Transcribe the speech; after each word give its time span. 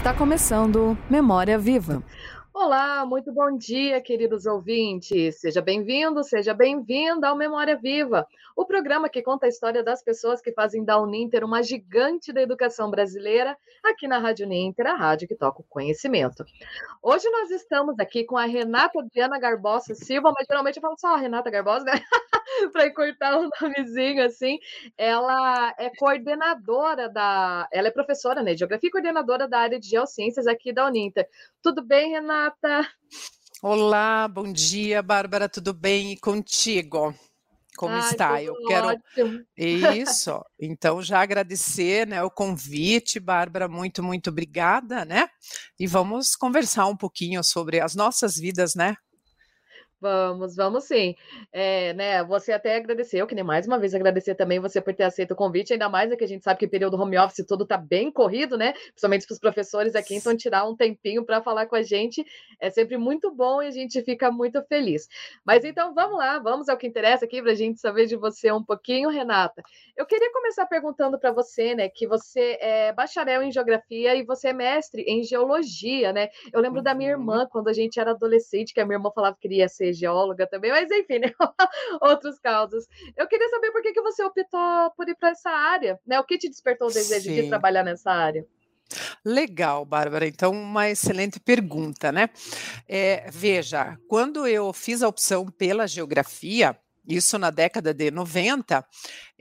Está 0.00 0.14
começando 0.14 0.96
Memória 1.10 1.58
Viva. 1.58 2.02
Olá, 2.62 3.06
muito 3.06 3.32
bom 3.32 3.56
dia, 3.56 4.02
queridos 4.02 4.44
ouvintes. 4.44 5.40
Seja 5.40 5.62
bem-vindo, 5.62 6.22
seja 6.22 6.52
bem-vinda 6.52 7.28
ao 7.28 7.34
Memória 7.34 7.74
Viva, 7.74 8.28
o 8.54 8.66
programa 8.66 9.08
que 9.08 9.22
conta 9.22 9.46
a 9.46 9.48
história 9.48 9.82
das 9.82 10.02
pessoas 10.02 10.42
que 10.42 10.52
fazem 10.52 10.84
da 10.84 11.00
Uninter 11.00 11.42
uma 11.42 11.62
gigante 11.62 12.34
da 12.34 12.42
educação 12.42 12.90
brasileira, 12.90 13.56
aqui 13.82 14.06
na 14.06 14.18
Rádio 14.18 14.44
Uninter, 14.44 14.86
a 14.86 14.94
rádio 14.94 15.26
que 15.26 15.34
toca 15.34 15.62
o 15.62 15.66
conhecimento. 15.70 16.44
Hoje 17.02 17.30
nós 17.30 17.50
estamos 17.50 17.98
aqui 17.98 18.24
com 18.24 18.36
a 18.36 18.44
Renata 18.44 19.02
Diana 19.10 19.38
Garbosa 19.38 19.94
Silva, 19.94 20.30
mas 20.36 20.46
geralmente 20.46 20.76
eu 20.76 20.82
falo 20.82 20.98
só 20.98 21.16
Renata 21.16 21.48
Garbosa, 21.48 21.86
né? 21.86 21.92
para 22.72 22.86
encurtar 22.86 23.38
o 23.38 23.48
nomezinho 23.60 24.24
assim. 24.24 24.58
Ela 24.98 25.74
é 25.78 25.90
coordenadora 25.96 27.08
da. 27.08 27.68
Ela 27.72 27.88
é 27.88 27.90
professora 27.90 28.42
né, 28.42 28.52
de 28.52 28.58
geografia 28.58 28.88
e 28.88 28.90
coordenadora 28.92 29.48
da 29.48 29.58
área 29.60 29.80
de 29.80 29.88
geociências 29.88 30.46
aqui 30.46 30.72
da 30.72 30.86
Uninter. 30.86 31.28
Tudo 31.62 31.82
bem, 31.82 32.10
Renata? 32.10 32.49
Olá, 33.62 34.26
bom 34.26 34.52
dia, 34.52 35.02
Bárbara, 35.02 35.48
tudo 35.48 35.74
bem? 35.74 36.12
E 36.12 36.16
contigo? 36.18 37.14
Como 37.76 37.94
Ai, 37.94 38.00
está? 38.00 38.42
Eu 38.42 38.54
quero 38.66 38.88
ótimo. 38.88 39.44
isso. 39.56 40.42
Então 40.58 41.02
já 41.02 41.20
agradecer, 41.20 42.06
né, 42.06 42.22
o 42.22 42.30
convite, 42.30 43.18
Bárbara, 43.18 43.68
muito 43.68 44.02
muito 44.02 44.30
obrigada, 44.30 45.04
né? 45.04 45.28
E 45.78 45.86
vamos 45.86 46.36
conversar 46.36 46.86
um 46.86 46.96
pouquinho 46.96 47.42
sobre 47.42 47.80
as 47.80 47.94
nossas 47.94 48.36
vidas, 48.36 48.74
né? 48.74 48.94
Vamos, 50.00 50.56
vamos 50.56 50.84
sim. 50.84 51.14
É, 51.52 51.92
né, 51.92 52.24
você 52.24 52.52
até 52.52 52.76
agradeceu, 52.76 53.26
que 53.26 53.34
nem 53.34 53.44
mais 53.44 53.66
uma 53.66 53.78
vez 53.78 53.94
agradecer 53.94 54.34
também 54.34 54.58
você 54.58 54.80
por 54.80 54.94
ter 54.94 55.02
aceito 55.02 55.32
o 55.32 55.36
convite, 55.36 55.74
ainda 55.74 55.90
mais 55.90 56.10
é 56.10 56.16
que 56.16 56.24
a 56.24 56.26
gente 56.26 56.42
sabe 56.42 56.58
que 56.58 56.64
o 56.64 56.70
período 56.70 56.96
home 56.98 57.18
office 57.18 57.44
todo 57.46 57.66
tá 57.66 57.76
bem 57.76 58.10
corrido, 58.10 58.56
né? 58.56 58.72
Principalmente 58.72 59.26
para 59.26 59.34
os 59.34 59.38
professores 59.38 59.94
aqui, 59.94 60.14
então 60.14 60.34
tirar 60.34 60.66
um 60.66 60.74
tempinho 60.74 61.22
para 61.22 61.42
falar 61.42 61.66
com 61.66 61.76
a 61.76 61.82
gente 61.82 62.24
é 62.58 62.70
sempre 62.70 62.96
muito 62.96 63.30
bom 63.30 63.60
e 63.60 63.66
a 63.66 63.70
gente 63.70 64.00
fica 64.02 64.30
muito 64.30 64.62
feliz. 64.62 65.06
Mas 65.44 65.64
então 65.64 65.92
vamos 65.92 66.16
lá, 66.16 66.38
vamos 66.38 66.70
ao 66.70 66.78
que 66.78 66.86
interessa 66.86 67.26
aqui 67.26 67.42
para 67.42 67.52
a 67.52 67.54
gente 67.54 67.78
saber 67.78 68.06
de 68.06 68.16
você 68.16 68.50
um 68.50 68.64
pouquinho, 68.64 69.10
Renata. 69.10 69.62
Eu 69.94 70.06
queria 70.06 70.32
começar 70.32 70.64
perguntando 70.64 71.18
para 71.18 71.30
você, 71.30 71.74
né, 71.74 71.90
que 71.90 72.06
você 72.06 72.56
é 72.58 72.92
bacharel 72.94 73.42
em 73.42 73.52
geografia 73.52 74.14
e 74.14 74.24
você 74.24 74.48
é 74.48 74.52
mestre 74.54 75.02
em 75.02 75.22
geologia, 75.22 76.10
né? 76.10 76.30
Eu 76.54 76.60
lembro 76.62 76.80
da 76.80 76.94
minha 76.94 77.14
uhum. 77.14 77.20
irmã 77.20 77.46
quando 77.50 77.68
a 77.68 77.72
gente 77.74 78.00
era 78.00 78.12
adolescente, 78.12 78.72
que 78.72 78.80
a 78.80 78.86
minha 78.86 78.96
irmã 78.96 79.10
falava 79.14 79.36
que 79.36 79.42
queria 79.42 79.68
ser 79.68 79.89
geóloga 79.92 80.46
também, 80.46 80.70
mas 80.70 80.90
enfim, 80.90 81.18
né? 81.18 81.32
outros 82.00 82.38
casos. 82.38 82.86
Eu 83.16 83.26
queria 83.26 83.48
saber 83.48 83.70
por 83.70 83.82
que, 83.82 83.92
que 83.92 84.02
você 84.02 84.22
optou 84.22 84.90
por 84.96 85.08
ir 85.08 85.16
para 85.16 85.30
essa 85.30 85.50
área, 85.50 85.98
né? 86.06 86.18
O 86.20 86.24
que 86.24 86.38
te 86.38 86.48
despertou 86.48 86.88
o 86.88 86.92
desejo 86.92 87.28
Sim. 87.28 87.42
de 87.42 87.48
trabalhar 87.48 87.82
nessa 87.82 88.10
área? 88.10 88.46
Legal, 89.24 89.84
Bárbara. 89.84 90.26
Então, 90.26 90.50
uma 90.50 90.88
excelente 90.88 91.38
pergunta, 91.38 92.10
né? 92.10 92.28
É, 92.88 93.30
veja, 93.30 93.98
quando 94.08 94.46
eu 94.46 94.72
fiz 94.72 95.02
a 95.02 95.08
opção 95.08 95.46
pela 95.46 95.86
geografia, 95.86 96.76
isso 97.06 97.38
na 97.38 97.50
década 97.50 97.92
de 97.92 98.10
90, 98.10 98.84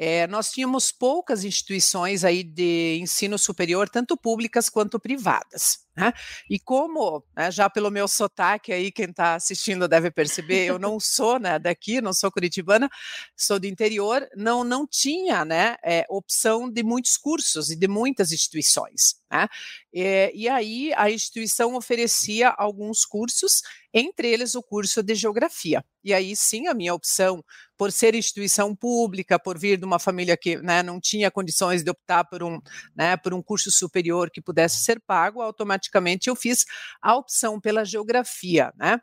é, 0.02 0.26
nós 0.28 0.50
tínhamos 0.50 0.94
poucas 0.94 1.44
instituições 1.44 2.24
aí 2.24 2.42
de 2.42 2.98
ensino 3.02 3.38
superior, 3.38 3.90
tanto 3.90 4.16
públicas 4.16 4.70
quanto 4.70 4.98
privadas. 4.98 5.80
Né? 5.94 6.14
E 6.50 6.58
como, 6.58 7.22
né, 7.36 7.52
já 7.52 7.70
pelo 7.70 7.92
meu 7.92 8.08
sotaque 8.08 8.72
aí, 8.72 8.94
quem 8.94 9.08
está 9.08 9.36
assistindo 9.36 9.90
deve 9.90 10.10
perceber, 10.10 10.66
eu 10.68 10.80
não 10.80 10.98
sou 11.02 11.38
né, 11.38 11.60
daqui, 11.60 12.00
não 12.00 12.14
sou 12.14 12.32
curitibana, 12.32 12.90
sou 13.36 13.60
do 13.60 13.68
interior, 13.68 14.26
não, 14.38 14.64
não 14.64 14.88
tinha 14.88 15.44
né, 15.44 15.76
é, 15.84 16.06
opção 16.08 16.72
de 16.72 16.82
muitos 16.82 17.18
cursos 17.18 17.70
e 17.70 17.76
de 17.76 17.90
muitas 17.90 18.32
instituições. 18.32 19.16
Né? 19.30 19.50
E, 19.94 20.32
e 20.34 20.48
aí 20.48 20.94
a 20.96 21.12
instituição 21.12 21.76
oferecia 21.76 22.48
alguns 22.52 23.04
cursos, 23.04 23.62
entre 23.94 24.30
eles 24.30 24.56
o 24.56 24.64
curso 24.64 25.04
de 25.04 25.14
geografia. 25.14 25.84
E 26.02 26.14
aí 26.14 26.38
sim 26.38 26.68
a 26.68 26.74
minha 26.74 26.94
opção 26.94 27.44
por 27.80 27.94
ser 27.94 28.14
instituição 28.14 28.76
pública, 28.76 29.40
por 29.40 29.58
vir 29.58 29.78
de 29.78 29.86
uma 29.86 30.00
família 30.00 30.36
que 30.36 30.58
né, 30.58 30.84
não 30.84 31.00
tinha 31.00 31.32
condições 31.32 31.82
de 31.82 31.90
optar 31.90 32.26
por 32.26 32.44
um, 32.44 32.60
né, 32.94 33.16
por 33.16 33.34
um 33.34 33.42
curso 33.42 33.72
superior 33.72 34.30
que 34.30 34.42
pudesse 34.42 34.84
ser 34.84 35.00
pago, 35.00 35.42
automaticamente 35.42 36.30
eu 36.30 36.36
fiz 36.36 36.66
a 37.02 37.16
opção 37.16 37.58
pela 37.58 37.86
geografia. 37.86 38.74
Né? 38.76 39.00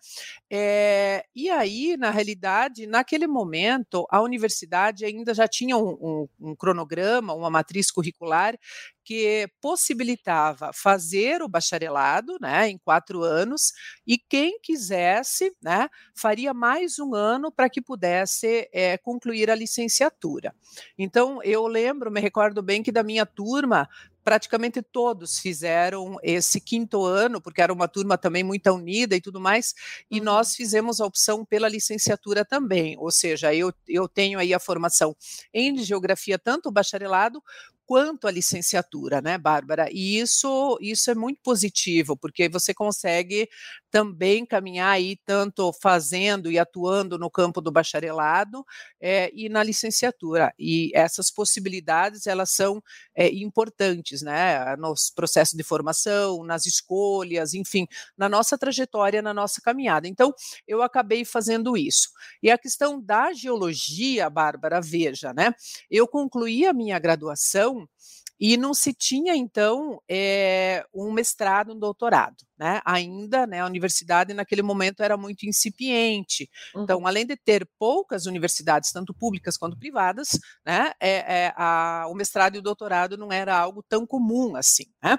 É, 0.51 1.25
e 1.35 1.49
aí, 1.49 1.97
na 1.97 2.11
realidade, 2.11 2.87
naquele 2.87 3.27
momento, 3.27 4.07
a 4.11 4.21
universidade 4.21 5.07
ainda 5.07 5.33
já 5.33 5.49
tinha 5.49 5.75
um, 5.79 5.97
um, 5.99 6.29
um 6.51 6.55
cronograma, 6.55 7.33
uma 7.33 7.49
matriz 7.49 7.91
curricular 7.91 8.59
que 9.07 9.49
possibilitava 9.61 10.73
fazer 10.75 11.41
o 11.41 11.49
bacharelado, 11.49 12.37
né, 12.41 12.69
em 12.69 12.77
quatro 12.77 13.23
anos, 13.23 13.73
e 14.05 14.19
quem 14.19 14.59
quisesse, 14.61 15.55
né, 15.63 15.89
faria 16.13 16.53
mais 16.53 16.99
um 16.99 17.15
ano 17.15 17.53
para 17.53 17.71
que 17.71 17.81
pudesse 17.81 18.69
é, 18.73 18.99
concluir 18.99 19.49
a 19.49 19.55
licenciatura. 19.55 20.53
Então, 20.99 21.41
eu 21.45 21.69
lembro, 21.69 22.11
me 22.11 22.21
recordo 22.21 22.61
bem 22.61 22.83
que 22.83 22.91
da 22.91 23.05
minha 23.05 23.25
turma, 23.25 23.89
praticamente 24.25 24.83
todos 24.83 25.39
fizeram 25.39 26.17
esse 26.21 26.61
quinto 26.61 27.05
ano, 27.05 27.41
porque 27.41 27.63
era 27.63 27.73
uma 27.73 27.87
turma 27.87 28.19
também 28.19 28.43
muito 28.43 28.69
unida 28.73 29.15
e 29.15 29.21
tudo 29.21 29.39
mais, 29.41 29.73
e 30.11 30.19
uhum. 30.19 30.25
nós 30.25 30.57
fizemos 30.57 31.01
a 31.01 31.07
opção 31.07 31.45
pela 31.45 31.69
licenciatura 31.69 32.45
também, 32.45 32.97
ou 32.99 33.13
seja, 33.13 33.55
eu, 33.55 33.73
eu 33.87 34.09
tenho 34.09 34.41
aí 34.41 34.53
a 34.53 34.59
formação 34.59 35.15
em 35.55 35.79
geografia, 35.79 36.41
tanto 36.41 36.69
o 36.69 36.73
bacharelado 36.73 37.41
quanto 37.87 38.27
a 38.27 38.31
licenciatura, 38.31 39.21
né, 39.23 39.39
Bárbara? 39.39 39.89
E 39.93 40.19
isso, 40.19 40.79
isso 40.81 41.11
é 41.11 41.15
muito 41.15 41.41
positivo, 41.43 42.17
porque 42.17 42.49
você 42.49 42.75
consegue 42.75 43.49
também 43.97 44.45
caminhar 44.45 44.91
aí 44.91 45.17
tanto 45.25 45.73
fazendo 45.73 46.51
e 46.51 46.59
atuando 46.59 47.19
no 47.19 47.31
campo 47.31 47.63
do 47.63 47.73
bacharelado 47.73 48.63
é, 49.01 49.31
e 49.33 49.49
na 49.49 49.63
licenciatura. 49.63 50.53
E 50.59 50.91
essas 50.95 51.31
possibilidades, 51.31 52.27
elas 52.27 52.51
são 52.51 52.83
é, 53.15 53.29
importantes, 53.33 54.21
né, 54.21 54.77
nos 54.77 55.09
processos 55.09 55.57
de 55.57 55.63
formação, 55.63 56.45
nas 56.45 56.67
escolhas, 56.67 57.55
enfim, 57.55 57.87
na 58.19 58.29
nossa 58.29 58.59
trajetória, 58.59 59.23
na 59.23 59.33
nossa 59.33 59.63
caminhada. 59.63 60.07
Então, 60.07 60.35
eu 60.69 60.83
acabei 60.83 61.25
fazendo 61.25 61.75
isso. 61.75 62.11
E 62.43 62.51
a 62.51 62.59
questão 62.59 63.01
da 63.01 63.33
geologia, 63.33 64.29
Bárbara, 64.29 64.79
veja, 64.79 65.33
né, 65.33 65.55
eu 65.91 66.07
concluí 66.07 66.67
a 66.67 66.73
minha 66.75 66.99
graduação 66.99 67.89
e 68.39 68.57
não 68.57 68.75
se 68.75 68.93
tinha, 68.93 69.35
então, 69.35 70.01
é, 70.09 70.85
um 70.95 71.11
mestrado, 71.11 71.73
um 71.73 71.79
doutorado, 71.79 72.45
né? 72.59 72.81
Ainda, 72.85 73.47
né, 73.47 73.61
a 73.61 73.67
universidade 73.67 74.35
naquele 74.35 74.63
momento 74.63 75.03
era 75.03 75.17
muito 75.17 75.47
incipiente. 75.47 76.49
Uhum. 76.75 76.83
Então, 76.83 77.07
além 77.07 77.27
de 77.27 77.37
ter 77.37 77.67
poucas 77.79 78.27
universidades, 78.27 78.93
tanto 78.93 79.15
públicas 79.15 79.57
quanto 79.57 79.79
privadas, 79.79 80.39
né, 80.65 80.93
é, 81.01 81.45
é, 81.45 81.55
a, 81.57 82.07
o 82.09 82.15
mestrado 82.15 82.57
e 82.57 82.59
o 82.59 82.63
doutorado 82.63 83.17
não 83.17 83.33
era 83.33 83.57
algo 83.57 83.83
tão 83.89 84.07
comum 84.07 84.55
assim, 84.57 84.87
né? 85.03 85.17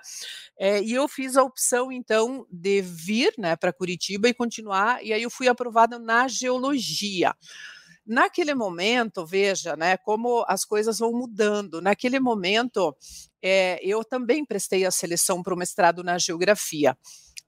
e 0.84 0.94
eu 0.94 1.08
fiz 1.08 1.38
a 1.38 1.44
opção, 1.44 1.92
então, 1.92 2.46
de 2.52 2.82
vir, 2.82 3.34
né, 3.38 3.56
para 3.56 3.74
Curitiba 3.74 4.28
e 4.28 4.34
continuar, 4.34 5.04
e 5.04 5.14
aí 5.14 5.24
eu 5.24 5.30
fui 5.30 5.48
aprovada 5.48 5.98
na 6.00 6.28
geologia. 6.28 7.34
Naquele 8.08 8.56
momento, 8.56 9.26
veja, 9.26 9.76
né, 9.76 9.98
como 9.98 10.46
as 10.48 10.64
coisas 10.64 11.00
vão 11.00 11.12
mudando. 11.12 11.82
Naquele 11.82 12.20
momento, 12.20 12.96
é, 13.42 13.80
eu 13.84 14.04
também 14.04 14.46
prestei 14.46 14.86
a 14.86 14.92
seleção 14.92 15.44
para 15.44 15.54
o 15.54 15.58
mestrado 15.58 16.04
na 16.04 16.18
geografia. 16.18 16.98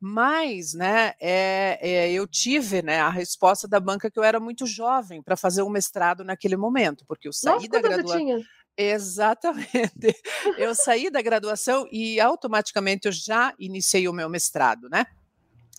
Mas, 0.01 0.73
né, 0.73 1.13
é, 1.19 1.79
é, 1.81 2.11
eu 2.11 2.27
tive 2.27 2.81
né, 2.81 2.99
a 2.99 3.09
resposta 3.09 3.67
da 3.67 3.79
banca 3.79 4.09
que 4.09 4.17
eu 4.17 4.23
era 4.23 4.39
muito 4.39 4.65
jovem 4.65 5.21
para 5.21 5.35
fazer 5.35 5.61
um 5.61 5.69
mestrado 5.69 6.23
naquele 6.23 6.55
momento, 6.55 7.05
porque 7.07 7.27
eu 7.27 7.33
saí 7.33 7.55
Nossa, 7.55 7.67
da 7.69 7.81
graduação. 7.81 8.41
Exatamente. 8.77 9.67
Eu 10.57 10.73
saí 10.73 11.09
da 11.09 11.21
graduação 11.21 11.85
e 11.91 12.17
automaticamente 12.17 13.07
eu 13.07 13.11
já 13.11 13.53
iniciei 13.59 14.07
o 14.07 14.13
meu 14.13 14.29
mestrado, 14.29 14.87
né? 14.89 15.05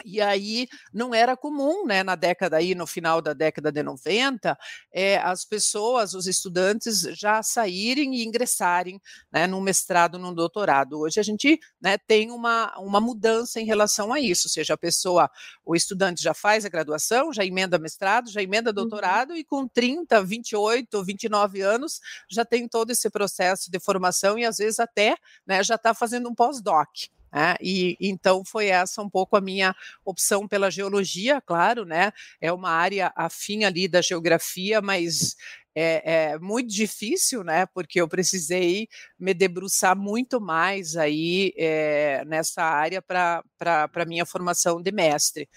E 0.04 0.20
aí 0.20 0.68
não 0.92 1.14
era 1.14 1.36
comum, 1.36 1.86
né, 1.86 2.02
na 2.02 2.14
década 2.14 2.56
aí, 2.56 2.74
no 2.74 2.86
final 2.86 3.20
da 3.20 3.32
década 3.32 3.70
de 3.70 3.82
90, 3.82 4.56
é, 4.92 5.18
as 5.18 5.44
pessoas, 5.44 6.14
os 6.14 6.26
estudantes 6.26 7.02
já 7.12 7.42
saírem 7.42 8.14
e 8.14 8.24
ingressarem 8.24 9.00
né, 9.32 9.46
num 9.46 9.60
mestrado, 9.60 10.18
num 10.18 10.34
doutorado. 10.34 10.98
Hoje 11.00 11.20
a 11.20 11.22
gente 11.22 11.58
né, 11.80 11.98
tem 11.98 12.30
uma, 12.30 12.76
uma 12.78 13.00
mudança 13.00 13.60
em 13.60 13.64
relação 13.64 14.12
a 14.12 14.20
isso, 14.20 14.46
ou 14.46 14.50
seja, 14.50 14.74
a 14.74 14.78
pessoa, 14.78 15.30
o 15.64 15.74
estudante 15.74 16.22
já 16.22 16.34
faz 16.34 16.64
a 16.64 16.68
graduação, 16.68 17.32
já 17.32 17.44
emenda 17.44 17.78
mestrado, 17.78 18.30
já 18.30 18.42
emenda 18.42 18.70
uhum. 18.70 18.74
doutorado, 18.74 19.30
uhum. 19.30 19.36
e 19.36 19.44
com 19.44 19.66
30, 19.66 20.22
28, 20.22 21.04
29 21.04 21.60
anos 21.62 22.00
já 22.28 22.44
tem 22.44 22.68
todo 22.68 22.90
esse 22.90 23.08
processo 23.10 23.70
de 23.70 23.80
formação 23.80 24.38
e 24.38 24.44
às 24.44 24.58
vezes 24.58 24.80
até 24.80 25.16
né, 25.46 25.62
já 25.62 25.74
está 25.74 25.94
fazendo 25.94 26.28
um 26.28 26.34
pós-doc. 26.34 26.88
Né? 27.32 27.54
E 27.60 27.96
então 28.00 28.44
foi 28.44 28.66
essa 28.66 29.02
um 29.02 29.08
pouco 29.10 29.36
a 29.36 29.40
minha 29.40 29.74
opção 30.04 30.48
pela 30.48 30.70
geologia, 30.70 31.40
claro, 31.40 31.84
né? 31.84 32.12
É 32.40 32.52
uma 32.52 32.70
área 32.70 33.12
afim 33.14 33.64
ali 33.64 33.86
da 33.88 34.02
geografia, 34.02 34.80
mas 34.80 35.36
é, 35.74 36.32
é, 36.32 36.38
muito 36.38 36.72
difícil, 36.72 37.44
né? 37.44 37.66
Porque 37.66 38.00
eu 38.00 38.08
precisei 38.08 38.88
me 39.18 39.32
debruçar 39.32 39.96
muito 39.96 40.40
mais 40.40 40.96
aí 40.96 41.52
é, 41.56 42.24
nessa 42.26 42.62
área 42.62 43.00
para 43.00 43.42
a 43.58 44.04
minha 44.04 44.26
formação 44.26 44.82
de 44.82 44.90
mestre 44.92 45.48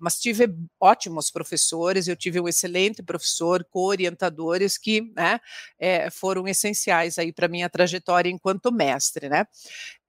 mas 0.00 0.18
tive 0.18 0.48
ótimos 0.80 1.30
professores, 1.30 2.08
eu 2.08 2.16
tive 2.16 2.40
um 2.40 2.48
excelente 2.48 3.02
professor, 3.02 3.62
co-orientadores 3.70 4.78
que 4.78 5.12
né, 5.14 5.38
é, 5.78 6.08
foram 6.10 6.48
essenciais 6.48 7.18
aí 7.18 7.32
para 7.32 7.48
minha 7.48 7.68
trajetória 7.68 8.30
enquanto 8.30 8.72
mestre, 8.72 9.28
né? 9.28 9.46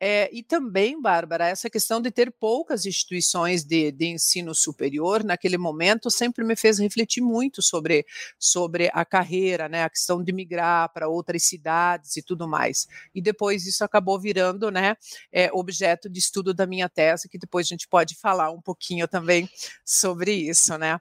É, 0.03 0.27
e 0.33 0.41
também, 0.41 0.99
Bárbara, 0.99 1.47
essa 1.47 1.69
questão 1.69 2.01
de 2.01 2.09
ter 2.09 2.31
poucas 2.31 2.87
instituições 2.87 3.63
de, 3.63 3.91
de, 3.91 4.07
ensino 4.07 4.55
superior 4.55 5.23
naquele 5.23 5.59
momento 5.59 6.09
sempre 6.09 6.43
me 6.43 6.55
fez 6.55 6.79
refletir 6.79 7.21
muito 7.21 7.61
sobre, 7.61 8.03
sobre 8.39 8.89
a 8.93 9.05
carreira, 9.05 9.69
né, 9.69 9.83
a 9.83 9.89
questão 9.91 10.23
de 10.23 10.33
migrar 10.33 10.91
para 10.91 11.07
outras 11.07 11.43
cidades 11.43 12.17
e 12.17 12.23
tudo 12.23 12.47
mais. 12.47 12.87
E 13.13 13.21
depois 13.21 13.67
isso 13.67 13.83
acabou 13.83 14.19
virando 14.19 14.71
né, 14.71 14.95
é, 15.31 15.51
objeto 15.53 16.09
de 16.09 16.17
estudo 16.17 16.51
da 16.51 16.65
minha 16.65 16.89
tese, 16.89 17.29
que 17.29 17.37
depois 17.37 17.67
a 17.67 17.69
gente 17.69 17.87
pode 17.87 18.15
falar 18.15 18.49
um 18.49 18.61
pouquinho 18.61 19.07
também 19.07 19.47
sobre 19.85 20.33
isso, 20.33 20.79
né? 20.79 20.99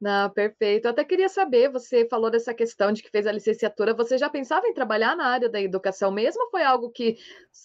Não, 0.00 0.28
perfeito. 0.30 0.84
Eu 0.84 0.90
até 0.90 1.04
queria 1.04 1.28
saber, 1.28 1.70
você 1.70 2.06
falou 2.08 2.30
dessa 2.30 2.52
questão 2.52 2.92
de 2.92 3.02
que 3.02 3.10
fez 3.10 3.26
a 3.26 3.32
licenciatura, 3.32 3.94
você 3.94 4.18
já 4.18 4.28
pensava 4.28 4.66
em 4.66 4.74
trabalhar 4.74 5.16
na 5.16 5.26
área 5.26 5.48
da 5.48 5.60
educação 5.60 6.10
mesmo? 6.10 6.42
Ou 6.42 6.50
foi 6.50 6.62
algo 6.62 6.90
que 6.90 7.16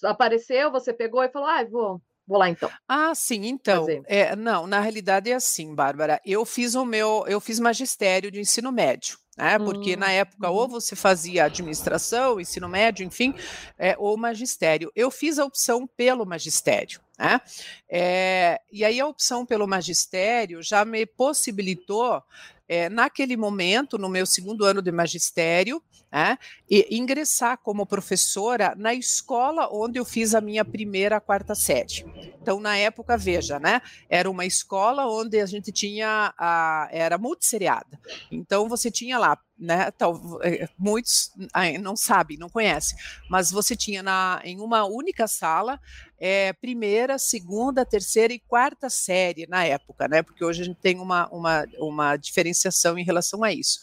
apareceu, 0.03 0.71
você 0.71 0.93
pegou 0.93 1.21
e 1.23 1.29
falou, 1.29 1.49
ah, 1.49 1.63
vou, 1.65 2.01
vou 2.25 2.37
lá 2.37 2.49
então? 2.49 2.69
Ah, 2.87 3.13
sim, 3.13 3.45
então. 3.45 3.85
É, 4.05 4.35
não, 4.35 4.65
na 4.65 4.79
realidade 4.79 5.29
é 5.29 5.33
assim, 5.33 5.75
Bárbara. 5.75 6.21
Eu 6.25 6.45
fiz 6.45 6.73
o 6.73 6.85
meu, 6.85 7.25
eu 7.27 7.41
fiz 7.41 7.59
magistério 7.59 8.31
de 8.31 8.39
ensino 8.39 8.71
médio. 8.71 9.19
Né, 9.37 9.57
porque 9.57 9.95
na 9.95 10.11
época 10.11 10.49
ou 10.49 10.67
você 10.67 10.93
fazia 10.93 11.45
administração, 11.45 12.39
ensino 12.39 12.67
médio, 12.67 13.05
enfim, 13.05 13.33
é, 13.77 13.95
ou 13.97 14.17
magistério. 14.17 14.91
Eu 14.93 15.09
fiz 15.09 15.39
a 15.39 15.45
opção 15.45 15.87
pelo 15.87 16.25
magistério. 16.25 16.99
Né? 17.21 17.39
É, 17.87 18.59
e 18.71 18.83
aí 18.83 18.99
a 18.99 19.05
opção 19.05 19.45
pelo 19.45 19.67
magistério 19.67 20.63
já 20.63 20.83
me 20.83 21.05
possibilitou, 21.05 22.19
é, 22.67 22.89
naquele 22.89 23.37
momento, 23.37 23.95
no 23.95 24.09
meu 24.09 24.25
segundo 24.25 24.65
ano 24.65 24.81
de 24.81 24.91
magistério, 24.91 25.83
né, 26.11 26.37
e 26.69 26.87
ingressar 26.95 27.57
como 27.57 27.85
professora 27.85 28.73
na 28.75 28.93
escola 28.93 29.69
onde 29.71 29.99
eu 29.99 30.05
fiz 30.05 30.35
a 30.35 30.41
minha 30.41 30.65
primeira 30.65 31.21
quarta 31.21 31.55
série. 31.55 32.05
Então, 32.41 32.59
na 32.59 32.75
época, 32.75 33.17
veja, 33.17 33.59
né? 33.59 33.81
Era 34.09 34.29
uma 34.29 34.45
escola 34.45 35.05
onde 35.07 35.39
a 35.39 35.45
gente 35.45 35.71
tinha 35.71 36.33
a, 36.37 36.89
era 36.91 37.17
multisseriada. 37.17 37.99
Então, 38.31 38.67
você 38.67 38.89
tinha 38.89 39.19
lá 39.19 39.37
né, 39.61 39.91
tal, 39.91 40.19
eh, 40.43 40.67
muitos 40.75 41.31
não 41.79 41.95
sabem, 41.95 42.35
não 42.35 42.49
conhecem, 42.49 42.97
mas 43.29 43.51
você 43.51 43.75
tinha 43.75 44.01
na, 44.01 44.41
em 44.43 44.59
uma 44.59 44.85
única 44.85 45.27
sala 45.27 45.79
é, 46.17 46.51
primeira, 46.53 47.19
segunda, 47.19 47.85
terceira 47.85 48.33
e 48.33 48.39
quarta 48.39 48.89
série 48.89 49.45
na 49.47 49.63
época, 49.63 50.07
né? 50.07 50.23
Porque 50.23 50.43
hoje 50.43 50.63
a 50.63 50.65
gente 50.65 50.79
tem 50.79 50.99
uma, 50.99 51.27
uma, 51.29 51.65
uma 51.77 52.17
diferenciação 52.17 52.97
em 52.97 53.03
relação 53.03 53.43
a 53.43 53.53
isso. 53.53 53.79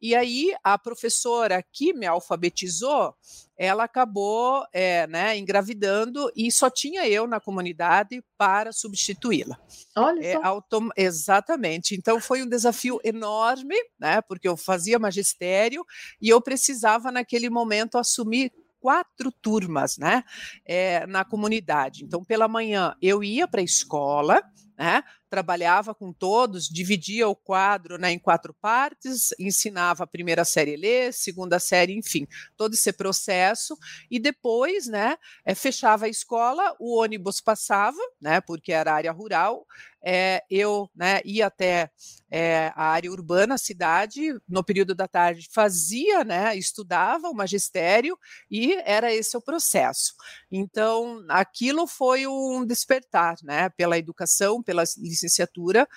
E 0.00 0.14
aí 0.14 0.54
a 0.62 0.78
professora 0.78 1.63
que 1.72 1.92
me 1.92 2.06
alfabetizou, 2.06 3.14
ela 3.56 3.84
acabou 3.84 4.64
é, 4.72 5.06
né, 5.06 5.36
engravidando 5.38 6.30
e 6.34 6.50
só 6.50 6.68
tinha 6.68 7.08
eu 7.08 7.26
na 7.26 7.40
comunidade 7.40 8.22
para 8.36 8.72
substituí-la. 8.72 9.58
Olha 9.96 10.24
é, 10.24 10.34
autom... 10.34 10.88
Exatamente. 10.96 11.94
Então 11.94 12.20
foi 12.20 12.42
um 12.42 12.48
desafio 12.48 13.00
enorme, 13.04 13.76
né, 13.98 14.20
porque 14.22 14.48
eu 14.48 14.56
fazia 14.56 14.98
magistério 14.98 15.84
e 16.20 16.28
eu 16.28 16.40
precisava 16.40 17.10
naquele 17.12 17.48
momento 17.48 17.98
assumir 17.98 18.52
quatro 18.80 19.32
turmas, 19.32 19.96
né, 19.96 20.22
é, 20.66 21.06
na 21.06 21.24
comunidade. 21.24 22.04
Então 22.04 22.24
pela 22.24 22.48
manhã 22.48 22.94
eu 23.00 23.22
ia 23.22 23.48
para 23.48 23.60
a 23.60 23.64
escola, 23.64 24.42
né? 24.76 25.02
Trabalhava 25.34 25.92
com 25.92 26.12
todos, 26.12 26.68
dividia 26.68 27.26
o 27.26 27.34
quadro 27.34 27.98
né, 27.98 28.12
em 28.12 28.20
quatro 28.20 28.54
partes, 28.54 29.34
ensinava 29.36 30.04
a 30.04 30.06
primeira 30.06 30.44
série 30.44 30.76
a 30.76 30.78
ler, 30.78 31.12
segunda 31.12 31.58
série, 31.58 31.92
enfim, 31.92 32.24
todo 32.56 32.74
esse 32.74 32.92
processo, 32.92 33.76
e 34.08 34.20
depois, 34.20 34.86
né, 34.86 35.16
é, 35.44 35.52
fechava 35.52 36.06
a 36.06 36.08
escola, 36.08 36.76
o 36.78 37.00
ônibus 37.00 37.40
passava, 37.40 37.98
né, 38.20 38.40
porque 38.40 38.70
era 38.70 38.94
área 38.94 39.10
rural, 39.10 39.66
é, 40.04 40.42
eu 40.50 40.90
né, 40.94 41.20
ia 41.24 41.46
até 41.46 41.90
é, 42.30 42.72
a 42.74 42.88
área 42.88 43.10
urbana, 43.10 43.54
a 43.54 43.58
cidade, 43.58 44.34
no 44.46 44.62
período 44.62 44.94
da 44.94 45.08
tarde 45.08 45.48
fazia, 45.50 46.22
né, 46.24 46.54
estudava 46.56 47.28
o 47.28 47.34
magistério 47.34 48.18
e 48.50 48.74
era 48.84 49.14
esse 49.14 49.36
o 49.36 49.40
processo. 49.40 50.12
Então, 50.50 51.24
aquilo 51.28 51.86
foi 51.86 52.26
um 52.26 52.66
despertar, 52.66 53.36
né, 53.42 53.70
pela 53.70 53.98
educação, 53.98 54.62
pela 54.62 54.84
licenciatura. 54.98 55.88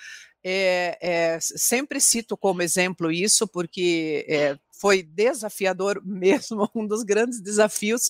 É, 0.44 0.98
é, 1.02 1.40
sempre 1.42 2.00
cito 2.00 2.38
como 2.38 2.62
exemplo 2.62 3.12
isso, 3.12 3.46
porque 3.48 4.26
é, 4.30 4.58
foi 4.80 5.04
desafiador 5.04 6.02
mesmo, 6.06 6.70
um 6.74 6.88
dos 6.88 7.04
grandes 7.04 7.42
desafios, 7.42 8.10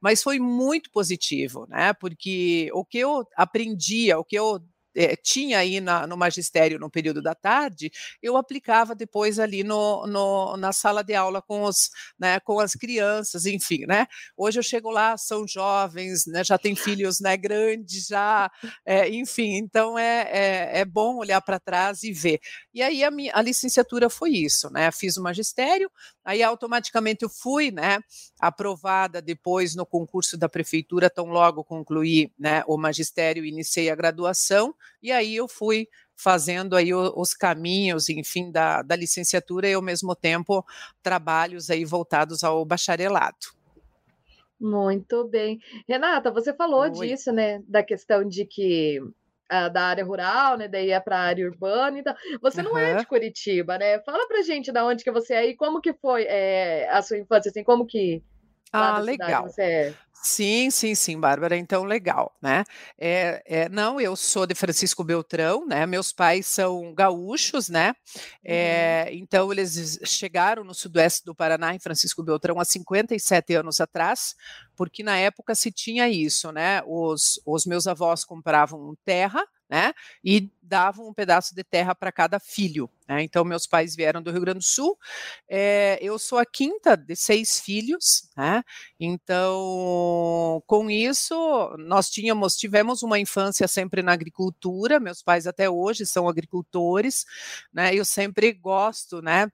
mas 0.00 0.22
foi 0.22 0.38
muito 0.38 0.90
positivo, 0.90 1.66
né? 1.68 1.92
Porque 1.94 2.68
o 2.74 2.84
que 2.84 2.98
eu 2.98 3.24
aprendia, 3.36 4.18
o 4.18 4.24
que 4.24 4.36
eu 4.36 4.60
é, 4.98 5.14
tinha 5.16 5.58
aí 5.60 5.80
na, 5.80 6.06
no 6.06 6.16
magistério 6.16 6.78
no 6.78 6.90
período 6.90 7.22
da 7.22 7.34
tarde, 7.34 7.90
eu 8.20 8.36
aplicava 8.36 8.94
depois 8.94 9.38
ali 9.38 9.62
no, 9.62 10.06
no, 10.06 10.56
na 10.56 10.72
sala 10.72 11.04
de 11.04 11.14
aula 11.14 11.40
com, 11.40 11.62
os, 11.62 11.90
né, 12.18 12.40
com 12.40 12.58
as 12.58 12.72
crianças, 12.72 13.46
enfim, 13.46 13.86
né? 13.86 14.06
Hoje 14.36 14.58
eu 14.58 14.62
chego 14.62 14.90
lá, 14.90 15.16
são 15.16 15.46
jovens, 15.46 16.26
né, 16.26 16.42
já 16.42 16.58
têm 16.58 16.74
filhos 16.74 17.20
né, 17.20 17.36
grandes, 17.36 18.06
já, 18.06 18.50
é, 18.84 19.08
enfim, 19.08 19.56
então 19.56 19.98
é, 19.98 20.28
é, 20.30 20.80
é 20.80 20.84
bom 20.84 21.16
olhar 21.16 21.40
para 21.40 21.60
trás 21.60 22.02
e 22.02 22.12
ver. 22.12 22.40
E 22.74 22.82
aí 22.82 23.04
a, 23.04 23.10
minha, 23.10 23.32
a 23.34 23.40
licenciatura 23.40 24.10
foi 24.10 24.30
isso, 24.30 24.68
né? 24.70 24.90
Fiz 24.90 25.16
o 25.16 25.22
magistério, 25.22 25.90
aí 26.28 26.42
automaticamente 26.42 27.22
eu 27.22 27.28
fui, 27.30 27.70
né, 27.70 28.00
aprovada 28.38 29.22
depois 29.22 29.74
no 29.74 29.86
concurso 29.86 30.36
da 30.36 30.46
prefeitura, 30.46 31.08
tão 31.08 31.28
logo 31.28 31.64
concluí 31.64 32.30
né, 32.38 32.62
o 32.66 32.76
magistério, 32.76 33.46
iniciei 33.46 33.88
a 33.88 33.94
graduação, 33.94 34.74
e 35.02 35.10
aí 35.10 35.34
eu 35.34 35.48
fui 35.48 35.88
fazendo 36.14 36.76
aí 36.76 36.92
os 36.92 37.32
caminhos, 37.32 38.10
enfim, 38.10 38.50
da, 38.50 38.82
da 38.82 38.94
licenciatura 38.94 39.68
e 39.68 39.72
ao 39.72 39.80
mesmo 39.80 40.14
tempo 40.14 40.62
trabalhos 41.02 41.70
aí 41.70 41.82
voltados 41.86 42.44
ao 42.44 42.62
bacharelado. 42.62 43.56
Muito 44.60 45.26
bem. 45.28 45.58
Renata, 45.88 46.30
você 46.30 46.52
falou 46.52 46.82
Oi. 46.82 46.90
disso, 46.90 47.32
né, 47.32 47.62
da 47.66 47.82
questão 47.82 48.22
de 48.22 48.44
que 48.44 49.00
uh, 49.52 49.70
da 49.70 49.82
área 49.82 50.04
rural, 50.04 50.56
né, 50.56 50.68
daí 50.68 50.90
é 50.90 51.00
para 51.00 51.18
a 51.18 51.22
área 51.22 51.46
urbana, 51.46 51.98
então, 51.98 52.14
você 52.40 52.62
não 52.62 52.76
é 52.76 52.94
de 52.94 53.06
Curitiba, 53.06 53.78
né? 53.78 53.98
Fala 54.00 54.26
pra 54.28 54.42
gente 54.42 54.70
da 54.72 54.84
onde 54.84 55.04
que 55.04 55.10
você 55.10 55.34
é 55.34 55.46
e 55.46 55.56
como 55.56 55.80
que 55.80 55.92
foi 55.92 56.24
é, 56.24 56.88
a 56.90 57.02
sua 57.02 57.18
infância, 57.18 57.50
assim, 57.50 57.64
como 57.64 57.86
que 57.86 58.22
ah, 58.72 58.98
legal. 58.98 59.48
É? 59.58 59.94
Sim, 60.22 60.70
sim, 60.70 60.94
sim, 60.94 61.18
Bárbara. 61.18 61.56
Então, 61.56 61.84
legal, 61.84 62.36
né? 62.42 62.64
É, 62.98 63.42
é, 63.46 63.68
não, 63.68 64.00
eu 64.00 64.16
sou 64.16 64.46
de 64.46 64.54
Francisco 64.54 65.04
Beltrão, 65.04 65.64
né? 65.66 65.86
Meus 65.86 66.12
pais 66.12 66.46
são 66.46 66.92
gaúchos, 66.92 67.68
né? 67.68 67.94
É, 68.44 69.06
uhum. 69.08 69.18
Então, 69.18 69.52
eles 69.52 69.98
chegaram 70.04 70.64
no 70.64 70.74
sudoeste 70.74 71.24
do 71.24 71.34
Paraná, 71.34 71.74
em 71.74 71.78
Francisco 71.78 72.22
Beltrão, 72.22 72.58
há 72.58 72.64
57 72.64 73.54
anos 73.54 73.80
atrás, 73.80 74.34
porque 74.76 75.02
na 75.02 75.16
época 75.16 75.54
se 75.54 75.70
tinha 75.70 76.08
isso, 76.08 76.50
né? 76.50 76.82
Os, 76.84 77.40
os 77.46 77.64
meus 77.64 77.86
avós 77.86 78.24
compravam 78.24 78.94
terra, 79.04 79.44
né? 79.68 79.92
E 80.24 80.50
davam 80.62 81.08
um 81.08 81.14
pedaço 81.14 81.54
de 81.54 81.64
terra 81.64 81.94
para 81.94 82.12
cada 82.12 82.38
filho. 82.38 82.90
Né? 83.08 83.22
Então, 83.22 83.44
meus 83.44 83.66
pais 83.66 83.96
vieram 83.96 84.22
do 84.22 84.30
Rio 84.30 84.40
Grande 84.42 84.58
do 84.58 84.64
Sul. 84.64 84.98
É, 85.48 85.98
eu 86.00 86.18
sou 86.18 86.38
a 86.38 86.44
quinta 86.44 86.96
de 86.96 87.16
seis 87.16 87.58
filhos, 87.58 88.28
né? 88.36 88.62
Então, 89.00 90.62
com 90.66 90.90
isso, 90.90 91.34
nós 91.78 92.10
tínhamos, 92.10 92.54
tivemos 92.54 93.02
uma 93.02 93.18
infância 93.18 93.66
sempre 93.66 94.02
na 94.02 94.12
agricultura. 94.12 95.00
Meus 95.00 95.22
pais 95.22 95.46
até 95.46 95.70
hoje 95.70 96.04
são 96.04 96.28
agricultores, 96.28 97.24
né? 97.72 97.94
Eu 97.94 98.04
sempre 98.04 98.52
gosto, 98.52 99.22
né? 99.22 99.50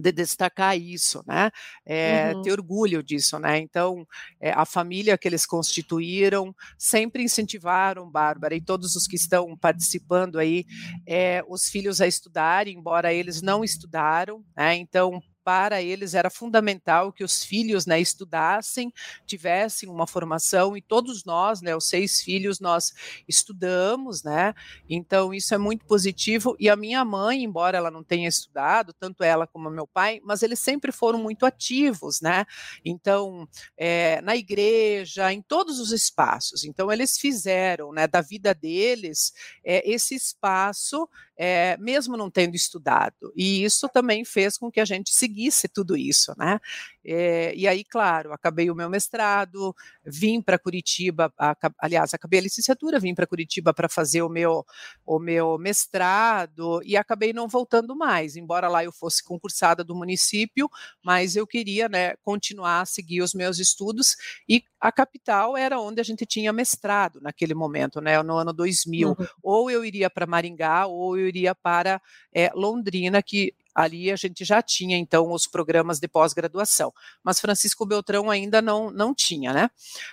De 0.00 0.12
destacar 0.12 0.78
isso, 0.78 1.22
né? 1.26 1.50
É, 1.84 2.32
uhum. 2.34 2.42
Ter 2.42 2.52
orgulho 2.52 3.02
disso, 3.02 3.38
né? 3.38 3.58
Então, 3.58 4.06
é, 4.40 4.50
a 4.52 4.64
família 4.64 5.18
que 5.18 5.28
eles 5.28 5.46
constituíram 5.46 6.54
sempre 6.78 7.22
incentivaram, 7.22 8.10
Bárbara, 8.10 8.54
e 8.54 8.60
todos 8.60 8.96
os 8.96 9.06
que 9.06 9.16
estão 9.16 9.56
participando 9.56 10.38
aí, 10.38 10.64
é, 11.06 11.44
os 11.48 11.68
filhos 11.68 12.00
a 12.00 12.06
estudarem, 12.06 12.76
embora 12.76 13.12
eles 13.12 13.42
não 13.42 13.62
estudaram, 13.62 14.44
né? 14.56 14.74
Então, 14.76 15.22
para 15.50 15.82
eles 15.82 16.14
era 16.14 16.30
fundamental 16.30 17.12
que 17.12 17.24
os 17.24 17.42
filhos, 17.42 17.84
né, 17.84 18.00
estudassem, 18.00 18.92
tivessem 19.26 19.88
uma 19.88 20.06
formação 20.06 20.76
e 20.76 20.80
todos 20.80 21.24
nós, 21.24 21.60
né, 21.60 21.74
os 21.74 21.88
seis 21.88 22.20
filhos, 22.22 22.60
nós 22.60 22.94
estudamos, 23.26 24.22
né? 24.22 24.54
Então 24.88 25.34
isso 25.34 25.52
é 25.52 25.58
muito 25.58 25.84
positivo 25.86 26.54
e 26.56 26.68
a 26.68 26.76
minha 26.76 27.04
mãe, 27.04 27.42
embora 27.42 27.76
ela 27.76 27.90
não 27.90 28.04
tenha 28.04 28.28
estudado, 28.28 28.92
tanto 28.92 29.24
ela 29.24 29.44
como 29.44 29.68
meu 29.68 29.88
pai, 29.88 30.20
mas 30.22 30.44
eles 30.44 30.60
sempre 30.60 30.92
foram 30.92 31.18
muito 31.18 31.44
ativos, 31.44 32.20
né? 32.20 32.46
Então, 32.84 33.48
é, 33.76 34.20
na 34.20 34.36
igreja, 34.36 35.32
em 35.32 35.42
todos 35.42 35.80
os 35.80 35.90
espaços. 35.90 36.62
Então 36.62 36.92
eles 36.92 37.18
fizeram, 37.18 37.90
né, 37.90 38.06
da 38.06 38.20
vida 38.20 38.54
deles 38.54 39.32
é, 39.64 39.82
esse 39.90 40.14
espaço 40.14 41.08
é, 41.42 41.74
mesmo 41.78 42.18
não 42.18 42.30
tendo 42.30 42.54
estudado. 42.54 43.32
E 43.34 43.64
isso 43.64 43.88
também 43.88 44.26
fez 44.26 44.58
com 44.58 44.70
que 44.70 44.78
a 44.78 44.84
gente 44.84 45.14
seguisse 45.14 45.68
tudo 45.68 45.96
isso, 45.96 46.34
né? 46.36 46.60
É, 47.04 47.54
e 47.54 47.66
aí, 47.66 47.82
claro, 47.84 48.32
acabei 48.32 48.70
o 48.70 48.74
meu 48.74 48.90
mestrado, 48.90 49.74
vim 50.04 50.42
para 50.42 50.58
Curitiba, 50.58 51.32
a, 51.38 51.56
aliás, 51.78 52.12
acabei 52.12 52.40
a 52.40 52.42
licenciatura, 52.42 53.00
vim 53.00 53.14
para 53.14 53.26
Curitiba 53.26 53.72
para 53.72 53.88
fazer 53.88 54.22
o 54.22 54.28
meu, 54.28 54.64
o 55.06 55.18
meu 55.18 55.58
mestrado 55.58 56.80
e 56.84 56.96
acabei 56.96 57.32
não 57.32 57.48
voltando 57.48 57.96
mais, 57.96 58.36
embora 58.36 58.68
lá 58.68 58.84
eu 58.84 58.92
fosse 58.92 59.24
concursada 59.24 59.82
do 59.82 59.94
município, 59.94 60.68
mas 61.02 61.36
eu 61.36 61.46
queria 61.46 61.88
né, 61.88 62.14
continuar 62.22 62.82
a 62.82 62.86
seguir 62.86 63.22
os 63.22 63.32
meus 63.32 63.58
estudos 63.58 64.16
e 64.48 64.62
a 64.80 64.90
capital 64.90 65.56
era 65.56 65.78
onde 65.78 66.00
a 66.00 66.04
gente 66.04 66.24
tinha 66.24 66.52
mestrado 66.52 67.20
naquele 67.20 67.54
momento, 67.54 68.00
né, 68.00 68.22
no 68.22 68.36
ano 68.36 68.52
2000. 68.52 69.08
Uhum. 69.08 69.14
Ou 69.42 69.70
eu 69.70 69.84
iria 69.84 70.08
para 70.08 70.26
Maringá, 70.26 70.86
ou 70.86 71.18
eu 71.18 71.28
iria 71.28 71.54
para 71.54 72.00
é, 72.34 72.50
Londrina, 72.54 73.22
que 73.22 73.54
ali 73.82 74.10
a 74.10 74.16
gente 74.16 74.44
já 74.44 74.62
tinha 74.62 74.96
então 74.96 75.30
os 75.32 75.46
programas 75.46 75.98
de 75.98 76.08
pós-graduação, 76.08 76.92
mas 77.22 77.40
Francisco 77.40 77.86
Beltrão 77.86 78.30
ainda 78.30 78.60
não 78.62 78.90
não 78.90 79.14
tinha, 79.14 79.52
né? 79.52 79.70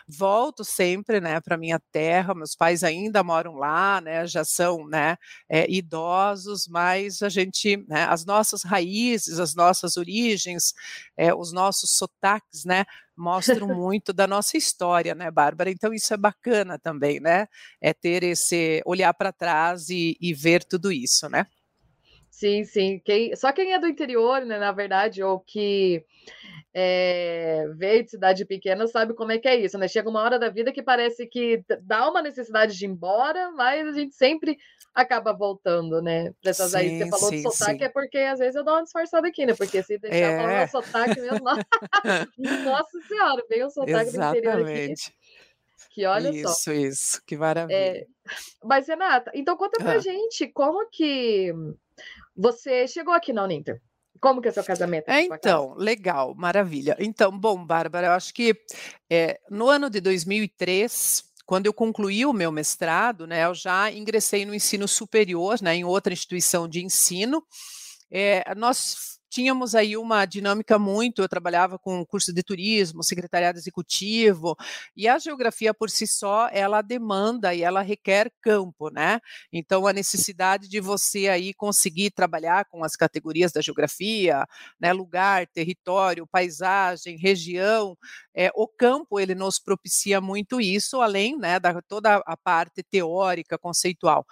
Volto 0.07 0.63
sempre, 0.63 1.19
né, 1.19 1.39
para 1.41 1.57
minha 1.57 1.79
terra. 1.91 2.33
Meus 2.33 2.55
pais 2.55 2.83
ainda 2.83 3.23
moram 3.23 3.55
lá, 3.55 4.01
né? 4.01 4.25
Já 4.27 4.43
são, 4.45 4.87
né, 4.87 5.17
é, 5.49 5.69
idosos, 5.71 6.67
mas 6.67 7.21
a 7.21 7.29
gente, 7.29 7.77
né, 7.87 8.05
as 8.05 8.25
nossas 8.25 8.63
raízes, 8.63 9.39
as 9.39 9.55
nossas 9.55 9.97
origens, 9.97 10.73
é, 11.15 11.33
os 11.33 11.51
nossos 11.51 11.97
sotaques, 11.97 12.65
né, 12.65 12.85
mostram 13.15 13.67
muito 13.75 14.13
da 14.13 14.27
nossa 14.27 14.57
história, 14.57 15.15
né, 15.15 15.31
Bárbara? 15.31 15.69
Então 15.71 15.93
isso 15.93 16.13
é 16.13 16.17
bacana 16.17 16.77
também, 16.79 17.19
né? 17.19 17.47
É 17.81 17.93
ter 17.93 18.23
esse 18.23 18.81
olhar 18.85 19.13
para 19.13 19.33
trás 19.33 19.89
e, 19.89 20.17
e 20.21 20.33
ver 20.33 20.63
tudo 20.63 20.91
isso, 20.91 21.27
né? 21.29 21.45
Sim, 22.37 22.63
sim. 22.65 23.01
Quem, 23.03 23.35
só 23.35 23.51
quem 23.51 23.73
é 23.73 23.79
do 23.79 23.87
interior, 23.87 24.45
né, 24.45 24.59
na 24.59 24.71
verdade, 24.71 25.23
ou 25.23 25.39
que 25.39 26.05
é, 26.71 27.65
veio 27.75 28.03
de 28.03 28.11
cidade 28.11 28.45
pequena 28.45 28.85
sabe 28.85 29.15
como 29.15 29.31
é 29.31 29.39
que 29.39 29.47
é 29.47 29.55
isso, 29.55 29.75
né? 29.75 29.87
Chega 29.87 30.07
uma 30.07 30.21
hora 30.21 30.37
da 30.37 30.47
vida 30.47 30.71
que 30.71 30.83
parece 30.83 31.25
que 31.25 31.63
dá 31.81 32.07
uma 32.07 32.21
necessidade 32.21 32.77
de 32.77 32.85
ir 32.85 32.89
embora, 32.89 33.49
mas 33.53 33.87
a 33.87 33.91
gente 33.91 34.13
sempre 34.13 34.55
acaba 34.93 35.33
voltando, 35.33 35.99
né? 35.99 36.31
Pra 36.39 36.51
essas 36.51 36.73
sim, 36.73 36.77
aí, 36.77 36.99
você 36.99 37.09
falou 37.09 37.29
sim, 37.29 37.41
do 37.41 37.51
sotaque, 37.51 37.79
sim. 37.79 37.85
é 37.85 37.89
porque 37.89 38.19
às 38.19 38.37
vezes 38.37 38.55
eu 38.55 38.63
dou 38.63 38.75
uma 38.75 38.83
disfarçada 38.83 39.27
aqui, 39.27 39.43
né? 39.43 39.55
Porque 39.55 39.81
se 39.81 39.97
deixar 39.97 40.17
é. 40.17 40.37
falar 40.37 40.63
o 40.63 40.67
sotaque 40.67 41.19
mesmo, 41.19 41.43
nossa 42.65 43.01
senhora, 43.07 43.43
veio 43.49 43.65
o 43.65 43.71
sotaque 43.71 44.09
Exatamente. 44.09 44.41
do 44.43 44.61
interior 44.61 44.91
aqui. 44.91 44.93
Que 45.89 46.05
olha 46.05 46.29
isso, 46.29 46.43
só. 46.43 46.71
Isso, 46.71 46.71
isso, 46.71 47.21
que 47.25 47.35
maravilha. 47.35 47.75
É, 47.75 48.05
mas, 48.63 48.87
Renata, 48.87 49.31
então 49.33 49.57
conta 49.57 49.83
pra 49.83 49.93
ah. 49.93 49.99
gente 49.99 50.47
como 50.49 50.87
que 50.91 51.51
você 52.37 52.87
chegou 52.87 53.13
aqui 53.13 53.33
na 53.33 53.43
Uninter. 53.43 53.81
Como 54.19 54.41
que 54.41 54.47
é 54.47 54.51
o 54.51 54.53
seu 54.53 54.63
casamento? 54.63 55.09
É, 55.09 55.21
então, 55.21 55.73
legal, 55.75 56.33
maravilha. 56.35 56.95
Então, 56.99 57.37
bom, 57.37 57.63
Bárbara, 57.63 58.07
eu 58.07 58.11
acho 58.11 58.33
que 58.33 58.55
é, 59.09 59.39
no 59.49 59.67
ano 59.69 59.89
de 59.89 60.01
2003, 60.01 61.23
quando 61.45 61.67
eu 61.67 61.73
concluí 61.73 62.25
o 62.25 62.33
meu 62.33 62.51
mestrado, 62.51 63.27
né, 63.27 63.45
eu 63.45 63.53
já 63.53 63.91
ingressei 63.91 64.45
no 64.45 64.55
ensino 64.55 64.87
superior, 64.87 65.61
né, 65.61 65.75
em 65.75 65.83
outra 65.83 66.13
instituição 66.13 66.67
de 66.67 66.83
ensino. 66.83 67.43
É, 68.11 68.43
nós 68.55 69.16
tínhamos 69.37 69.75
aí 69.75 69.95
uma 69.95 70.25
dinâmica 70.25 70.79
muito, 70.79 71.21
eu 71.21 71.29
trabalhava 71.29 71.77
com 71.77 72.03
curso 72.03 72.33
de 72.33 72.41
turismo, 72.41 73.03
secretariado 73.03 73.59
executivo, 73.59 74.57
e 74.95 75.07
a 75.07 75.19
geografia 75.19 75.75
por 75.75 75.91
si 75.91 76.07
só, 76.07 76.49
ela 76.51 76.81
demanda 76.81 77.53
e 77.53 77.61
ela 77.61 77.83
requer 77.83 78.31
campo, 78.41 78.89
né? 78.89 79.19
Então 79.53 79.85
a 79.85 79.93
necessidade 79.93 80.67
de 80.67 80.79
você 80.81 81.27
aí 81.27 81.53
conseguir 81.53 82.09
trabalhar 82.09 82.65
com 82.65 82.83
as 82.83 82.95
categorias 82.95 83.51
da 83.51 83.61
geografia, 83.61 84.43
né, 84.79 84.91
lugar, 84.91 85.45
território, 85.45 86.25
paisagem, 86.25 87.15
região, 87.15 87.95
é, 88.33 88.49
o 88.55 88.67
campo 88.67 89.19
ele 89.19 89.35
nos 89.35 89.59
propicia 89.59 90.19
muito 90.19 90.59
isso, 90.59 90.99
além, 90.99 91.37
né, 91.37 91.59
da 91.59 91.79
toda 91.83 92.23
a 92.25 92.35
parte 92.35 92.81
teórica, 92.81 93.55
conceitual. 93.55 94.25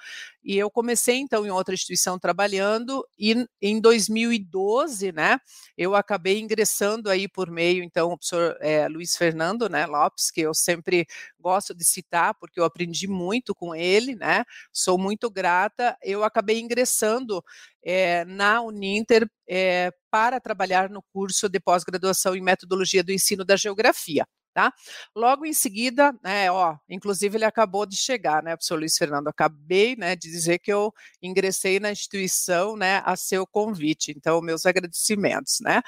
E 0.43 0.55
eu 0.57 0.69
comecei 0.69 1.17
então 1.17 1.43
em 1.43 1.49
outra 1.49 1.73
instituição 1.73 2.19
trabalhando 2.19 3.03
e 3.17 3.47
em 3.59 3.81
2012, 3.81 4.94
né, 5.11 5.39
eu 5.77 5.95
acabei 5.95 6.39
ingressando 6.39 7.09
aí 7.09 7.27
por 7.27 7.49
meio 7.49 7.83
então 7.83 8.11
o 8.11 8.17
professor 8.17 8.57
é, 8.61 8.87
Luiz 8.87 9.15
Fernando, 9.15 9.69
né, 9.69 9.85
Lopes, 9.85 10.31
que 10.31 10.41
eu 10.41 10.53
sempre 10.53 11.05
gosto 11.39 11.73
de 11.73 11.83
citar 11.83 12.33
porque 12.39 12.59
eu 12.59 12.63
aprendi 12.65 13.07
muito 13.07 13.53
com 13.53 13.75
ele, 13.75 14.15
né, 14.15 14.43
sou 14.71 14.97
muito 14.97 15.29
grata. 15.29 15.97
Eu 16.01 16.23
acabei 16.23 16.59
ingressando 16.59 17.43
é, 17.83 18.25
na 18.25 18.61
Uninter 18.61 19.29
é, 19.47 19.91
para 20.09 20.39
trabalhar 20.39 20.89
no 20.89 21.03
curso 21.13 21.47
de 21.49 21.59
pós-graduação 21.59 22.35
em 22.35 22.41
metodologia 22.41 23.03
do 23.03 23.11
ensino 23.11 23.45
da 23.45 23.55
geografia. 23.55 24.25
Tá? 24.55 24.73
Logo 25.13 25.45
em 25.45 25.51
seguida, 25.51 26.17
né, 26.23 26.49
ó, 26.49 26.77
inclusive 26.89 27.35
ele 27.35 27.43
acabou 27.43 27.85
de 27.85 27.97
chegar, 27.97 28.41
né, 28.41 28.55
professor 28.55 28.79
Luiz 28.79 28.97
Fernando, 28.97 29.27
acabei, 29.27 29.97
né, 29.97 30.15
de 30.15 30.31
dizer 30.31 30.59
que 30.59 30.71
eu 30.71 30.93
ingressei 31.21 31.77
na 31.77 31.91
instituição, 31.91 32.77
né, 32.77 33.01
a 33.03 33.17
seu 33.17 33.45
convite, 33.45 34.13
então 34.15 34.39
meus 34.41 34.65
agradecimentos, 34.65 35.57
né, 35.59 35.81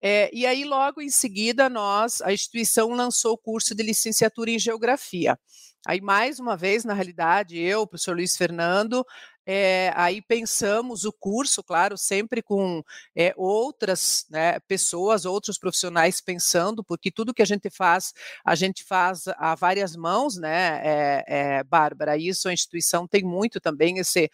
é, 0.00 0.30
e 0.32 0.46
aí 0.46 0.64
logo 0.64 1.02
em 1.02 1.10
seguida 1.10 1.68
nós, 1.68 2.22
a 2.22 2.32
instituição 2.32 2.88
lançou 2.92 3.34
o 3.34 3.38
curso 3.38 3.74
de 3.74 3.82
licenciatura 3.82 4.50
em 4.50 4.58
geografia, 4.58 5.38
Aí, 5.86 6.00
mais 6.00 6.40
uma 6.40 6.56
vez, 6.56 6.82
na 6.82 6.94
realidade, 6.94 7.58
eu, 7.58 7.82
o 7.82 7.86
professor 7.86 8.16
Luiz 8.16 8.34
Fernando, 8.38 9.04
é, 9.46 9.92
aí 9.94 10.22
pensamos 10.22 11.04
o 11.04 11.12
curso, 11.12 11.62
claro, 11.62 11.98
sempre 11.98 12.42
com 12.42 12.82
é, 13.14 13.34
outras 13.36 14.26
né, 14.30 14.58
pessoas, 14.60 15.24
outros 15.24 15.58
profissionais 15.58 16.20
pensando, 16.20 16.82
porque 16.82 17.10
tudo 17.10 17.34
que 17.34 17.42
a 17.42 17.46
gente 17.46 17.68
faz, 17.70 18.14
a 18.44 18.54
gente 18.54 18.84
faz 18.84 19.24
a 19.36 19.54
várias 19.54 19.94
mãos, 19.96 20.36
né, 20.36 20.82
é, 21.26 21.64
Bárbara? 21.64 22.16
Isso 22.16 22.48
a 22.48 22.52
instituição 22.52 23.06
tem 23.06 23.22
muito 23.22 23.60
também 23.60 23.98
esse, 23.98 24.30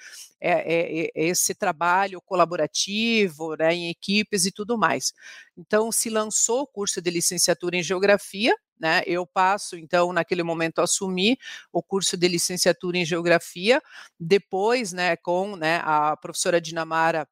esse 1.15 1.55
trabalho 1.55 2.21
colaborativo, 2.21 3.57
né, 3.57 3.75
em 3.75 3.91
equipes 3.91 4.47
e 4.47 4.53
tudo 4.53 4.79
mais. 4.79 5.13
Então, 5.61 5.93
se 5.93 6.09
lançou 6.11 6.63
o 6.63 6.67
curso 6.67 7.01
de 7.03 7.11
licenciatura 7.11 7.77
em 7.77 7.83
Geografia, 7.83 8.55
né? 8.81 9.03
Eu 9.07 9.27
passo, 9.27 9.77
então, 9.77 10.13
naquele 10.13 10.43
momento, 10.43 10.81
assumir 10.81 11.39
o 11.73 11.83
curso 11.83 12.17
de 12.17 12.27
licenciatura 12.29 12.97
em 12.99 13.05
Geografia, 13.05 13.83
depois, 14.19 14.93
né, 14.93 15.17
com 15.17 15.55
né, 15.57 15.81
a 15.85 16.17
professora 16.17 16.61
Dinamara 16.61 17.29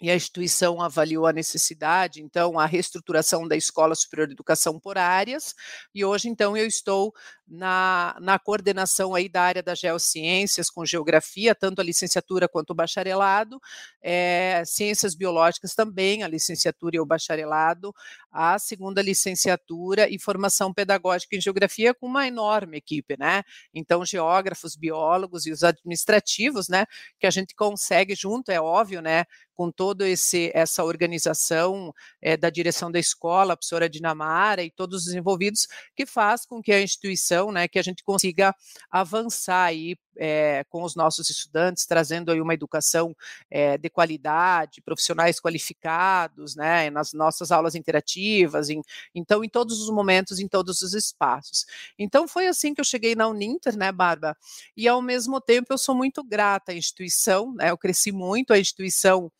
e 0.00 0.10
a 0.10 0.16
instituição 0.16 0.80
avaliou 0.80 1.26
a 1.26 1.32
necessidade, 1.32 2.22
então, 2.22 2.58
a 2.58 2.66
reestruturação 2.66 3.46
da 3.46 3.56
Escola 3.56 3.94
Superior 3.94 4.26
de 4.28 4.34
Educação 4.34 4.80
por 4.80 4.98
áreas, 4.98 5.54
e 5.94 6.04
hoje, 6.04 6.28
então, 6.28 6.56
eu 6.56 6.66
estou 6.66 7.12
na, 7.50 8.16
na 8.20 8.38
coordenação 8.38 9.14
aí 9.14 9.28
da 9.28 9.42
área 9.42 9.62
das 9.62 9.80
geociências, 9.80 10.70
com 10.70 10.86
geografia, 10.86 11.52
tanto 11.54 11.80
a 11.80 11.84
licenciatura 11.84 12.48
quanto 12.48 12.70
o 12.70 12.74
bacharelado, 12.74 13.60
é, 14.00 14.62
ciências 14.64 15.16
biológicas 15.16 15.74
também, 15.74 16.22
a 16.22 16.28
licenciatura 16.28 16.96
e 16.96 17.00
o 17.00 17.06
bacharelado, 17.06 17.92
a 18.30 18.58
segunda 18.58 19.02
licenciatura 19.02 20.08
e 20.08 20.18
formação 20.18 20.72
pedagógica 20.72 21.34
em 21.34 21.40
geografia 21.40 21.92
com 21.92 22.06
uma 22.06 22.26
enorme 22.26 22.76
equipe, 22.78 23.16
né? 23.18 23.42
Então, 23.74 24.04
geógrafos, 24.04 24.76
biólogos 24.76 25.46
e 25.46 25.50
os 25.50 25.64
administrativos, 25.64 26.68
né? 26.68 26.86
Que 27.18 27.26
a 27.26 27.30
gente 27.30 27.54
consegue 27.54 28.14
junto, 28.14 28.52
é 28.52 28.60
óbvio, 28.60 29.02
né? 29.02 29.24
Com 29.54 29.70
toda 29.70 30.06
essa 30.08 30.84
organização 30.84 31.92
é, 32.22 32.36
da 32.36 32.48
direção 32.48 32.90
da 32.90 32.98
escola, 32.98 33.52
a 33.52 33.56
professora 33.56 33.90
Dinamara 33.90 34.62
e 34.62 34.70
todos 34.70 35.06
os 35.06 35.14
envolvidos, 35.14 35.66
que 35.94 36.06
faz 36.06 36.46
com 36.46 36.62
que 36.62 36.72
a 36.72 36.80
instituição, 36.80 37.39
né? 37.52 37.68
Que 37.68 37.78
a 37.78 37.82
gente 37.82 38.02
consiga 38.02 38.54
avançar 38.90 39.64
aí 39.64 39.96
é, 40.16 40.64
com 40.68 40.82
os 40.82 40.94
nossos 40.94 41.30
estudantes, 41.30 41.86
trazendo 41.86 42.30
aí 42.30 42.40
uma 42.40 42.52
educação 42.52 43.16
é, 43.50 43.78
de 43.78 43.88
qualidade, 43.88 44.82
profissionais 44.82 45.40
qualificados, 45.40 46.54
né, 46.54 46.90
nas 46.90 47.14
nossas 47.14 47.50
aulas 47.50 47.74
interativas, 47.74 48.68
em, 48.68 48.82
então 49.14 49.42
em 49.42 49.48
todos 49.48 49.80
os 49.80 49.90
momentos, 49.90 50.38
em 50.38 50.46
todos 50.46 50.82
os 50.82 50.92
espaços. 50.92 51.64
Então 51.98 52.28
foi 52.28 52.46
assim 52.46 52.74
que 52.74 52.80
eu 52.80 52.84
cheguei 52.84 53.14
na 53.14 53.28
Uninter, 53.28 53.76
né, 53.76 53.90
Bárbara? 53.90 54.36
E 54.76 54.86
ao 54.86 55.00
mesmo 55.00 55.40
tempo 55.40 55.72
eu 55.72 55.78
sou 55.78 55.94
muito 55.94 56.22
grata 56.22 56.72
à 56.72 56.74
instituição, 56.74 57.54
né, 57.54 57.70
eu 57.70 57.78
cresci 57.78 58.12
muito, 58.12 58.52
a 58.52 58.58
instituição 58.58 59.32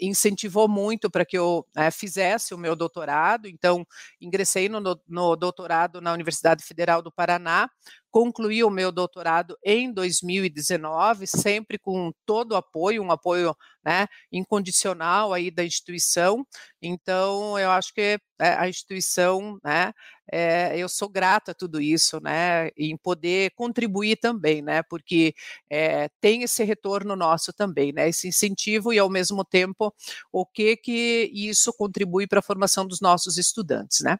incentivou 0.00 0.68
muito 0.68 1.10
para 1.10 1.24
que 1.24 1.36
eu 1.36 1.66
é, 1.76 1.90
fizesse 1.90 2.54
o 2.54 2.58
meu 2.58 2.76
doutorado. 2.76 3.48
Então, 3.48 3.86
ingressei 4.20 4.68
no, 4.68 4.80
no 5.08 5.36
doutorado 5.36 6.00
na 6.00 6.12
Universidade 6.12 6.64
Federal 6.64 7.02
do 7.02 7.10
Paraná, 7.10 7.68
concluí 8.10 8.64
o 8.64 8.70
meu 8.70 8.90
doutorado 8.92 9.56
em 9.64 9.92
2019, 9.92 11.26
sempre 11.26 11.78
com 11.78 12.12
todo 12.24 12.52
o 12.52 12.56
apoio, 12.56 13.02
um 13.02 13.10
apoio 13.12 13.54
né, 13.84 14.06
incondicional 14.32 15.32
aí 15.32 15.50
da 15.50 15.64
instituição. 15.64 16.44
Então, 16.82 17.58
eu 17.58 17.70
acho 17.70 17.92
que 17.94 18.18
é, 18.40 18.48
a 18.54 18.68
instituição, 18.68 19.58
né, 19.64 19.92
é, 20.30 20.76
eu 20.78 20.88
sou 20.88 21.08
grata 21.08 21.52
a 21.52 21.54
tudo 21.54 21.80
isso, 21.80 22.20
né, 22.20 22.68
em 22.76 22.96
poder 22.96 23.52
contribuir 23.54 24.16
também, 24.16 24.60
né, 24.62 24.82
porque 24.82 25.34
é, 25.70 26.08
tem 26.20 26.42
esse 26.42 26.64
retorno 26.64 27.14
nosso 27.16 27.52
também, 27.52 27.92
né, 27.92 28.08
esse 28.08 28.28
incentivo 28.28 28.92
e 28.92 28.98
ao 28.98 29.08
mesmo 29.10 29.44
tempo 29.44 29.94
o 30.32 30.44
que 30.46 30.76
que 30.76 31.30
isso 31.32 31.72
contribui 31.72 32.26
para 32.26 32.40
a 32.40 32.42
formação 32.42 32.86
dos 32.86 33.00
nossos 33.00 33.38
estudantes, 33.38 34.00
né. 34.02 34.18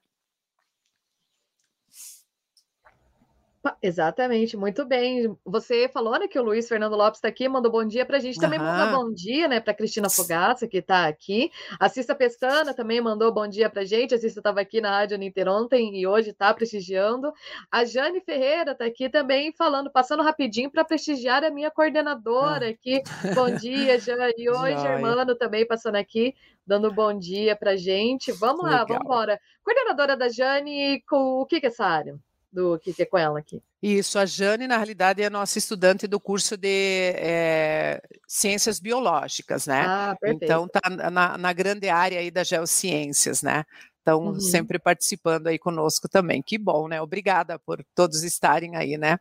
Exatamente, 3.83 4.57
muito 4.57 4.85
bem. 4.85 5.37
Você 5.45 5.89
falou, 5.89 6.19
né, 6.19 6.29
que 6.29 6.39
o 6.39 6.43
Luiz 6.43 6.69
Fernando 6.69 6.97
Lopes 6.97 7.19
está 7.19 7.29
aqui, 7.29 7.49
mandou 7.49 7.71
bom 7.71 7.85
dia 7.85 8.05
para 8.05 8.17
a 8.17 8.21
gente. 8.21 8.39
Também 8.39 8.59
uhum. 8.59 8.65
mandou 8.65 9.05
bom 9.05 9.13
dia, 9.13 9.49
né, 9.49 9.61
para 9.61 9.75
Cristina 9.75 10.11
Fogaça, 10.11 10.67
que 10.67 10.79
está 10.79 11.07
aqui. 11.07 11.51
A 11.79 11.89
Cissa 11.89 12.15
Pestana 12.15 12.75
também 12.75 13.01
mandou 13.01 13.33
bom 13.33 13.47
dia 13.47 13.71
para 13.71 13.83
a 13.83 13.85
gente. 13.85 14.15
A 14.15 14.19
Cissa 14.19 14.41
estava 14.41 14.61
aqui 14.61 14.81
na 14.81 14.91
Rádio 14.91 15.19
Ninter 15.19 15.49
ontem 15.49 15.99
e 15.99 16.07
hoje 16.07 16.31
está 16.31 16.53
prestigiando. 16.53 17.33
A 17.71 17.85
Jane 17.85 18.21
Ferreira 18.21 18.73
está 18.73 18.85
aqui 18.85 19.09
também 19.09 19.53
falando, 19.53 19.91
passando 19.91 20.23
rapidinho 20.23 20.71
para 20.71 20.85
prestigiar 20.85 21.45
a 21.45 21.51
minha 21.51 21.71
coordenadora 21.71 22.69
aqui. 22.69 23.03
Bom 23.35 23.55
dia, 23.57 23.99
Jane. 24.01 24.35
E 24.37 24.51
hoje, 24.51 24.81
Germano 24.81 25.35
também 25.35 25.67
passando 25.67 25.97
aqui, 25.97 26.35
dando 26.67 26.93
bom 26.93 27.17
dia 27.17 27.57
para 27.57 27.73
a 27.73 27.77
gente. 27.77 28.33
Vamos 28.33 28.65
Legal. 28.65 28.81
lá, 28.81 28.85
vamos 28.85 29.03
embora. 29.05 29.41
Coordenadora 29.63 30.17
da 30.17 30.29
Jane, 30.29 31.03
com 31.09 31.41
o 31.41 31.47
que, 31.47 31.61
que 31.61 31.67
é 31.67 31.69
essa 31.69 31.85
área? 31.85 32.19
Do 32.57 32.79
que, 32.79 32.95
é 32.99 33.05
com 33.05 33.19
ela 33.19 33.39
aqui. 33.39 33.63
Isso, 33.83 34.19
a 34.19 34.25
Jane, 34.25 34.67
na 34.67 34.77
realidade, 34.77 35.23
é 35.23 35.29
nossa 35.29 35.59
estudante 35.59 36.07
do 36.07 36.19
curso 36.19 36.57
de 36.57 37.13
é, 37.17 38.01
Ciências 38.27 38.81
Biológicas, 38.81 39.67
né? 39.67 39.85
Ah, 39.87 40.17
perfeito. 40.19 40.45
Então, 40.45 40.67
tá 40.67 41.11
na, 41.11 41.37
na 41.37 41.53
grande 41.53 41.89
área 41.91 42.19
aí 42.19 42.31
das 42.31 42.49
geociências, 42.49 43.43
né? 43.43 43.65
Então, 44.01 44.29
uhum. 44.29 44.41
sempre 44.41 44.79
participando 44.79 45.49
aí 45.49 45.59
conosco 45.59 46.09
também. 46.09 46.43
Que 46.43 46.57
bom, 46.57 46.89
né? 46.89 47.03
Obrigada 47.03 47.59
por 47.59 47.85
todos 47.95 48.23
estarem 48.23 48.75
aí, 48.77 48.97
né? 48.97 49.19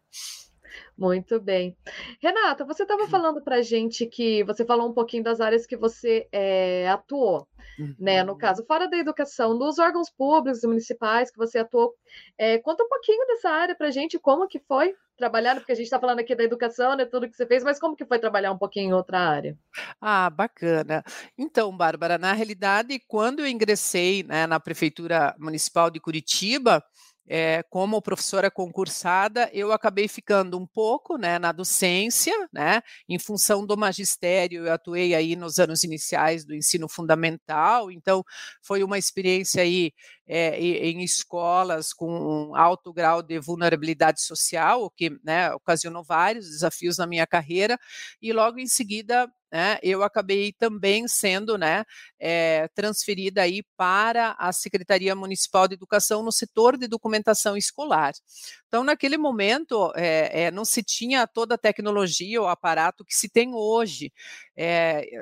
Muito 0.98 1.40
bem. 1.42 1.76
Renata, 2.22 2.64
você 2.64 2.84
estava 2.84 3.04
uhum. 3.04 3.10
falando 3.10 3.42
para 3.42 3.58
a 3.58 3.62
gente 3.62 4.06
que 4.06 4.44
você 4.46 4.66
falou 4.66 4.90
um 4.90 4.94
pouquinho 4.94 5.24
das 5.24 5.42
áreas 5.42 5.66
que 5.66 5.76
você 5.76 6.28
é, 6.32 6.88
atuou, 6.90 7.48
uhum. 7.78 7.96
né? 8.00 8.24
No 8.24 8.32
uhum. 8.32 8.38
caso, 8.38 8.66
fora 8.66 8.88
da 8.88 8.98
educação, 8.98 9.58
dos 9.58 9.78
órgãos 9.78 10.10
públicos 10.10 10.64
e 10.64 10.68
municipais 10.68 11.30
que 11.30 11.38
você 11.38 11.60
atuou. 11.60 11.94
É, 12.38 12.58
conta 12.60 12.84
um 12.84 12.90
pouquinho 12.90 13.28
dessa 13.28 13.50
área 13.50 13.76
para 13.76 13.88
a 13.88 13.92
gente, 13.92 14.18
como 14.18 14.48
que 14.48 14.60
foi 14.60 14.96
trabalhar, 15.18 15.56
porque 15.56 15.72
a 15.72 15.76
gente 15.76 15.86
está 15.86 16.00
falando 16.00 16.20
aqui 16.20 16.36
da 16.36 16.44
educação, 16.44 16.96
né? 16.96 17.06
Tudo 17.06 17.28
que 17.30 17.36
você 17.36 17.46
fez, 17.46 17.64
mas 17.64 17.80
como 17.80 17.96
que 17.96 18.06
foi 18.06 18.20
trabalhar 18.20 18.52
um 18.52 18.58
pouquinho 18.58 18.90
em 18.90 18.94
outra 18.94 19.20
área? 19.20 19.58
Ah, 20.00 20.30
bacana. 20.30 21.04
Então, 21.38 21.76
Bárbara, 21.76 22.18
na 22.18 22.34
realidade, 22.34 23.02
quando 23.08 23.40
eu 23.40 23.48
ingressei 23.48 24.24
né, 24.24 24.46
na 24.46 24.60
Prefeitura 24.60 25.36
Municipal 25.38 25.90
de 25.90 26.00
Curitiba, 26.00 26.84
é, 27.28 27.64
como 27.70 28.02
professora 28.02 28.52
concursada, 28.52 29.50
eu 29.52 29.72
acabei 29.72 30.08
ficando 30.08 30.58
um 30.58 30.66
pouco 30.66 31.18
né, 31.18 31.40
na 31.40 31.52
docência, 31.52 32.34
né, 32.54 32.82
em 33.10 33.18
função 33.18 33.66
do 33.66 33.76
magistério, 33.76 34.66
eu 34.66 34.74
atuei 34.74 35.16
aí 35.16 35.36
nos 35.36 35.58
anos 35.60 35.84
iniciais 35.84 36.46
do 36.46 36.54
ensino 36.54 36.88
fundamental, 36.88 37.92
então 37.92 38.24
foi 38.62 38.84
uma 38.84 38.98
experiência 38.98 39.62
aí 39.64 39.92
é, 40.28 40.60
em 40.60 41.04
escolas 41.04 41.94
com 41.94 42.50
um 42.50 42.56
alto 42.56 42.94
grau 42.94 43.22
de 43.22 43.40
vulnerabilidade 43.40 44.22
social, 44.22 44.84
o 44.84 44.90
que 44.90 45.12
né, 45.24 45.52
ocasionou 45.54 46.04
vários 46.04 46.48
desafios 46.50 46.98
na 46.98 47.08
minha 47.08 47.26
carreira, 47.26 47.80
e 48.22 48.32
logo 48.34 48.60
em 48.60 48.68
seguida 48.68 49.28
né, 49.52 49.78
eu 49.82 50.04
acabei 50.04 50.54
também 50.54 51.08
sendo 51.08 51.58
né, 51.58 51.84
é, 52.20 52.68
transferida 52.76 53.42
aí 53.42 53.64
para 53.78 54.36
a 54.38 54.52
Secretaria 54.52 55.16
Municipal 55.16 55.68
de 55.68 55.76
Educação 55.76 56.24
no 56.24 56.32
setor 56.32 56.78
de 56.78 56.88
documentação 56.88 57.56
escolar. 57.56 58.14
Então, 58.68 58.84
naquele 58.84 59.18
momento, 59.18 59.92
é, 59.96 60.44
é, 60.44 60.52
não 60.52 60.66
se 60.66 60.84
tinha 60.84 61.26
toda 61.28 61.56
a 61.56 61.58
tecnologia 61.58 62.42
ou 62.42 62.48
aparato 62.48 63.06
que 63.06 63.16
se 63.16 63.30
tem 63.30 63.54
hoje. 63.54 64.12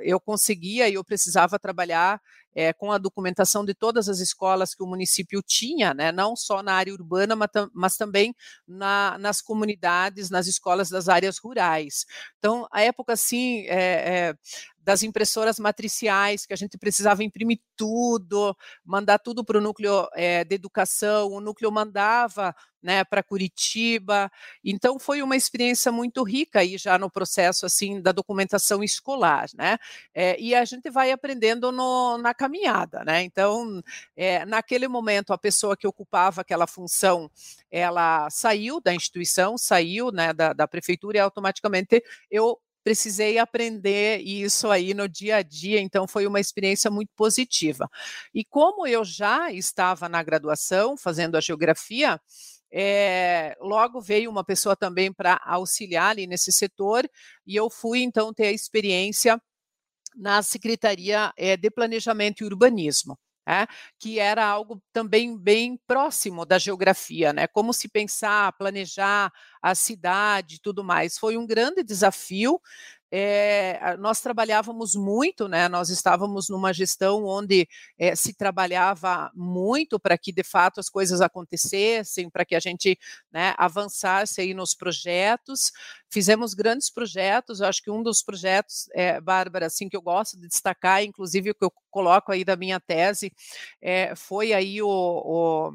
eu 0.04 0.20
conseguia 0.20 0.90
e 0.90 0.96
eu 0.96 1.04
precisava 1.04 1.60
trabalhar 1.60 2.20
é, 2.56 2.74
com 2.74 2.92
a 2.92 2.98
documentação 2.98 3.66
de 3.66 3.74
todas 3.74 4.10
as 4.10 4.20
escolas 4.20 4.74
que 4.76 4.84
o 4.84 4.88
município 4.88 5.42
tinha, 5.46 5.94
né, 5.94 6.12
não 6.12 6.36
só 6.36 6.62
na 6.64 6.74
área 6.74 6.94
urbana, 6.94 7.36
mas, 7.36 7.50
mas 7.74 7.98
também 7.98 8.36
na, 8.68 9.18
nas 9.20 9.42
comunidades, 9.42 10.30
nas 10.30 10.48
escolas 10.48 10.90
das 10.90 11.10
áreas 11.10 11.38
rurais. 11.38 12.06
Então, 12.38 12.68
a 12.72 12.82
época, 12.82 13.14
assim, 13.14 13.62
é, 13.68 14.30
é, 14.30 14.36
das 14.84 15.02
impressoras 15.02 15.58
matriciais, 15.60 16.46
que 16.46 16.54
a 16.54 16.58
gente 16.58 16.78
precisava 16.78 17.24
imprimir 17.24 17.60
tudo, 17.76 18.56
mandar 18.84 19.18
tudo 19.18 19.44
para 19.44 19.58
o 19.58 19.62
núcleo 19.62 20.08
é, 20.14 20.44
de 20.44 20.56
educação, 20.56 21.32
o 21.32 21.40
núcleo 21.40 21.72
mandava 21.72 22.54
né, 22.82 23.04
para 23.06 23.24
Curitiba. 23.24 24.30
Então 24.64 25.00
foi 25.00 25.22
uma 25.22 25.38
experiência 25.38 25.92
muito 25.92 26.22
rica 26.24 26.60
aí 26.60 26.78
já 26.78 26.98
no 26.98 27.10
processo 27.10 27.66
assim 27.66 28.02
da 28.02 28.12
documentação 28.12 28.84
escolar, 28.84 29.48
né? 29.56 29.78
É, 30.14 30.40
e 30.40 30.54
a 30.54 30.66
gente 30.66 30.90
vai 30.90 31.12
aprendendo 31.12 31.72
no, 31.72 32.18
na 32.18 32.34
caminhada, 32.34 33.04
né? 33.06 33.24
Então 33.24 33.82
é, 34.18 34.46
naquele 34.46 34.88
momento 34.88 35.32
a 35.32 35.38
pessoa 35.38 35.78
que 35.78 35.88
ocupava 35.88 36.42
aquela 36.42 36.68
função 36.68 37.32
ela 37.72 38.30
saiu 38.30 38.82
da 38.82 38.94
instituição, 38.94 39.58
saiu 39.58 40.12
né, 40.12 40.34
da, 40.34 40.54
da 40.54 40.68
prefeitura 40.68 41.18
e 41.18 41.22
automaticamente 41.22 42.04
eu 42.30 42.60
precisei 42.84 43.38
aprender 43.38 44.20
isso 44.20 44.70
aí 44.70 44.94
no 44.94 45.08
dia 45.08 45.38
a 45.38 45.42
dia, 45.42 45.80
então 45.80 46.08
foi 46.08 46.28
uma 46.28 46.40
experiência 46.40 46.92
muito 46.92 47.12
positiva. 47.16 47.90
E 48.34 48.44
como 48.44 48.86
eu 48.86 49.04
já 49.06 49.52
estava 49.52 50.10
na 50.10 50.22
graduação, 50.22 50.98
fazendo 50.98 51.36
a 51.38 51.42
geografia, 51.42 52.20
é, 52.72 53.56
logo 53.62 54.02
veio 54.02 54.30
uma 54.30 54.44
pessoa 54.44 54.76
também 54.76 55.14
para 55.14 55.40
auxiliar 55.46 56.12
ali 56.12 56.28
nesse 56.28 56.52
setor, 56.52 57.08
e 57.46 57.56
eu 57.56 57.70
fui 57.70 58.02
então 58.02 58.34
ter 58.34 58.48
a 58.48 58.52
experiência 58.52 59.40
na 60.16 60.42
Secretaria 60.42 61.32
é, 61.38 61.56
de 61.58 61.70
Planejamento 61.72 62.42
e 62.44 62.46
Urbanismo. 62.46 63.18
É, 63.48 63.68
que 64.00 64.20
era 64.20 64.46
algo 64.46 64.82
também 64.94 65.38
bem 65.38 65.78
próximo 65.86 66.46
da 66.46 66.58
geografia, 66.58 67.34
né? 67.34 67.46
Como 67.48 67.74
se 67.74 67.90
pensar, 67.90 68.54
planejar 68.54 69.32
a 69.62 69.76
cidade 69.76 70.62
tudo 70.62 70.82
mais. 70.84 71.18
Foi 71.18 71.36
um 71.38 71.46
grande 71.46 71.84
desafio, 71.84 72.60
é, 73.16 73.96
nós 73.98 74.22
trabalhávamos 74.22 74.96
muito, 74.96 75.48
né? 75.48 75.70
Nós 75.70 75.90
estávamos 75.90 76.50
numa 76.50 76.74
gestão 76.74 77.26
onde 77.26 77.68
é, 77.96 78.16
se 78.16 78.34
trabalhava 78.34 79.32
muito 79.36 80.00
para 80.00 80.18
que 80.18 80.32
de 80.32 80.42
fato 80.42 80.80
as 80.80 80.90
coisas 80.90 81.22
acontecessem, 81.22 82.28
para 82.28 82.44
que 82.44 82.56
a 82.56 82.60
gente 82.60 82.98
né, 83.32 83.54
avançasse 83.56 84.42
aí 84.42 84.56
nos 84.56 84.74
projetos. 84.74 85.72
Fizemos 86.10 86.56
grandes 86.56 86.90
projetos. 86.90 87.60
Eu 87.60 87.68
acho 87.68 87.84
que 87.84 87.92
um 87.92 88.02
dos 88.02 88.24
projetos, 88.24 88.90
é, 88.96 89.22
Bárbara, 89.22 89.68
assim 89.68 89.88
que 89.88 89.96
eu 89.96 90.02
gosto 90.02 90.36
de 90.36 90.48
destacar, 90.48 91.04
inclusive 91.04 91.52
o 91.52 91.56
que 91.56 91.66
eu 91.66 91.74
coloco 91.92 92.32
aí 92.32 92.44
da 92.44 92.56
minha 92.56 92.80
tese, 92.80 93.32
foi 94.16 94.54
aí 94.54 94.82
o, 94.82 94.88
o 94.88 95.72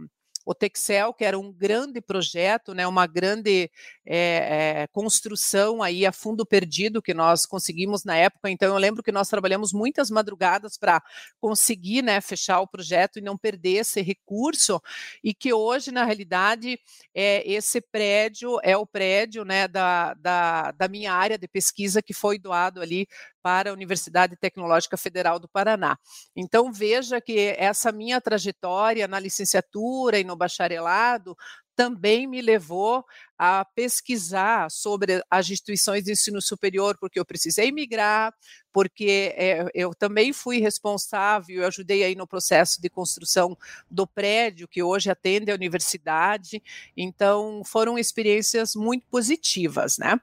o 0.48 0.54
Texel, 0.54 1.12
que 1.12 1.26
era 1.26 1.38
um 1.38 1.52
grande 1.52 2.00
projeto, 2.00 2.72
né, 2.72 2.86
uma 2.86 3.06
grande 3.06 3.70
é, 4.06 4.80
é, 4.80 4.86
construção 4.86 5.82
aí 5.82 6.06
a 6.06 6.10
fundo 6.10 6.46
perdido 6.46 7.02
que 7.02 7.12
nós 7.12 7.44
conseguimos 7.44 8.02
na 8.02 8.16
época. 8.16 8.48
Então, 8.48 8.72
eu 8.72 8.78
lembro 8.78 9.02
que 9.02 9.12
nós 9.12 9.28
trabalhamos 9.28 9.74
muitas 9.74 10.10
madrugadas 10.10 10.78
para 10.78 11.02
conseguir 11.38 12.00
né, 12.00 12.18
fechar 12.22 12.62
o 12.62 12.66
projeto 12.66 13.18
e 13.18 13.20
não 13.20 13.36
perder 13.36 13.80
esse 13.80 14.00
recurso, 14.00 14.80
e 15.22 15.34
que 15.34 15.52
hoje, 15.52 15.92
na 15.92 16.04
realidade, 16.04 16.80
é, 17.14 17.46
esse 17.46 17.82
prédio 17.82 18.58
é 18.62 18.74
o 18.74 18.86
prédio 18.86 19.44
né, 19.44 19.68
da, 19.68 20.14
da, 20.14 20.70
da 20.70 20.88
minha 20.88 21.12
área 21.12 21.36
de 21.36 21.46
pesquisa 21.46 22.00
que 22.00 22.14
foi 22.14 22.38
doado 22.38 22.80
ali 22.80 23.06
para 23.48 23.70
a 23.70 23.72
Universidade 23.72 24.36
Tecnológica 24.36 24.98
Federal 24.98 25.38
do 25.38 25.48
Paraná. 25.48 25.98
Então, 26.36 26.70
veja 26.70 27.18
que 27.18 27.54
essa 27.56 27.90
minha 27.90 28.20
trajetória 28.20 29.08
na 29.08 29.18
licenciatura 29.18 30.18
e 30.18 30.24
no 30.24 30.36
bacharelado 30.36 31.34
também 31.74 32.26
me 32.26 32.42
levou 32.42 33.02
a 33.38 33.64
pesquisar 33.64 34.70
sobre 34.70 35.22
as 35.30 35.48
instituições 35.48 36.04
de 36.04 36.12
ensino 36.12 36.42
superior, 36.42 36.98
porque 37.00 37.18
eu 37.18 37.24
precisei 37.24 37.72
migrar, 37.72 38.34
porque 38.70 39.32
é, 39.34 39.64
eu 39.72 39.94
também 39.94 40.30
fui 40.30 40.58
responsável, 40.58 41.62
eu 41.62 41.66
ajudei 41.66 42.04
aí 42.04 42.14
no 42.14 42.26
processo 42.26 42.82
de 42.82 42.90
construção 42.90 43.56
do 43.90 44.06
prédio 44.06 44.68
que 44.68 44.82
hoje 44.82 45.08
atende 45.10 45.50
a 45.50 45.54
universidade, 45.54 46.62
então 46.94 47.62
foram 47.64 47.98
experiências 47.98 48.74
muito 48.74 49.06
positivas, 49.06 49.96
né? 49.96 50.20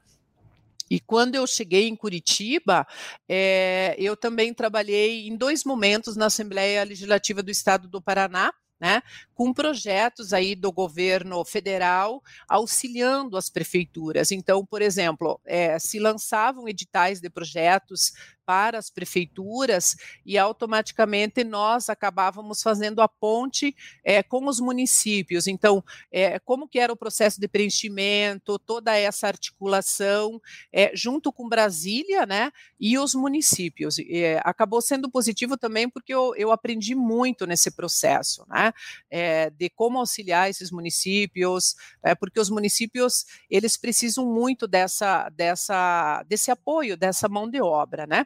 E 0.90 1.00
quando 1.00 1.36
eu 1.36 1.48
cheguei 1.48 1.88
em 1.88 1.96
Curitiba, 1.96 2.86
é, 3.28 3.96
eu 3.98 4.16
também 4.16 4.54
trabalhei 4.54 5.28
em 5.28 5.36
dois 5.36 5.64
momentos 5.64 6.16
na 6.16 6.28
Assembleia 6.28 6.84
Legislativa 6.84 7.42
do 7.42 7.52
Estado 7.52 7.88
do 7.88 8.02
Paraná, 8.02 8.52
né, 8.80 9.02
com 9.34 9.54
projetos 9.54 10.34
aí 10.34 10.54
do 10.54 10.72
governo 10.72 11.44
federal 11.46 12.22
auxiliando 12.48 13.38
as 13.38 13.50
prefeituras. 13.50 14.32
Então, 14.32 14.66
por 14.66 14.82
exemplo, 14.82 15.40
é, 15.46 15.80
se 15.80 15.98
lançavam 15.98 16.68
editais 16.68 17.22
de 17.22 17.30
projetos 17.30 18.12
para 18.46 18.78
as 18.78 18.90
prefeituras 18.90 19.96
e 20.26 20.38
automaticamente 20.38 21.44
nós 21.44 21.90
acabávamos 21.90 22.62
fazendo 22.62 23.02
a 23.02 23.08
ponte 23.08 23.76
é, 24.04 24.22
com 24.22 24.48
os 24.48 24.60
municípios. 24.60 25.48
Então, 25.48 25.84
é, 26.12 26.40
como 26.40 26.68
que 26.68 26.80
era 26.80 26.94
o 26.94 26.98
processo 26.98 27.40
de 27.40 27.48
preenchimento, 27.48 28.60
toda 28.60 28.96
essa 28.96 29.28
articulação 29.28 30.42
é, 30.72 30.92
junto 30.96 31.32
com 31.32 31.50
Brasília, 31.50 32.26
né, 32.26 32.52
e 32.80 32.98
os 32.98 33.16
municípios. 33.16 33.98
acabou 34.44 34.82
sendo 34.82 35.10
positivo 35.10 35.58
também 35.58 35.90
porque 35.90 36.14
eu, 36.14 36.36
eu 36.36 36.52
aprendi 36.52 36.94
muito 36.94 37.46
nesse 37.46 37.72
processo, 37.72 38.46
né, 38.48 38.74
de 39.58 39.70
como 39.70 40.00
auxiliar 40.00 40.50
esses 40.50 40.72
municípios, 40.72 41.76
né, 42.04 42.14
porque 42.16 42.40
os 42.40 42.50
municípios 42.50 43.26
eles 43.50 43.78
precisam 43.78 44.26
muito 44.26 44.68
dessa, 44.68 45.30
dessa, 45.30 46.24
desse 46.28 46.52
apoio, 46.52 46.98
dessa 46.98 47.28
mão 47.30 47.50
de 47.50 47.62
obra, 47.62 48.06
né? 48.06 48.26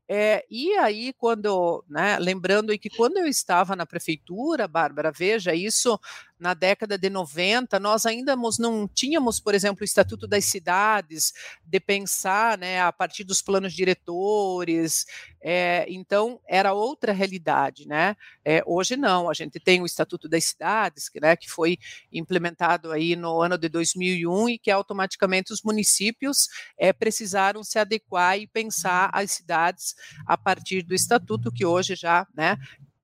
É, 0.13 0.45
e 0.51 0.73
aí, 0.73 1.13
quando, 1.13 1.85
né, 1.87 2.19
lembrando 2.19 2.77
que 2.77 2.89
quando 2.89 3.15
eu 3.15 3.27
estava 3.27 3.77
na 3.77 3.85
prefeitura, 3.85 4.67
Bárbara, 4.67 5.09
veja, 5.09 5.55
isso 5.55 5.97
na 6.37 6.55
década 6.55 6.97
de 6.97 7.07
90, 7.07 7.79
nós 7.79 8.03
ainda 8.03 8.35
não 8.59 8.87
tínhamos, 8.87 9.39
por 9.39 9.53
exemplo, 9.53 9.83
o 9.83 9.85
Estatuto 9.85 10.27
das 10.27 10.43
Cidades, 10.43 11.33
de 11.63 11.79
pensar 11.79 12.57
né, 12.57 12.81
a 12.81 12.91
partir 12.91 13.23
dos 13.23 13.43
planos 13.43 13.73
diretores, 13.73 15.05
é, 15.39 15.85
então 15.87 16.41
era 16.47 16.73
outra 16.73 17.13
realidade. 17.13 17.87
Né? 17.87 18.17
É, 18.43 18.63
hoje 18.65 18.97
não, 18.97 19.29
a 19.29 19.35
gente 19.35 19.59
tem 19.59 19.81
o 19.81 19.85
Estatuto 19.85 20.27
das 20.27 20.45
Cidades, 20.45 21.09
que, 21.09 21.21
né, 21.21 21.35
que 21.35 21.47
foi 21.47 21.77
implementado 22.11 22.91
aí 22.91 23.15
no 23.15 23.39
ano 23.39 23.55
de 23.55 23.69
2001 23.69 24.49
e 24.49 24.57
que 24.57 24.71
automaticamente 24.71 25.53
os 25.53 25.61
municípios 25.61 26.49
é, 26.75 26.91
precisaram 26.91 27.63
se 27.63 27.77
adequar 27.77 28.39
e 28.39 28.47
pensar 28.47 29.11
as 29.13 29.31
cidades 29.31 29.95
a 30.25 30.37
partir 30.37 30.83
do 30.83 30.93
Estatuto, 30.93 31.51
que 31.51 31.65
hoje 31.65 31.95
já 31.95 32.27
né, 32.35 32.57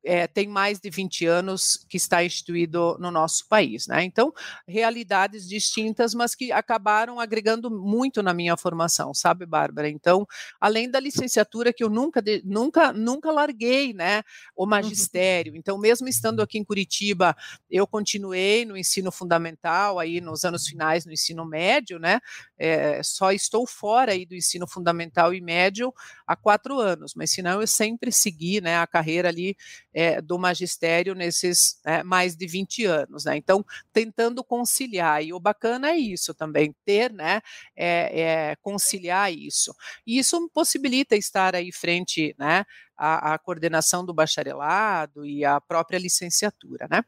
é, 0.07 0.25
tem 0.25 0.47
mais 0.47 0.79
de 0.79 0.89
20 0.89 1.25
anos 1.25 1.86
que 1.89 1.97
está 1.97 2.23
instituído 2.23 2.97
no 2.97 3.12
nosso 3.12 3.45
país. 3.49 3.88
Né? 3.88 4.05
Então, 4.05 4.33
realidades 4.65 5.47
distintas, 5.47 6.13
mas 6.13 6.33
que 6.33 6.49
acabaram 6.49 7.19
agregando 7.19 7.69
muito 7.69 8.23
na 8.23 8.33
minha 8.33 8.55
formação, 8.55 9.13
sabe, 9.13 9.45
Bárbara? 9.45 9.89
Então, 9.89 10.25
além 10.62 10.89
da 10.89 10.97
licenciatura 10.97 11.73
que 11.73 11.83
eu 11.83 11.89
nunca, 11.89 12.23
nunca, 12.45 12.93
nunca 12.93 13.31
larguei, 13.31 13.93
né, 13.93 14.23
o 14.55 14.63
uhum. 14.63 14.69
magistério. 14.69 15.55
Então, 15.57 15.77
mesmo 15.77 16.07
estando 16.07 16.41
aqui 16.41 16.57
em 16.57 16.63
Curitiba, 16.63 17.36
eu 17.69 17.86
continuei 17.86 18.63
no 18.63 18.77
ensino 18.77 19.12
fundamental, 19.12 19.99
aí 19.99 20.21
nos 20.21 20.45
anos 20.45 20.65
finais 20.65 21.05
no 21.05 21.12
ensino 21.12 21.45
médio, 21.45 21.99
né? 21.99 22.21
É, 22.58 23.02
só 23.04 23.32
estou 23.32 23.67
fora 23.67 24.12
aí 24.12 24.26
do 24.26 24.36
ensino 24.36 24.67
fundamental 24.67 25.34
e 25.34 25.41
médio 25.41 25.93
há 26.26 26.36
quatro 26.36 26.80
anos, 26.80 27.13
mas 27.15 27.32
senão 27.32 27.62
eu 27.62 27.67
sempre 27.67 28.12
segui, 28.12 28.60
né, 28.60 28.78
a 28.78 28.88
carreira 28.88 29.30
ali 29.30 29.56
é, 29.93 30.22
do 30.22 30.39
magistério 30.39 31.13
nesses 31.13 31.80
é, 31.86 32.04
mais 32.04 32.36
de 32.36 32.48
20 32.48 32.86
anos. 32.86 33.26
Né? 33.26 33.38
Então, 33.38 33.63
tentando 33.93 34.43
conciliar, 34.43 35.24
e 35.24 35.34
o 35.34 35.39
bacana 35.39 35.91
é 35.91 35.98
isso 35.98 36.34
também, 36.34 36.76
ter, 36.84 37.12
né, 37.13 37.41
é, 37.76 38.56
conciliar 38.62 39.32
isso. 39.32 39.76
E 40.06 40.17
isso 40.17 40.50
possibilita 40.54 41.15
estar 41.15 41.56
aí 41.56 41.72
frente 41.72 42.36
né, 42.38 42.65
à, 42.96 43.34
à 43.34 43.38
coordenação 43.38 44.06
do 44.06 44.13
bacharelado 44.13 45.26
e 45.26 45.46
à 45.46 45.62
própria 45.62 45.98
licenciatura, 45.98 46.88
né? 46.89 47.04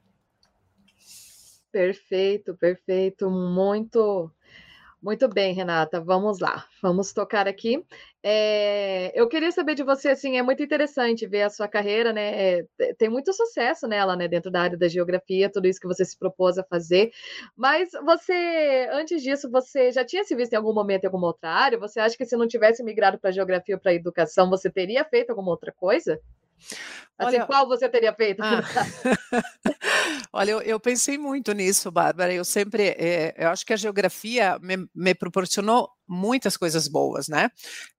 Perfeito, 1.72 2.56
perfeito, 2.56 3.30
muito 3.30 4.32
muito 5.02 5.30
bem, 5.30 5.54
Renata, 5.54 6.02
vamos 6.02 6.40
lá, 6.40 6.66
vamos 6.82 7.14
tocar 7.14 7.48
aqui. 7.48 7.86
É, 8.22 9.12
eu 9.14 9.30
queria 9.30 9.52
saber 9.52 9.76
de 9.76 9.84
você, 9.84 10.10
assim, 10.10 10.38
é 10.38 10.42
muito 10.42 10.62
interessante 10.62 11.26
ver 11.26 11.44
a 11.44 11.50
sua 11.50 11.70
carreira, 11.70 12.12
né? 12.12 12.60
É, 12.60 12.66
tem 12.98 13.08
muito 13.08 13.32
sucesso 13.32 13.88
nela, 13.88 14.16
né, 14.16 14.28
dentro 14.28 14.52
da 14.52 14.62
área 14.62 14.78
da 14.78 14.90
geografia, 14.90 15.50
tudo 15.50 15.68
isso 15.68 15.80
que 15.80 15.88
você 15.88 16.04
se 16.04 16.18
propôs 16.18 16.58
a 16.58 16.64
fazer. 16.64 17.12
Mas 17.56 17.92
você, 18.06 18.90
antes 18.92 19.24
disso, 19.24 19.50
você 19.50 19.92
já 19.92 20.04
tinha 20.04 20.24
se 20.26 20.36
visto 20.36 20.52
em 20.54 20.58
algum 20.58 20.74
momento 20.74 21.04
em 21.06 21.08
alguma 21.08 21.28
outra 21.28 21.50
área? 21.50 21.80
Você 21.80 22.00
acha 22.00 22.18
que 22.18 22.26
se 22.26 22.36
não 22.36 22.48
tivesse 22.48 22.84
migrado 22.84 23.18
para 23.18 23.30
a 23.30 23.34
geografia 23.34 23.76
ou 23.76 23.82
para 23.82 23.92
a 23.92 23.96
educação, 23.96 24.50
você 24.50 24.70
teria 24.70 25.06
feito 25.06 25.30
alguma 25.30 25.52
outra 25.52 25.72
coisa? 25.72 26.20
Assim, 27.18 27.38
Olha, 27.38 27.46
qual 27.46 27.68
você 27.68 27.88
teria 27.88 28.14
feito? 28.14 28.42
Ah. 28.42 28.62
Olha, 30.32 30.52
eu, 30.52 30.62
eu, 30.62 30.80
pensei 30.80 31.18
muito 31.18 31.52
nisso, 31.54 31.92
Bárbara. 31.92 32.32
Eu 32.32 32.46
sempre, 32.46 32.90
é, 32.90 33.34
eu 33.36 33.50
acho 33.50 33.66
que 33.66 33.74
a 33.74 33.76
geografia 33.76 34.60
me, 34.62 34.88
me 34.94 35.16
proporcionou 35.16 35.90
muitas 36.08 36.56
coisas 36.56 36.88
boas, 36.88 37.28
né? 37.28 37.50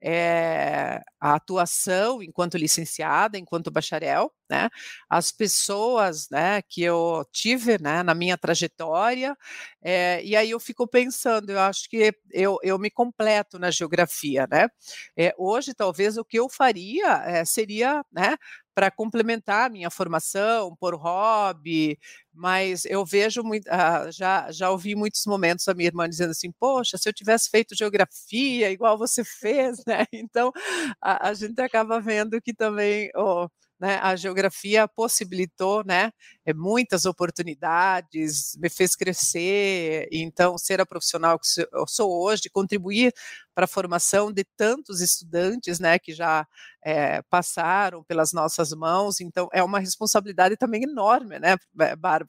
É, 0.00 1.00
a 1.20 1.34
atuação 1.34 2.22
enquanto 2.22 2.56
licenciada, 2.56 3.36
enquanto 3.36 3.70
bacharel, 3.70 4.32
né? 4.48 4.68
As 5.08 5.32
pessoas, 5.32 6.28
né, 6.30 6.62
que 6.62 6.82
eu 6.82 7.24
tive, 7.32 7.80
né, 7.82 8.02
na 8.02 8.14
minha 8.14 8.36
trajetória, 8.38 9.36
é, 9.82 10.22
e 10.24 10.36
aí 10.36 10.50
eu 10.50 10.60
fico 10.60 10.86
pensando, 10.86 11.50
eu 11.50 11.60
acho 11.60 11.88
que 11.88 12.12
eu, 12.32 12.58
eu 12.62 12.78
me 12.78 12.90
completo 12.90 13.58
na 13.58 13.70
geografia, 13.72 14.46
né? 14.50 14.68
É, 15.16 15.34
hoje, 15.36 15.74
talvez, 15.74 16.16
o 16.16 16.24
que 16.24 16.38
eu 16.38 16.48
faria 16.48 17.44
seria, 17.44 18.04
né, 18.12 18.36
para 18.80 18.90
complementar 18.90 19.66
a 19.66 19.68
minha 19.68 19.90
formação, 19.90 20.74
por 20.74 20.94
hobby, 20.94 21.98
mas 22.32 22.84
eu 22.86 23.04
vejo 23.04 23.42
muito, 23.42 23.66
ah, 23.68 24.10
já, 24.10 24.50
já 24.52 24.70
ouvi 24.70 24.94
muitos 24.94 25.24
momentos 25.26 25.66
a 25.68 25.74
minha 25.74 25.88
irmã 25.88 26.08
dizendo 26.08 26.30
assim, 26.30 26.52
poxa, 26.52 26.96
se 26.98 27.08
eu 27.08 27.12
tivesse 27.12 27.50
feito 27.50 27.74
geografia 27.76 28.70
igual 28.70 28.96
você 28.98 29.24
fez, 29.24 29.78
né? 29.86 30.06
Então 30.12 30.52
a, 31.00 31.28
a 31.30 31.34
gente 31.34 31.60
acaba 31.60 32.00
vendo 32.00 32.40
que 32.40 32.54
também 32.54 33.10
oh, 33.16 33.48
né, 33.80 33.98
a 34.02 34.14
geografia 34.14 34.86
possibilitou 34.86 35.82
né, 35.84 36.12
eh, 36.44 36.52
muitas 36.52 37.06
oportunidades, 37.06 38.54
me 38.58 38.68
fez 38.68 38.94
crescer, 38.94 40.06
então 40.12 40.58
ser 40.58 40.80
a 40.82 40.86
profissional 40.86 41.38
que 41.38 41.46
eu 41.72 41.86
sou 41.88 42.22
hoje, 42.22 42.50
contribuir 42.52 43.10
para 43.54 43.64
a 43.64 43.68
formação 43.68 44.30
de 44.30 44.44
tantos 44.56 45.00
estudantes 45.00 45.80
né, 45.80 45.98
que 45.98 46.12
já 46.12 46.46
é, 46.84 47.22
passaram 47.30 48.04
pelas 48.04 48.32
nossas 48.32 48.70
mãos, 48.72 49.18
então 49.20 49.48
é 49.52 49.62
uma 49.62 49.78
responsabilidade 49.80 50.56
também 50.58 50.82
enorme, 50.84 51.38
né, 51.38 51.56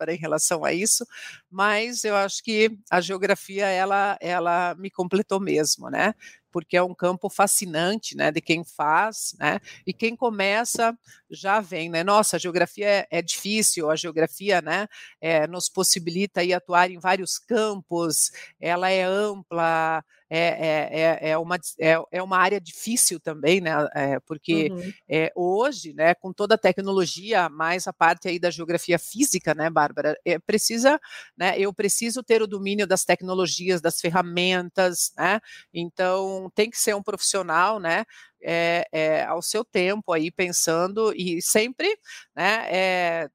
Bárbara, 0.02 0.14
em 0.14 0.18
relação 0.18 0.66
a 0.66 0.74
isso, 0.74 1.06
mas 1.50 2.04
eu 2.04 2.16
acho 2.16 2.44
que 2.44 2.72
a 2.90 3.00
geografia, 3.00 3.68
ela, 3.68 4.18
ela 4.20 4.76
me 4.76 4.90
completou 4.90 5.40
mesmo, 5.40 5.90
né, 5.90 6.14
porque 6.52 6.78
é 6.78 6.84
um 6.84 6.94
campo 6.94 7.30
fascinante, 7.30 8.16
né, 8.16 8.32
de 8.32 8.42
quem 8.42 8.64
faz, 8.64 9.36
né, 9.40 9.60
e 9.86 9.94
quem 9.94 10.16
começa 10.16 10.98
já 11.30 11.60
vem, 11.60 11.90
né, 11.90 12.04
nossa, 12.04 12.36
a 12.36 12.40
geografia 12.40 12.88
é, 12.88 13.08
é 13.10 13.22
difícil, 13.22 13.90
a 13.90 13.96
geografia, 13.96 14.62
né, 14.62 14.88
é, 15.20 15.48
nos 15.48 15.70
possibilita 15.70 16.42
aí 16.42 16.54
atuar 16.54 16.92
em 16.92 17.00
vários 17.00 17.38
campos, 17.38 18.32
ela 18.60 18.90
é 18.90 19.04
ampla, 19.04 20.04
é, 20.34 21.20
é, 21.20 21.32
é, 21.32 21.38
uma, 21.38 21.58
é, 21.78 22.02
é 22.10 22.24
uma 22.24 22.38
área 22.38 22.62
difícil 22.62 23.20
também, 23.20 23.60
né? 23.60 23.72
É, 23.94 24.18
porque 24.22 24.70
uhum. 24.72 24.94
é, 25.10 25.30
hoje, 25.36 25.94
né, 25.94 26.16
com 26.16 26.32
toda 26.32 26.56
a 26.56 26.58
tecnologia, 26.58 27.50
mais 27.50 27.86
a 27.86 27.92
parte 27.92 28.30
aí 28.30 28.40
da 28.40 28.50
geografia 28.50 28.98
física, 28.98 29.54
né, 29.54 29.70
Bárbara, 29.70 30.18
é, 30.24 30.40
precisa, 30.40 30.98
né, 31.38 31.60
eu 31.60 31.74
preciso 31.74 32.24
ter 32.24 32.42
o 32.42 32.48
domínio 32.48 32.88
das 32.88 33.04
tecnologias, 33.04 33.82
das 33.82 34.00
ferramentas, 34.00 35.12
né? 35.18 35.42
Então 35.74 36.41
tem 36.50 36.70
que 36.70 36.78
ser 36.78 36.96
um 36.96 37.04
profissional, 37.04 37.80
né? 37.80 38.06
É, 38.44 38.86
é, 38.92 39.24
ao 39.26 39.40
seu 39.42 39.64
tempo 39.64 40.12
aí 40.12 40.32
pensando 40.32 41.14
e 41.16 41.40
sempre 41.44 41.88
né, 42.36 42.66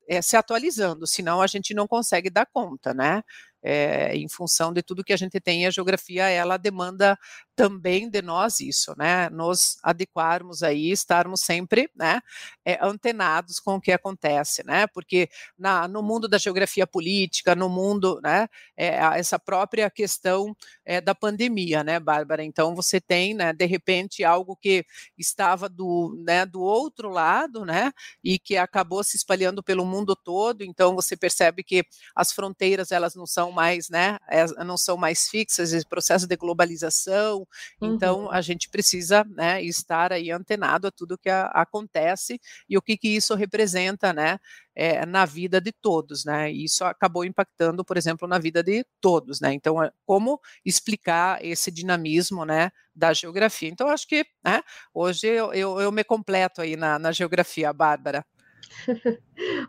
é, 0.08 0.20
se 0.20 0.36
atualizando, 0.36 1.06
senão 1.06 1.40
a 1.40 1.46
gente 1.46 1.72
não 1.74 1.86
consegue 1.86 2.28
dar 2.28 2.44
conta, 2.52 2.92
né? 2.92 3.22
É, 3.66 4.16
em 4.16 4.28
função 4.28 4.72
de 4.72 4.80
tudo 4.80 5.02
que 5.02 5.12
a 5.12 5.16
gente 5.16 5.40
tem, 5.40 5.66
a 5.66 5.70
geografia 5.70 6.28
ela 6.28 6.56
demanda 6.56 7.18
também 7.56 8.08
de 8.08 8.22
nós 8.22 8.60
isso, 8.60 8.94
né? 8.96 9.28
Nos 9.30 9.78
adequarmos 9.82 10.62
aí, 10.62 10.90
estarmos 10.92 11.40
sempre, 11.40 11.90
né, 11.96 12.20
é, 12.64 12.78
antenados 12.82 13.58
com 13.58 13.76
o 13.76 13.80
que 13.80 13.90
acontece, 13.90 14.62
né? 14.64 14.86
Porque 14.86 15.28
na, 15.58 15.88
no 15.88 16.02
mundo 16.02 16.28
da 16.28 16.38
geografia 16.38 16.86
política, 16.86 17.56
no 17.56 17.68
mundo, 17.68 18.20
né, 18.22 18.46
é, 18.76 18.88
essa 19.18 19.38
própria 19.38 19.90
questão 19.90 20.54
da 21.02 21.14
pandemia, 21.14 21.82
né, 21.82 21.98
Bárbara? 21.98 22.44
Então 22.44 22.74
você 22.74 23.00
tem, 23.00 23.34
né, 23.34 23.52
de 23.52 23.66
repente 23.66 24.22
algo 24.22 24.54
que 24.54 24.84
estava 25.18 25.68
do, 25.68 26.16
né, 26.24 26.46
do 26.46 26.60
outro 26.60 27.08
lado, 27.10 27.64
né, 27.64 27.90
e 28.22 28.38
que 28.38 28.56
acabou 28.56 29.02
se 29.02 29.16
espalhando 29.16 29.62
pelo 29.62 29.84
mundo 29.84 30.14
todo. 30.14 30.62
Então 30.62 30.94
você 30.94 31.16
percebe 31.16 31.64
que 31.64 31.84
as 32.14 32.32
fronteiras 32.32 32.92
elas 32.92 33.14
não 33.16 33.26
são 33.26 33.50
mais, 33.56 33.88
né, 33.88 34.18
não 34.64 34.76
são 34.76 34.98
mais 34.98 35.28
fixas, 35.28 35.72
esse 35.72 35.88
processo 35.88 36.26
de 36.26 36.36
globalização, 36.36 37.48
então, 37.76 37.88
uhum. 37.88 37.94
então 37.96 38.30
a 38.30 38.42
gente 38.42 38.68
precisa, 38.68 39.24
né, 39.24 39.62
estar 39.62 40.12
aí 40.12 40.30
antenado 40.30 40.86
a 40.86 40.90
tudo 40.90 41.16
que 41.16 41.30
a, 41.30 41.46
acontece 41.46 42.38
e 42.68 42.76
o 42.76 42.82
que 42.82 42.98
que 42.98 43.08
isso 43.08 43.34
representa, 43.34 44.12
né, 44.12 44.38
é, 44.74 45.06
na 45.06 45.24
vida 45.24 45.58
de 45.58 45.72
todos, 45.72 46.26
né? 46.26 46.52
E 46.52 46.64
isso 46.64 46.84
acabou 46.84 47.24
impactando, 47.24 47.82
por 47.82 47.96
exemplo, 47.96 48.28
na 48.28 48.38
vida 48.38 48.62
de 48.62 48.84
todos, 49.00 49.40
né? 49.40 49.54
Então, 49.54 49.82
é, 49.82 49.90
como 50.04 50.38
explicar 50.64 51.42
esse 51.42 51.70
dinamismo, 51.70 52.44
né, 52.44 52.70
da 52.94 53.14
geografia? 53.14 53.70
Então, 53.70 53.88
acho 53.88 54.06
que, 54.06 54.26
né, 54.44 54.62
hoje 54.92 55.26
eu, 55.28 55.54
eu, 55.54 55.80
eu 55.80 55.90
me 55.90 56.04
completo 56.04 56.60
aí 56.60 56.76
na, 56.76 56.98
na 56.98 57.10
geografia, 57.10 57.72
Bárbara. 57.72 58.22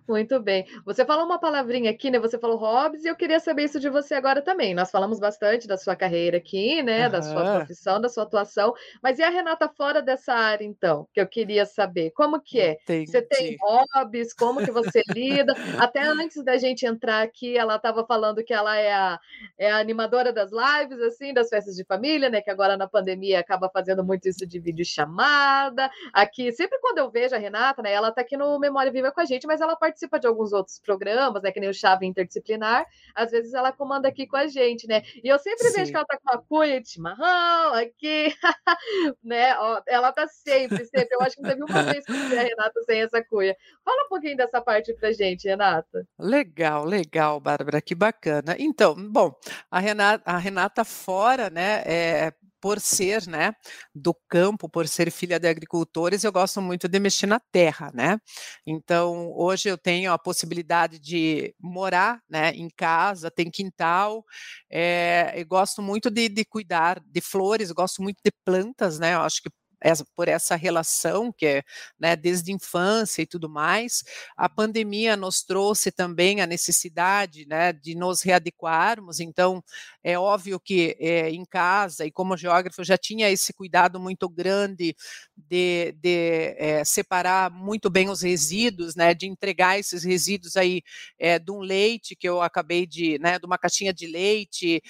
Muito 0.07 0.39
bem. 0.39 0.65
Você 0.85 1.05
falou 1.05 1.25
uma 1.25 1.39
palavrinha 1.39 1.91
aqui, 1.91 2.09
né? 2.09 2.19
Você 2.19 2.37
falou 2.39 2.57
hobbies, 2.57 3.03
e 3.03 3.07
eu 3.07 3.15
queria 3.15 3.39
saber 3.39 3.63
isso 3.63 3.79
de 3.79 3.89
você 3.89 4.13
agora 4.13 4.41
também. 4.41 4.73
Nós 4.73 4.89
falamos 4.89 5.19
bastante 5.19 5.67
da 5.67 5.77
sua 5.77 5.95
carreira 5.95 6.37
aqui, 6.37 6.81
né? 6.81 7.05
Uhum. 7.05 7.11
Da 7.11 7.21
sua 7.21 7.55
profissão, 7.57 8.01
da 8.01 8.09
sua 8.09 8.23
atuação. 8.23 8.73
Mas 9.01 9.19
e 9.19 9.23
a 9.23 9.29
Renata 9.29 9.67
fora 9.67 10.01
dessa 10.01 10.33
área, 10.33 10.63
então? 10.63 11.07
Que 11.13 11.19
eu 11.19 11.27
queria 11.27 11.65
saber. 11.65 12.11
Como 12.11 12.39
que 12.41 12.59
é? 12.59 12.77
Entendi. 12.83 13.11
Você 13.11 13.21
tem 13.21 13.57
hobbies? 13.61 14.33
Como 14.33 14.63
que 14.63 14.71
você 14.71 15.01
lida? 15.13 15.53
Até 15.79 16.01
antes 16.01 16.43
da 16.43 16.57
gente 16.57 16.85
entrar 16.85 17.21
aqui, 17.21 17.57
ela 17.57 17.75
estava 17.75 18.05
falando 18.05 18.43
que 18.43 18.53
ela 18.53 18.75
é 18.77 18.93
a, 18.93 19.19
é 19.57 19.71
a 19.71 19.77
animadora 19.77 20.31
das 20.31 20.51
lives, 20.51 20.99
assim, 21.01 21.33
das 21.33 21.49
festas 21.49 21.75
de 21.75 21.83
família, 21.83 22.29
né? 22.29 22.41
Que 22.41 22.49
agora 22.49 22.77
na 22.77 22.87
pandemia 22.87 23.39
acaba 23.39 23.69
fazendo 23.69 24.03
muito 24.03 24.27
isso 24.29 24.45
de 24.47 24.59
videochamada. 24.59 25.89
Aqui, 26.13 26.51
sempre 26.51 26.79
quando 26.79 26.99
eu 26.99 27.11
vejo 27.11 27.35
a 27.35 27.37
Renata, 27.37 27.81
né? 27.81 27.91
Ela 27.91 28.09
está 28.09 28.21
aqui 28.21 28.37
no 28.37 28.57
Memória 28.59 28.86
Viva 28.91 29.11
com 29.11 29.21
a 29.21 29.25
gente, 29.25 29.47
mas 29.47 29.61
ela 29.61 29.75
participa 29.75 30.19
de 30.19 30.27
alguns 30.27 30.53
outros 30.53 30.79
programas, 30.79 31.41
né? 31.41 31.51
Que 31.51 31.59
nem 31.59 31.69
o 31.69 31.73
Chave 31.73 32.05
Interdisciplinar. 32.05 32.85
Às 33.15 33.31
vezes 33.31 33.53
ela 33.53 33.71
comanda 33.71 34.07
aqui 34.07 34.27
com 34.27 34.37
a 34.37 34.47
gente, 34.47 34.87
né? 34.87 35.01
E 35.23 35.27
eu 35.27 35.39
sempre 35.39 35.67
Sim. 35.67 35.75
vejo 35.75 35.91
que 35.91 35.97
ela 35.97 36.05
tá 36.05 36.17
com 36.23 36.35
a 36.35 36.41
cunha 36.41 36.81
de 36.81 36.89
chimarrão 36.89 37.73
aqui, 37.73 38.33
né? 39.23 39.57
Ó, 39.59 39.81
ela 39.87 40.11
tá 40.11 40.27
sempre, 40.27 40.85
sempre. 40.85 41.15
Eu 41.15 41.21
acho 41.21 41.35
que 41.35 41.41
não 41.41 41.49
teve 41.49 41.63
uma 41.63 41.83
vez 41.83 42.05
que 42.05 42.11
a 42.11 42.41
Renata 42.41 42.83
sem 42.85 43.01
essa 43.01 43.23
cunha. 43.23 43.55
Fala 43.83 44.05
um 44.05 44.09
pouquinho 44.09 44.37
dessa 44.37 44.61
parte 44.61 44.93
pra 44.93 45.11
gente, 45.11 45.47
Renata. 45.47 46.07
Legal, 46.19 46.85
legal, 46.85 47.39
Bárbara, 47.39 47.81
que 47.81 47.95
bacana. 47.95 48.55
Então, 48.59 48.95
bom, 48.95 49.33
a 49.69 49.79
Renata, 49.79 50.23
a 50.25 50.37
Renata 50.37 50.83
fora, 50.83 51.49
né? 51.49 51.83
É, 51.85 52.33
por 52.67 52.81
ser, 52.81 53.25
né, 53.27 53.53
do 53.95 54.13
campo, 54.27 54.67
por 54.67 54.89
ser 54.89 55.09
filha 55.09 55.39
de 55.39 55.47
agricultores, 55.47 56.25
eu 56.25 56.33
gosto 56.33 56.61
muito 56.61 56.85
de 56.89 56.99
mexer 56.99 57.25
na 57.25 57.39
terra, 57.39 57.89
né? 57.93 58.19
Então, 58.65 59.31
hoje 59.33 59.69
eu 59.69 59.77
tenho 59.77 60.11
a 60.11 60.19
possibilidade 60.19 60.99
de 60.99 61.55
morar, 61.57 62.19
né, 62.29 62.49
em 62.51 62.67
casa, 62.75 63.31
tem 63.31 63.49
quintal, 63.49 64.21
é, 64.69 65.31
eu 65.37 65.45
gosto 65.47 65.81
muito 65.81 66.11
de, 66.11 66.27
de 66.27 66.43
cuidar 66.43 66.99
de 67.05 67.21
flores, 67.21 67.71
gosto 67.71 68.01
muito 68.03 68.17
de 68.21 68.31
plantas, 68.43 68.99
né? 68.99 69.13
Eu 69.15 69.21
acho 69.21 69.41
que 69.41 69.49
essa, 69.79 70.05
por 70.15 70.27
essa 70.27 70.55
relação 70.55 71.31
que 71.31 71.45
é 71.45 71.63
né, 71.99 72.15
desde 72.15 72.51
a 72.51 72.55
infância 72.55 73.21
e 73.21 73.25
tudo 73.25 73.49
mais. 73.49 74.03
A 74.35 74.49
pandemia 74.49 75.15
nos 75.15 75.43
trouxe 75.43 75.91
também 75.91 76.41
a 76.41 76.47
necessidade 76.47 77.45
né, 77.47 77.73
de 77.73 77.95
nos 77.95 78.21
readequarmos, 78.21 79.19
então 79.19 79.63
é 80.03 80.17
óbvio 80.17 80.59
que 80.59 80.95
é, 80.99 81.29
em 81.29 81.45
casa 81.45 82.05
e 82.05 82.11
como 82.11 82.37
geógrafo 82.37 82.83
já 82.83 82.97
tinha 82.97 83.29
esse 83.29 83.53
cuidado 83.53 83.99
muito 83.99 84.27
grande 84.29 84.95
de, 85.35 85.93
de 85.93 86.55
é, 86.57 86.83
separar 86.85 87.51
muito 87.51 87.89
bem 87.89 88.09
os 88.09 88.21
resíduos, 88.21 88.95
né, 88.95 89.13
de 89.13 89.27
entregar 89.27 89.79
esses 89.79 90.03
resíduos 90.03 90.57
aí 90.57 90.81
é, 91.19 91.37
de 91.37 91.51
um 91.51 91.59
leite 91.59 92.15
que 92.15 92.27
eu 92.27 92.41
acabei 92.41 92.85
de, 92.85 93.19
né, 93.19 93.37
de 93.37 93.45
uma 93.45 93.57
caixinha 93.57 93.93
de 93.93 94.07
leite, 94.07 94.81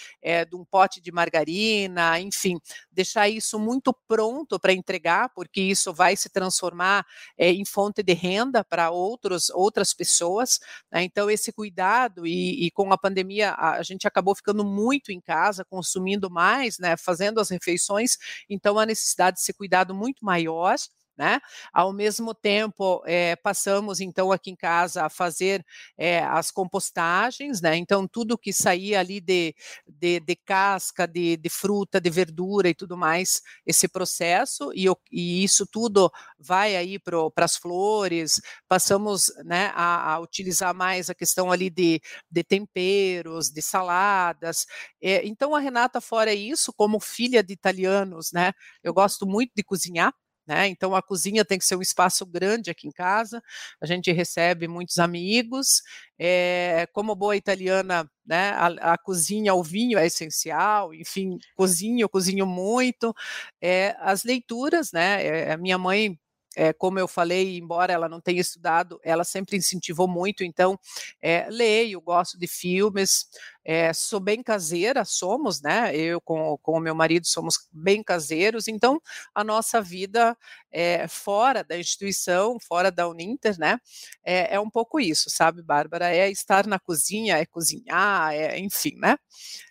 de 0.50 0.56
um 0.56 0.63
pote 0.65 1.02
de 1.02 1.12
margarina, 1.12 2.19
enfim, 2.19 2.60
deixar 2.91 3.30
isso 3.30 3.60
muito 3.60 3.93
pronto 4.08 4.60
para 4.60 4.73
entregar, 4.78 5.30
porque 5.30 5.62
isso 5.62 5.94
vai 5.94 6.16
se 6.16 6.30
transformar 6.30 7.06
é, 7.38 7.52
em 7.52 7.66
fonte 7.66 8.04
de 8.04 8.13
renda 8.13 8.63
para 8.63 8.92
outros 8.92 9.50
outras 9.50 9.94
pessoas. 9.94 10.60
Né? 10.92 11.04
Então 11.04 11.30
esse 11.30 11.52
cuidado 11.52 12.26
e, 12.26 12.68
e, 12.68 12.72
com 12.72 12.92
a 12.94 12.98
pandemia 12.98 13.54
a, 13.56 13.84
gente 13.84 14.08
acabou 14.08 14.36
ficando 14.36 14.63
muito 14.63 15.12
em 15.12 15.20
casa, 15.20 15.66
consumindo 15.66 16.30
mais, 16.30 16.80
né? 16.80 16.96
Fazendo 16.98 17.40
as 17.40 17.50
refeições. 17.50 18.18
Então 18.50 18.80
a 18.80 18.86
necessidade 18.86 19.38
de 19.38 19.44
ser 19.44 19.54
cuidado 19.54 19.94
muito 19.94 20.24
maior. 20.24 20.76
Né? 21.17 21.39
Ao 21.73 21.91
mesmo 21.91 22.34
tempo, 22.34 23.01
é, 23.06 23.36
passamos 23.36 23.99
então 23.99 24.32
aqui 24.32 24.51
em 24.51 24.56
casa 24.56 25.06
a 25.06 25.10
fazer 25.10 25.65
é, 25.97 26.19
as 26.19 26.51
compostagens, 26.51 27.60
né? 27.60 27.75
Então, 27.75 28.08
tudo 28.08 28.38
que 28.38 28.53
saía 28.53 28.99
ali 28.99 29.19
de, 29.19 29.56
de, 29.88 30.19
de 30.19 30.36
casca, 30.36 31.08
de, 31.08 31.36
de, 31.38 31.49
fruta, 31.49 31.99
de 31.99 32.10
verdura 32.10 32.69
e 32.69 32.75
tudo 32.75 32.95
mais, 32.95 33.41
esse 33.65 33.88
processo, 33.88 34.71
e, 34.75 34.86
e 35.12 35.43
isso 35.43 35.65
tudo 35.65 36.12
vai 36.39 36.75
aí 36.75 36.99
para 36.99 37.45
as 37.45 37.58
flores, 37.58 38.39
passamos 38.67 39.32
né, 39.45 39.71
a, 39.75 40.13
a, 40.13 40.19
utilizar 40.19 40.73
mais 40.73 41.10
a 41.10 41.15
questão 41.15 41.51
ali 41.51 41.69
de, 41.69 42.01
de 42.30 42.43
temperos, 42.43 43.49
de 43.49 43.62
saladas. 43.62 44.65
É, 45.01 45.25
então, 45.25 45.56
a 45.56 45.60
Renata, 45.60 45.99
fora 46.01 46.34
isso, 46.34 46.73
como 46.73 46.99
filha 46.99 47.43
de 47.43 47.53
italianos, 47.53 48.32
né? 48.32 48.53
Eu 48.84 48.93
gosto 48.93 49.25
muito 49.25 49.51
de 49.56 49.63
cozinhar. 49.63 50.13
Né? 50.48 50.68
Então 50.68 50.96
a 50.96 51.02
cozinha 51.02 51.44
tem 51.44 51.60
que 51.60 51.66
ser 51.66 51.76
um 51.76 51.82
espaço 51.82 52.26
grande 52.26 52.72
aqui 52.72 52.88
em 52.88 52.92
casa. 52.92 53.44
A 53.82 53.86
gente 53.86 54.12
recebe 54.12 54.68
muitos 54.68 54.98
amigos. 54.98 55.84
É, 56.18 56.88
como 56.94 57.14
boa 57.16 57.36
italiana, 57.36 58.10
né? 58.26 58.52
A, 58.52 58.94
a, 58.94 58.98
cozinha, 58.98 59.54
o 59.54 59.62
vinho 59.64 60.00
é 60.00 60.06
essencial. 60.06 60.94
Enfim, 60.94 61.38
cozinho, 61.56 62.08
cozinho 62.08 62.46
muito. 62.46 63.14
É, 63.62 63.96
as 64.00 64.24
leituras, 64.24 64.92
né? 64.94 65.24
É, 65.26 65.52
a 65.54 65.58
minha 65.58 65.78
mãe 65.78 66.18
é, 66.58 66.74
como 66.74 66.98
eu 66.98 67.08
falei, 67.08 67.56
embora 67.60 67.94
ela 67.94 68.10
não 68.10 68.20
tenha 68.20 68.42
estudado, 68.42 69.00
ela 69.04 69.24
sempre 69.24 69.56
incentivou 69.56 70.08
muito, 70.08 70.44
então 70.44 70.78
é, 71.22 71.48
leio, 71.52 72.02
gosto 72.02 72.36
de 72.36 72.48
filmes, 72.48 73.28
é, 73.67 73.91
sou 73.91 74.21
bem 74.21 74.41
caseira, 74.41 75.03
somos, 75.03 75.62
né? 75.62 75.93
Eu 75.93 76.21
com, 76.21 76.58
com 76.60 76.77
o 76.77 76.80
meu 76.80 76.95
marido 76.95 77.27
somos 77.27 77.67
bem 77.69 78.01
caseiros, 78.01 78.69
então 78.69 79.01
a 79.36 79.43
nossa 79.43 79.82
vida 79.82 80.38
é, 80.71 81.06
fora 81.10 81.65
da 81.65 81.77
instituição, 81.77 82.58
fora 82.65 82.89
da 82.89 83.10
Uninter, 83.10 83.60
né? 83.60 83.77
É, 84.23 84.56
é 84.56 84.60
um 84.60 84.69
pouco 84.69 85.01
isso, 85.01 85.30
sabe, 85.30 85.62
Bárbara? 85.62 86.15
É 86.15 86.32
estar 86.32 86.65
na 86.65 86.80
cozinha, 86.80 87.38
é 87.38 87.45
cozinhar, 87.45 88.34
é, 88.34 88.58
enfim, 88.58 88.95
né? 88.95 89.17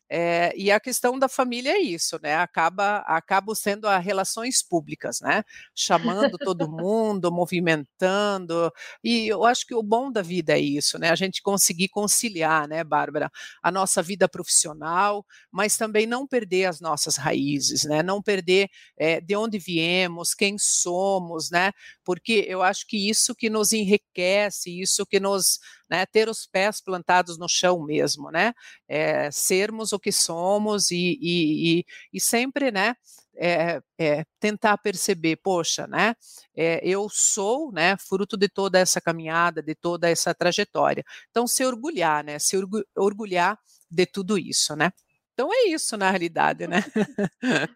É, 0.09 0.53
e 0.57 0.71
a 0.71 0.79
questão 0.79 1.19
da 1.19 1.29
família 1.29 1.73
é 1.73 1.81
isso, 1.81 2.19
né? 2.23 2.37
Acaba, 2.37 2.99
acaba 2.99 3.55
sendo 3.55 3.89
as 3.89 4.05
relações 4.05 4.63
públicas, 4.63 5.21
né? 5.21 5.43
Chamando 5.75 6.39
todo 6.39 6.69
mundo, 6.71 7.33
movimentando. 7.33 8.73
E 9.03 9.27
eu 9.27 9.45
acho 9.45 9.67
que 9.67 9.75
o 9.75 9.83
bom 9.83 10.11
da 10.11 10.23
vida 10.23 10.53
é 10.53 10.61
isso, 10.61 10.99
né? 10.99 11.11
A 11.11 11.17
gente 11.17 11.43
conseguir 11.43 11.89
conciliar, 11.89 12.69
né, 12.69 12.85
Bárbara, 12.85 13.31
a 13.63 13.71
nossa 13.73 13.86
vida 14.03 14.29
profissional, 14.29 15.25
mas 15.51 15.77
também 15.77 16.07
não 16.07 16.27
perder 16.27 16.67
as 16.67 16.81
nossas 16.81 17.17
raízes, 17.17 17.85
né? 17.85 18.03
Não 18.03 18.23
perder 18.23 18.69
é, 18.99 19.21
de 19.21 19.37
onde 19.37 19.59
viemos, 19.59 20.35
quem 20.35 20.57
somos, 20.59 21.51
né? 21.51 21.73
Porque 22.05 22.45
eu 22.49 22.63
acho 22.63 22.87
que 22.87 23.09
isso 23.09 23.35
que 23.35 23.51
nos 23.51 23.73
enriquece, 23.73 24.81
isso 24.81 25.07
que 25.07 25.21
nos 25.21 25.59
né, 25.91 26.05
ter 26.07 26.29
os 26.29 26.47
pés 26.47 26.81
plantados 26.81 27.39
no 27.39 27.49
chão 27.49 27.85
mesmo, 27.85 28.31
né, 28.31 28.53
é, 28.89 29.31
sermos 29.31 29.93
o 29.93 29.99
que 30.01 30.13
somos 30.13 30.91
e, 30.91 31.19
e, 31.21 31.79
e, 31.81 31.85
e 32.13 32.21
sempre, 32.21 32.71
né, 32.71 32.95
é, 33.37 33.81
é, 33.99 34.25
tentar 34.41 34.79
perceber, 34.79 35.37
poxa, 35.37 35.87
né, 35.87 36.15
é, 36.57 36.81
eu 36.83 37.09
sou, 37.09 37.73
né, 37.73 37.97
fruto 37.97 38.37
de 38.37 38.49
toda 38.49 38.79
essa 38.79 39.01
caminhada, 39.01 39.63
de 39.63 39.75
toda 39.75 40.09
essa 40.09 40.35
trajetória. 40.35 41.05
Então, 41.31 41.47
se 41.47 41.65
orgulhar, 41.65 42.25
né, 42.25 42.39
se 42.39 42.57
orgulhar 42.97 43.59
de 43.91 44.07
tudo 44.07 44.39
isso, 44.39 44.75
né. 44.75 44.91
Então 45.37 45.53
é 45.53 45.69
isso 45.69 45.99
na 45.99 46.09
realidade, 46.09 46.67
né? 46.67 46.83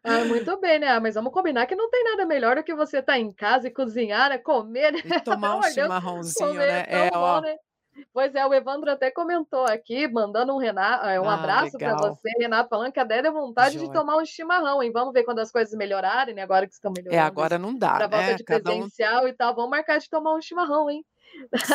Ah, 0.03 0.25
muito 0.25 0.59
bem, 0.59 0.79
né? 0.79 0.99
Mas 0.99 1.15
vamos 1.15 1.31
combinar 1.31 1.67
que 1.67 1.77
não 1.77 1.91
tem 1.91 2.03
nada 2.05 2.25
melhor 2.25 2.57
do 2.57 2.65
que 2.65 2.75
você 2.75 3.01
estar 3.01 3.13
tá 3.13 3.19
em 3.19 3.31
casa 3.31 3.69
e 3.69 3.71
cozinhar, 3.71 4.31
né? 4.31 4.39
Comer, 4.39 4.91
né? 4.95 5.03
E 5.05 5.21
tomar 5.21 5.57
um 5.59 5.63
chimarrãozinho, 5.63 6.55
né? 6.55 6.87
É, 6.89 7.11
bom, 7.11 7.19
ó, 7.19 7.41
né? 7.43 7.57
Pois 8.13 8.35
é, 8.35 8.47
o 8.47 8.53
Evandro 8.55 8.91
até 8.91 9.11
comentou 9.11 9.65
aqui, 9.65 10.09
mandando 10.09 10.55
um, 10.55 10.59
Renato, 10.59 11.07
um 11.07 11.29
ah, 11.29 11.35
abraço 11.35 11.79
para 11.79 11.97
você, 11.97 12.31
Renato, 12.39 12.69
falando 12.69 12.93
que 12.93 13.01
a 13.01 13.05
Délia 13.05 13.29
é 13.29 13.33
vontade 13.33 13.75
Joia. 13.75 13.87
de 13.87 13.93
tomar 13.93 14.17
um 14.17 14.25
chimarrão, 14.25 14.83
hein? 14.83 14.91
Vamos 14.93 15.13
ver 15.13 15.25
quando 15.25 15.39
as 15.39 15.51
coisas 15.51 15.75
melhorarem, 15.77 16.35
né? 16.35 16.43
Agora 16.43 16.67
que 16.67 16.73
estão 16.73 16.91
é, 16.91 16.95
melhorando. 17.01 17.23
É, 17.23 17.25
agora 17.25 17.59
não 17.59 17.75
dá, 17.75 17.95
Para 17.95 18.09
né? 18.09 18.17
volta 18.17 18.37
de 18.37 18.45
presencial 18.45 19.25
um... 19.25 19.29
e 19.29 19.33
tal, 19.33 19.55
vamos 19.55 19.71
marcar 19.71 19.99
de 19.99 20.09
tomar 20.09 20.35
um 20.35 20.41
chimarrão, 20.41 20.91
hein? 20.91 21.05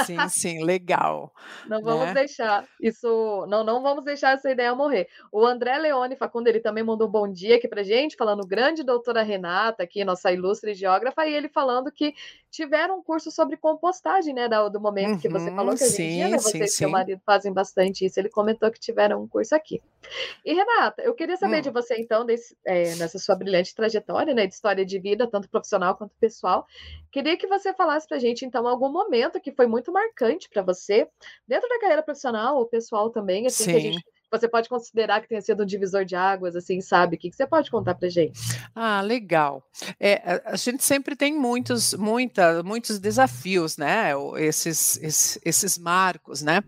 Sim, 0.05 0.17
sim, 0.29 0.63
legal. 0.63 1.33
Não 1.67 1.81
vamos 1.81 2.07
né? 2.07 2.13
deixar 2.13 2.67
isso, 2.81 3.45
não, 3.47 3.63
não 3.63 3.81
vamos 3.81 4.03
deixar 4.03 4.33
essa 4.33 4.49
ideia 4.49 4.75
morrer. 4.75 5.07
O 5.31 5.45
André 5.45 5.77
Leone 5.77 6.15
Facundo, 6.15 6.47
ele 6.47 6.59
também 6.59 6.83
mandou 6.83 7.07
um 7.07 7.11
bom 7.11 7.31
dia 7.31 7.55
aqui 7.55 7.67
pra 7.67 7.83
gente, 7.83 8.15
falando 8.15 8.45
grande 8.47 8.83
doutora 8.83 9.21
Renata, 9.21 9.83
aqui, 9.83 10.03
nossa 10.03 10.31
ilustre 10.31 10.73
geógrafa, 10.73 11.25
e 11.25 11.33
ele 11.33 11.49
falando 11.49 11.91
que 11.91 12.13
tiveram 12.55 12.99
um 12.99 13.03
curso 13.03 13.29
sobre 13.31 13.57
compostagem, 13.57 14.33
né, 14.33 14.47
do 14.71 14.79
momento 14.79 15.13
uhum, 15.13 15.19
que 15.19 15.27
você 15.27 15.53
falou 15.53 15.75
que 15.75 15.83
a 15.83 15.87
gente 15.87 15.95
sim, 15.95 16.23
né, 16.23 16.37
você 16.37 16.51
sim, 16.51 16.63
e 16.63 16.67
seu 16.67 16.89
marido 16.89 17.21
fazem 17.25 17.51
bastante 17.51 18.05
isso, 18.05 18.17
ele 18.17 18.29
comentou 18.29 18.71
que 18.71 18.79
tiveram 18.79 19.21
um 19.21 19.27
curso 19.27 19.53
aqui. 19.53 19.81
E 20.45 20.53
Renata, 20.53 21.01
eu 21.01 21.13
queria 21.13 21.35
saber 21.35 21.57
hum. 21.57 21.61
de 21.61 21.69
você, 21.69 21.95
então, 21.99 22.25
desse, 22.25 22.55
é, 22.65 22.95
nessa 22.95 23.19
sua 23.19 23.35
brilhante 23.35 23.75
trajetória, 23.75 24.33
né, 24.33 24.47
de 24.47 24.53
história 24.53 24.85
de 24.85 24.97
vida, 24.99 25.27
tanto 25.27 25.49
profissional 25.49 25.95
quanto 25.95 26.15
pessoal, 26.15 26.65
queria 27.11 27.35
que 27.35 27.45
você 27.45 27.73
falasse 27.73 28.07
pra 28.07 28.19
gente, 28.19 28.45
então, 28.45 28.65
algum 28.67 28.89
momento 28.89 29.39
que 29.45 29.51
foi 29.51 29.67
muito 29.67 29.91
marcante 29.91 30.49
para 30.49 30.63
você, 30.63 31.07
dentro 31.47 31.69
da 31.69 31.79
carreira 31.79 32.01
profissional 32.01 32.57
ou 32.57 32.65
pessoal 32.65 33.11
também, 33.11 33.45
assim, 33.45 33.65
Sim. 33.65 33.71
que 33.71 33.77
a 33.77 33.79
gente 33.79 34.03
você 34.31 34.49
pode 34.49 34.67
considerar 34.67 35.21
que 35.21 35.29
tenha 35.29 35.41
sido 35.41 35.63
um 35.63 35.65
divisor 35.65 36.03
de 36.03 36.15
águas, 36.15 36.55
assim, 36.55 36.81
sabe? 36.81 37.15
O 37.15 37.19
que, 37.19 37.29
que 37.29 37.35
você 37.35 37.47
pode 37.47 37.71
contar 37.71 37.95
para 37.95 38.09
gente? 38.09 38.37
Ah, 38.73 38.99
legal. 38.99 39.63
É, 39.99 40.41
a 40.43 40.57
gente 40.57 40.83
sempre 40.83 41.15
tem 41.15 41.33
muitos, 41.33 41.93
muita, 41.93 42.61
muitos 42.63 42.99
desafios, 42.99 43.77
né? 43.77 44.11
Esses, 44.37 44.97
esses, 45.01 45.39
esses 45.45 45.77
marcos, 45.77 46.41
né? 46.41 46.61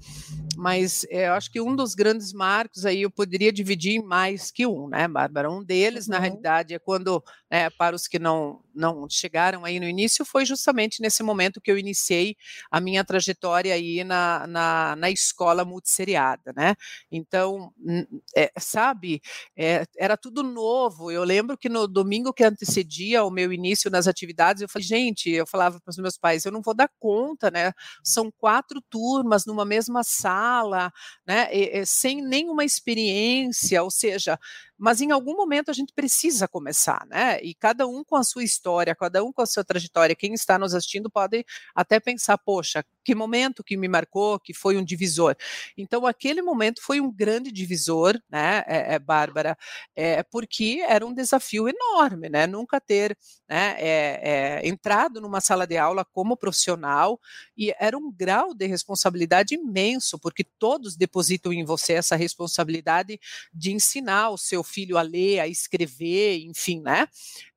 Mas 0.58 1.06
é, 1.12 1.28
eu 1.28 1.34
acho 1.34 1.52
que 1.52 1.62
um 1.62 1.76
dos 1.76 1.94
grandes 1.94 2.34
marcos 2.34 2.84
aí 2.84 3.04
eu 3.04 3.12
poderia 3.12 3.54
dividir 3.54 3.94
em 3.94 4.04
mais 4.04 4.50
que 4.50 4.66
um, 4.66 4.88
né, 4.88 5.08
Bárbara? 5.08 5.52
Um 5.52 5.64
deles, 5.64 6.08
uhum. 6.08 6.14
na 6.14 6.20
realidade, 6.20 6.74
é 6.74 6.80
quando, 6.80 7.24
né, 7.50 7.70
para 7.70 7.96
os 7.96 8.08
que 8.08 8.18
não, 8.18 8.60
não 8.74 9.08
chegaram 9.08 9.64
aí 9.64 9.80
no 9.80 9.86
início, 9.88 10.26
foi 10.26 10.46
justamente 10.46 11.00
nesse 11.00 11.22
momento 11.22 11.62
que 11.62 11.70
eu 11.72 11.78
iniciei 11.78 12.36
a 12.72 12.82
minha 12.82 13.04
trajetória 13.04 13.72
aí 13.72 14.04
na, 14.04 14.48
na, 14.48 14.96
na 14.96 15.12
escola 15.12 15.64
multisseriada, 15.64 16.52
né? 16.56 16.74
Então, 17.12 17.72
é, 18.36 18.52
sabe, 18.58 19.22
é, 19.56 19.86
era 19.96 20.18
tudo 20.18 20.42
novo. 20.42 21.12
Eu 21.12 21.24
lembro 21.24 21.56
que 21.56 21.70
no 21.70 21.88
domingo 21.88 22.34
que 22.34 22.44
antecedia 22.44 23.24
o 23.24 23.30
meu 23.30 23.54
início 23.54 23.92
nas 23.92 24.08
atividades, 24.08 24.64
eu 24.64 24.70
falei, 24.70 24.88
gente, 24.88 25.30
eu 25.30 25.46
falava 25.46 25.80
para 25.80 25.92
os 25.92 25.98
meus 25.98 26.18
pais, 26.18 26.46
eu 26.46 26.52
não 26.52 26.64
vou 26.64 26.74
dar 26.74 26.90
conta, 27.00 27.52
né? 27.52 27.74
São 28.04 28.32
quatro 28.40 28.82
turmas 28.90 29.46
numa 29.46 29.64
mesma 29.64 30.04
sala 30.04 30.47
fala, 30.48 30.92
né, 31.28 31.48
sem 31.86 32.22
nenhuma 32.22 32.64
experiência, 32.64 33.84
ou 33.84 33.92
seja, 33.92 34.40
mas 34.78 35.02
em 35.02 35.12
algum 35.12 35.36
momento 35.36 35.72
a 35.72 35.74
gente 35.74 35.94
precisa 35.94 36.48
começar, 36.48 37.06
né? 37.08 37.42
E 37.42 37.54
cada 37.56 37.88
um 37.88 38.04
com 38.04 38.16
a 38.16 38.24
sua 38.24 38.44
história, 38.44 38.96
cada 38.96 39.24
um 39.24 39.32
com 39.32 39.42
a 39.42 39.46
sua 39.46 39.64
trajetória. 39.64 40.16
Quem 40.16 40.34
está 40.34 40.58
nos 40.60 40.74
assistindo 40.76 41.10
pode 41.10 41.46
até 41.74 42.00
pensar, 42.00 42.38
poxa, 42.38 42.86
que 43.04 43.16
momento 43.16 43.64
que 43.64 43.78
me 43.78 43.88
marcou, 43.88 44.38
que 44.38 44.54
foi 44.54 44.78
um 44.78 44.84
divisor. 44.84 45.36
Então, 45.78 46.06
aquele 46.06 46.42
momento 46.42 46.82
foi 46.82 47.00
um 47.00 47.10
grande 47.10 47.52
divisor, 47.52 48.20
né, 48.30 48.64
é, 48.68 48.96
é, 48.96 49.00
Bárbara, 49.00 49.58
é, 49.96 50.22
porque 50.24 50.84
era 50.88 51.06
um 51.06 51.14
desafio 51.14 51.68
enorme, 51.70 52.28
né? 52.30 52.46
Nunca 52.46 52.82
ter 52.82 53.18
né, 53.48 53.76
é, 53.80 54.60
é, 54.62 54.68
entrado 54.68 55.22
numa 55.22 55.40
sala 55.40 55.66
de 55.66 55.78
aula 55.78 56.04
como 56.04 56.36
profissional 56.36 57.20
e 57.58 57.74
era 57.80 57.98
um 57.98 58.12
grau 58.12 58.54
de 58.54 58.66
responsabilidade 58.68 59.56
imenso, 59.56 60.20
porque 60.20 60.44
todos 60.44 60.98
depositam 60.98 61.54
em 61.54 61.64
você 61.64 61.94
essa 61.94 62.16
responsabilidade 62.16 63.20
de 63.54 63.72
ensinar 63.72 64.32
o 64.32 64.38
seu 64.38 64.64
filho 64.68 64.98
a 64.98 65.02
ler, 65.02 65.40
a 65.40 65.48
escrever, 65.48 66.40
enfim, 66.46 66.82
né? 66.82 67.08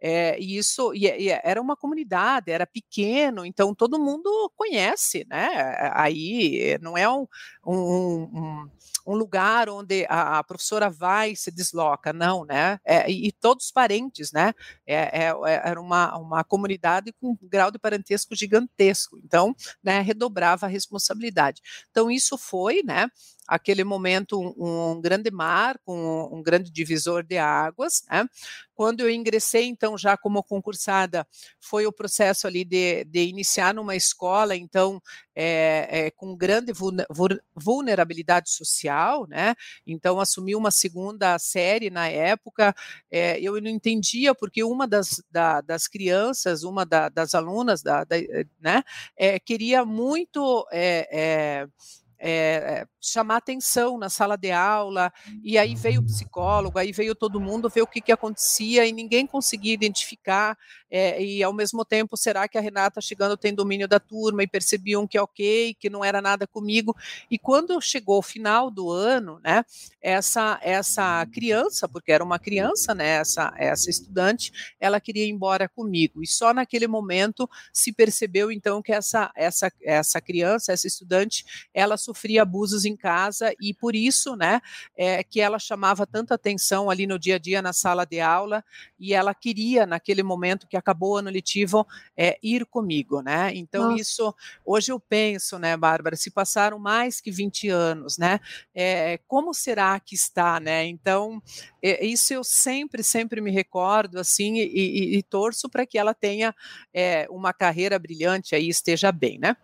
É, 0.01 0.38
e 0.40 0.57
isso 0.57 0.94
e, 0.94 1.07
e 1.07 1.29
era 1.29 1.61
uma 1.61 1.77
comunidade, 1.77 2.51
era 2.51 2.66
pequeno, 2.66 3.44
então 3.44 3.75
todo 3.75 3.99
mundo 3.99 4.51
conhece, 4.57 5.27
né? 5.29 5.49
Aí 5.92 6.79
não 6.81 6.96
é 6.96 7.09
um, 7.09 7.27
um, 7.66 8.68
um 9.07 9.14
lugar 9.14 9.68
onde 9.68 10.07
a, 10.09 10.38
a, 10.38 10.44
professora 10.44 10.88
vai 10.88 11.33
e 11.33 11.37
se 11.37 11.51
desloca, 11.51 12.12
não, 12.12 12.44
né? 12.44 12.79
É, 12.85 13.11
e, 13.11 13.29
e, 13.29 13.33
todos 13.33 13.66
os 13.66 13.73
parentes, 13.73 14.33
né? 14.33 14.55
É, 14.87 15.25
é, 15.25 15.35
é, 15.46 15.62
era 15.64 15.81
uma, 15.81 16.16
uma 16.16 16.44
comunidade 16.44 17.12
com 17.20 17.31
um 17.31 17.38
grau 17.42 17.70
de 17.70 17.79
parentesco 17.79 18.35
gigantesco, 18.35 19.18
então, 19.18 19.55
né, 19.83 20.01
redobrava 20.01 20.66
a 20.66 20.68
responsabilidade. 20.68 21.61
Então, 21.90 22.11
isso 22.11 22.37
foi, 22.38 22.83
né? 22.85 23.09
Aquele 23.46 23.85
momento 23.85 24.40
um, 24.40 24.92
um 24.92 25.00
grande 25.00 25.31
marco, 25.31 25.92
um, 25.92 26.38
um, 26.38 26.42
grande 26.42 26.70
divisor 26.70 27.22
de 27.24 27.37
águas. 27.37 28.05
Né? 28.09 28.24
Quando 28.74 29.00
eu 29.00 29.11
ingressei, 29.11 29.66
então, 29.66 29.98
já 29.98 30.16
como 30.16 30.42
concursada, 30.42 31.26
foi 31.59 31.87
o 31.87 31.92
processo 31.92 32.46
ali 32.46 32.64
de, 32.64 33.05
de 33.05 33.24
iniciar 33.26 33.74
numa 33.74 33.94
escola, 33.94 34.57
então, 34.57 35.03
é, 35.35 35.88
é, 35.90 36.11
com 36.11 36.37
grande 36.37 36.72
vulnerabilidade 37.55 38.50
social, 38.50 39.26
né? 39.26 39.55
Então, 39.87 40.18
assumi 40.18 40.55
uma 40.55 40.70
segunda 40.70 41.38
série 41.38 41.90
na 41.90 42.09
época. 42.09 42.74
É, 43.11 43.38
eu 43.40 43.61
não 43.61 43.70
entendia 43.70 44.35
porque 44.35 44.64
uma 44.64 44.87
das, 44.87 45.22
da, 45.31 45.61
das 45.61 45.87
crianças, 45.87 46.62
uma 46.62 46.87
da, 46.87 47.09
das 47.09 47.35
alunas, 47.35 47.83
da, 47.83 48.07
né, 48.61 48.83
queria 49.44 49.85
muito 49.85 50.66
é, 52.20 52.87
chamar 53.00 53.38
atenção 53.38 53.98
na 53.98 54.11
sala 54.11 54.37
de 54.37 54.52
aula, 54.52 55.11
e 55.42 55.56
aí 55.56 55.74
veio 55.74 56.02
o 56.02 56.04
psicólogo, 56.04 56.78
aí 56.78 56.92
veio 56.92 57.14
todo 57.14 57.40
mundo 57.40 57.70
ver 57.70 57.80
o 57.80 57.87
que, 57.87 58.00
que 58.00 58.12
acontecia 58.12 58.87
e 58.87 58.92
ninguém 58.92 59.26
conseguia 59.26 59.72
identificar, 59.72 60.56
é, 60.90 61.22
e 61.22 61.42
ao 61.42 61.52
mesmo 61.52 61.85
tempo, 61.85 62.16
será 62.16 62.46
que 62.46 62.59
a 62.59 62.61
Renata 62.61 63.00
chegando 63.00 63.37
tem 63.37 63.54
domínio 63.54 63.88
da 63.88 63.98
turma 63.98 64.42
e 64.42 64.46
percebiam 64.46 65.06
que 65.06 65.16
é 65.16 65.22
ok, 65.22 65.74
que 65.74 65.88
não 65.88 66.04
era 66.04 66.20
nada 66.20 66.46
comigo, 66.46 66.94
e 67.30 67.38
quando 67.38 67.80
chegou 67.80 68.18
o 68.18 68.22
final 68.22 68.70
do 68.70 68.90
ano, 68.90 69.40
né, 69.42 69.64
essa, 70.02 70.61
essa 70.62 71.26
criança, 71.33 71.88
porque 71.88 72.12
era 72.12 72.22
uma 72.22 72.38
criança, 72.38 72.94
né, 72.94 73.06
essa, 73.06 73.52
essa 73.56 73.88
estudante, 73.88 74.52
ela 74.78 75.00
queria 75.00 75.24
ir 75.24 75.30
embora 75.30 75.68
comigo, 75.68 76.22
e 76.22 76.26
só 76.26 76.52
naquele 76.52 76.87
momento 76.87 77.48
se 77.72 77.92
percebeu 77.92 78.52
então 78.52 78.83
que 78.83 78.92
essa, 78.92 79.33
essa, 79.35 79.72
essa 79.83 80.20
criança, 80.20 80.72
essa 80.72 80.87
estudante, 80.87 81.44
ela 81.72 81.96
sofria 82.11 82.42
abusos 82.42 82.85
em 82.85 82.96
casa 82.96 83.55
e 83.61 83.73
por 83.73 83.94
isso, 83.94 84.35
né, 84.35 84.61
é, 84.96 85.23
que 85.23 85.40
ela 85.40 85.59
chamava 85.59 86.05
tanta 86.07 86.35
atenção 86.35 86.90
ali 86.90 87.07
no 87.07 87.18
dia 87.18 87.37
a 87.37 87.38
dia 87.38 87.62
na 87.62 87.73
sala 87.73 88.05
de 88.05 88.20
aula 88.20 88.64
e 88.99 89.14
ela 89.14 89.33
queria 89.33 89.87
naquele 89.87 90.23
momento 90.23 90.66
que 90.66 90.77
acabou 90.77 91.12
o 91.12 91.16
ano 91.16 91.31
letivo 91.31 91.87
é, 92.16 92.37
ir 92.42 92.66
comigo, 92.66 93.23
né? 93.23 93.53
Então 93.55 93.90
Nossa. 93.90 94.01
isso 94.01 94.35
hoje 94.64 94.90
eu 94.92 94.99
penso, 94.99 95.59
né, 95.59 95.77
Bárbara, 95.77 96.16
se 96.16 96.31
passaram 96.31 96.79
mais 96.79 97.20
que 97.20 97.31
20 97.31 97.68
anos, 97.68 98.18
né? 98.18 98.40
É, 98.75 99.18
como 99.29 99.55
será 99.55 99.99
que 100.01 100.14
está, 100.14 100.59
né? 100.59 100.85
Então 100.87 101.40
é, 101.83 102.05
isso 102.05 102.35
eu 102.35 102.42
sempre, 102.42 103.03
sempre 103.05 103.40
me 103.40 103.51
recordo 103.51 104.18
assim 104.18 104.57
e, 104.57 104.64
e, 104.64 105.18
e 105.18 105.23
torço 105.23 105.68
para 105.68 105.87
que 105.87 105.96
ela 105.96 106.12
tenha 106.12 106.55
é, 106.92 107.27
uma 107.31 107.53
carreira 107.53 107.99
brilhante 107.99 108.55
aí 108.55 108.68
esteja 108.68 109.12
bem, 109.12 109.38
né? 109.38 109.57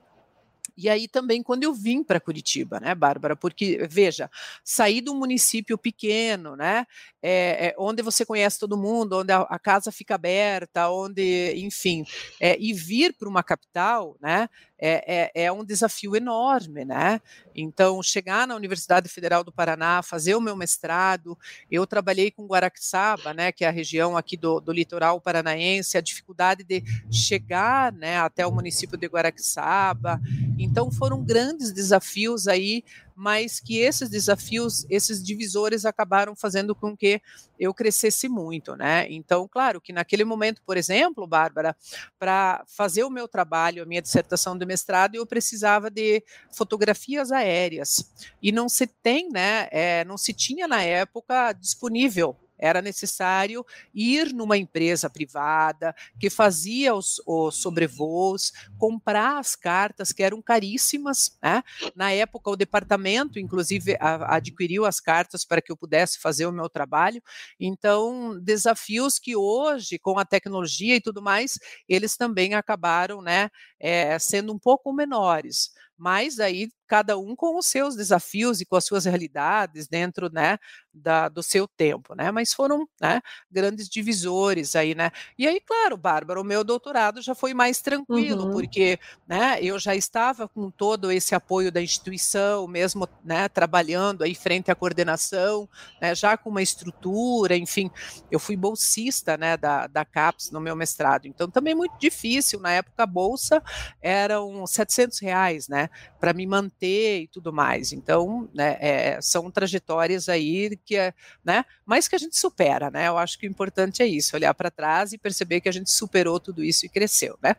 E 0.77 0.89
aí 0.89 1.09
também 1.09 1.43
quando 1.43 1.65
eu 1.65 1.73
vim 1.73 2.03
para 2.03 2.21
Curitiba, 2.21 2.79
né, 2.81 2.95
Bárbara? 2.95 3.35
Porque, 3.35 3.87
veja, 3.91 4.31
sair 4.65 5.01
de 5.01 5.11
um 5.11 5.15
município 5.19 5.79
pequeno, 5.79 6.57
né? 6.57 6.87
É, 7.23 7.69
é, 7.69 7.75
onde 7.79 8.03
você 8.03 8.25
conhece 8.25 8.59
todo 8.59 8.77
mundo, 8.77 9.21
onde 9.21 9.33
a, 9.33 9.41
a 9.43 9.59
casa 9.59 9.91
fica 9.91 10.15
aberta, 10.15 10.91
onde, 10.91 11.55
enfim, 11.57 12.05
é, 12.41 12.57
e 12.61 12.73
vir 12.73 13.15
para 13.15 13.29
uma 13.29 13.43
capital, 13.43 14.17
né? 14.21 14.49
É, 14.79 15.31
é, 15.35 15.45
é, 15.45 15.53
um 15.53 15.65
desafio 15.65 16.15
enorme, 16.15 16.85
né? 16.85 17.21
Então, 17.55 18.03
chegar 18.03 18.47
na 18.47 18.55
Universidade 18.55 19.09
Federal 19.09 19.43
do 19.43 19.51
Paraná, 19.51 20.03
fazer 20.03 20.35
o 20.35 20.41
meu 20.41 20.55
mestrado, 20.55 21.39
eu 21.71 21.87
trabalhei 21.87 22.31
com 22.31 22.47
Guaraxaba, 22.47 23.33
né, 23.33 23.51
que 23.53 23.65
é 23.65 23.69
a 23.69 23.71
região 23.71 24.17
aqui 24.17 24.37
do, 24.37 24.61
do 24.61 24.73
litoral 24.73 25.19
paranaense, 25.19 25.97
a 25.97 26.03
dificuldade 26.03 26.63
de 26.63 26.83
chegar, 27.11 27.91
né, 27.93 28.19
até 28.19 28.47
o 28.47 28.53
município 28.53 28.99
de 28.99 29.07
Guaraxaba. 29.07 30.21
Então, 30.59 30.91
foram 30.91 31.25
grandes 31.25 31.73
desafios 31.73 32.47
aí 32.47 32.85
mas 33.17 33.59
que 33.59 33.79
esses 33.79 34.11
desafios, 34.11 34.85
esses 34.91 35.23
divisores 35.25 35.87
acabaram 35.87 36.37
fazendo 36.37 36.75
com 36.75 36.95
que 36.95 37.21
eu 37.59 37.73
crescesse 37.73 38.29
muito, 38.29 38.77
né? 38.77 39.07
Então, 39.09 39.49
claro 39.49 39.81
que 39.81 39.93
naquele 39.93 40.25
momento, 40.25 40.61
por 40.67 40.77
exemplo, 40.77 41.27
Bárbara, 41.27 41.75
para 42.19 42.63
fazer 42.67 43.05
o 43.05 43.11
meu 43.11 43.27
trabalho, 43.27 43.83
a 43.83 43.87
minha 43.87 44.03
dissertação 44.03 44.57
de 44.57 44.67
mestrado, 44.67 45.15
eu 45.15 45.27
precisava 45.27 45.91
de 45.91 46.23
fotografias 46.53 47.33
aéreas 47.33 48.13
e 48.43 48.53
não 48.53 48.69
se 48.69 48.87
tem, 48.87 49.31
né? 49.31 49.69
É, 49.71 50.05
não 50.05 50.19
se 50.19 50.35
tinha 50.35 50.69
na 50.69 50.83
época 50.83 51.53
disponível 51.53 52.37
era 52.59 52.81
necessário 52.81 53.65
ir 53.95 54.33
numa 54.33 54.57
empresa 54.57 55.09
privada 55.11 55.95
que 56.19 56.31
fazia 56.31 56.95
os, 56.95 57.21
os 57.27 57.57
sobrevoos, 57.57 58.53
comprar 58.79 59.39
as 59.39 59.55
cartas 59.55 60.13
que 60.13 60.23
eram 60.23 60.41
caríssimas. 60.41 61.37
Né? 61.43 61.63
Na 61.95 62.13
época, 62.13 62.51
o 62.51 62.57
departamento, 62.57 63.39
inclusive, 63.39 63.97
a, 64.01 64.37
adquiriu 64.37 64.85
as 64.85 65.01
cartas 65.01 65.45
para 65.45 65.63
que 65.63 65.71
eu 65.71 65.77
pudesse 65.77 66.19
fazer 66.19 66.47
o 66.47 66.53
meu 66.53 66.69
trabalho. 66.69 67.23
Então, 67.59 68.39
desafios 68.41 69.19
que 69.19 69.37
hoje, 69.37 69.99
com 69.99 70.19
a 70.19 70.25
tecnologia 70.25 70.97
e 70.97 71.01
tudo 71.01 71.23
mais, 71.23 71.59
eles 71.89 72.17
também 72.17 72.55
acabaram 72.55 73.21
né, 73.23 73.51
é, 73.79 74.19
sendo 74.19 74.53
um 74.53 74.59
pouco 74.59 74.93
menores 74.93 75.71
mas 75.97 76.39
aí 76.39 76.69
cada 76.87 77.19
um 77.19 77.35
com 77.35 77.59
os 77.59 77.67
seus 77.67 77.97
desafios 77.97 78.61
e 78.61 78.65
com 78.65 78.77
as 78.77 78.85
suas 78.85 79.05
realidades 79.05 79.89
dentro, 79.89 80.31
né, 80.33 80.59
da, 80.95 81.29
do 81.29 81.43
seu 81.43 81.67
tempo, 81.69 82.15
né, 82.15 82.31
mas 82.31 82.55
foram, 82.55 82.89
né, 83.01 83.21
grandes 83.51 83.89
divisores 83.89 84.75
aí, 84.77 84.95
né, 84.95 85.11
e 85.39 85.47
aí, 85.47 85.61
claro, 85.61 85.97
Bárbara, 85.97 86.41
o 86.41 86.45
meu 86.45 86.65
doutorado 86.65 87.21
já 87.21 87.35
foi 87.35 87.53
mais 87.53 87.83
tranquilo, 87.83 88.47
uhum. 88.47 88.53
porque, 88.53 88.99
né, 89.27 89.59
eu 89.61 89.79
já 89.79 89.95
estava 89.95 90.49
com 90.49 90.71
todo 90.71 91.11
esse 91.11 91.35
apoio 91.35 91.71
da 91.71 91.83
instituição, 91.83 92.67
mesmo, 92.67 93.09
né, 93.25 93.49
trabalhando 93.49 94.23
aí 94.23 94.35
frente 94.35 94.71
à 94.71 94.75
coordenação, 94.75 95.69
né, 96.01 96.15
já 96.15 96.37
com 96.37 96.51
uma 96.51 96.63
estrutura, 96.63 97.57
enfim, 97.57 97.91
eu 98.31 98.39
fui 98.39 98.57
bolsista, 98.57 99.37
né, 99.37 99.57
da, 99.57 99.87
da 99.87 100.05
CAPES 100.05 100.51
no 100.51 100.61
meu 100.61 100.77
mestrado, 100.77 101.27
então 101.27 101.51
também 101.51 101.75
muito 101.75 101.99
difícil, 101.99 102.61
na 102.61 102.71
época 102.71 103.03
a 103.03 103.07
bolsa 103.07 103.63
eram 104.01 104.67
700 104.67 105.19
reais, 105.19 105.69
né, 105.69 105.91
para 106.19 106.33
me 106.33 106.47
manter 106.47 106.76
e 106.85 107.29
tudo 107.29 107.53
mais. 107.53 107.93
Então, 107.93 108.49
né, 108.53 108.77
é, 108.81 109.21
são 109.21 109.51
trajetórias 109.51 110.29
aí 110.29 110.77
que 110.85 110.97
é, 110.97 111.15
né, 111.45 111.65
mas 111.85 112.09
que 112.09 112.17
a 112.17 112.19
gente 112.19 112.37
supera, 112.37 112.91
né? 112.91 113.09
Eu 113.09 113.17
acho 113.17 113.39
que 113.39 113.47
o 113.47 113.51
importante 113.51 114.03
é 114.03 114.07
isso, 114.07 114.37
olhar 114.37 114.53
para 114.55 114.71
trás 114.71 115.13
e 115.13 115.19
perceber 115.19 115.61
que 115.61 115.69
a 115.69 115.73
gente 115.73 115.91
superou 115.91 116.39
tudo 116.41 116.63
isso 116.63 116.85
e 116.85 116.89
cresceu, 116.89 117.39
né? 117.43 117.57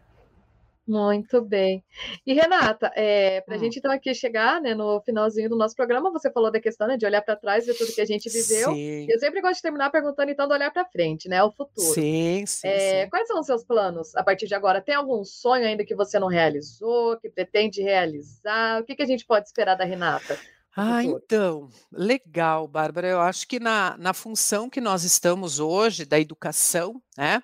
Muito 0.87 1.41
bem. 1.41 1.83
E 2.25 2.33
Renata, 2.33 2.89
é, 2.95 3.41
para 3.41 3.55
a 3.55 3.57
hum. 3.57 3.61
gente 3.61 3.79
então 3.79 3.91
aqui 3.91 4.13
chegar 4.13 4.61
né, 4.61 4.73
no 4.73 5.01
finalzinho 5.01 5.49
do 5.49 5.57
nosso 5.57 5.75
programa, 5.75 6.11
você 6.11 6.31
falou 6.31 6.49
da 6.49 6.61
questão 6.61 6.87
né, 6.87 6.95
de 6.95 7.05
olhar 7.05 7.21
para 7.21 7.35
trás, 7.35 7.65
ver 7.65 7.73
tudo 7.73 7.93
que 7.93 7.99
a 7.99 8.05
gente 8.05 8.29
viveu. 8.29 8.71
Sim. 8.71 9.05
Eu 9.09 9.19
sempre 9.19 9.41
gosto 9.41 9.55
de 9.55 9.63
terminar 9.63 9.91
perguntando 9.91 10.31
então 10.31 10.47
do 10.47 10.53
olhar 10.53 10.71
para 10.71 10.85
frente, 10.85 11.27
né, 11.27 11.43
o 11.43 11.51
futuro. 11.51 11.93
Sim, 11.93 12.45
sim, 12.45 12.67
é, 12.67 13.03
sim, 13.03 13.09
Quais 13.09 13.27
são 13.27 13.39
os 13.39 13.45
seus 13.45 13.65
planos 13.65 14.15
a 14.15 14.23
partir 14.23 14.47
de 14.47 14.55
agora? 14.55 14.81
Tem 14.81 14.95
algum 14.95 15.25
sonho 15.25 15.65
ainda 15.65 15.83
que 15.83 15.95
você 15.95 16.17
não 16.17 16.27
realizou, 16.27 17.17
que 17.19 17.29
pretende 17.29 17.81
realizar? 17.81 18.81
O 18.81 18.85
que, 18.85 18.95
que 18.95 19.03
a 19.03 19.07
gente 19.07 19.25
pode 19.25 19.47
esperar 19.47 19.75
da 19.75 19.83
Renata? 19.83 20.37
Ah, 20.79 21.03
então, 21.03 21.69
legal, 21.91 22.67
Bárbara. 22.67 23.07
Eu 23.07 23.19
acho 23.19 23.47
que 23.47 23.59
na, 23.59 23.97
na 23.97 24.13
função 24.13 24.69
que 24.69 24.79
nós 24.79 25.03
estamos 25.03 25.57
hoje, 25.59 26.05
da 26.05 26.19
educação, 26.19 27.01
né, 27.17 27.41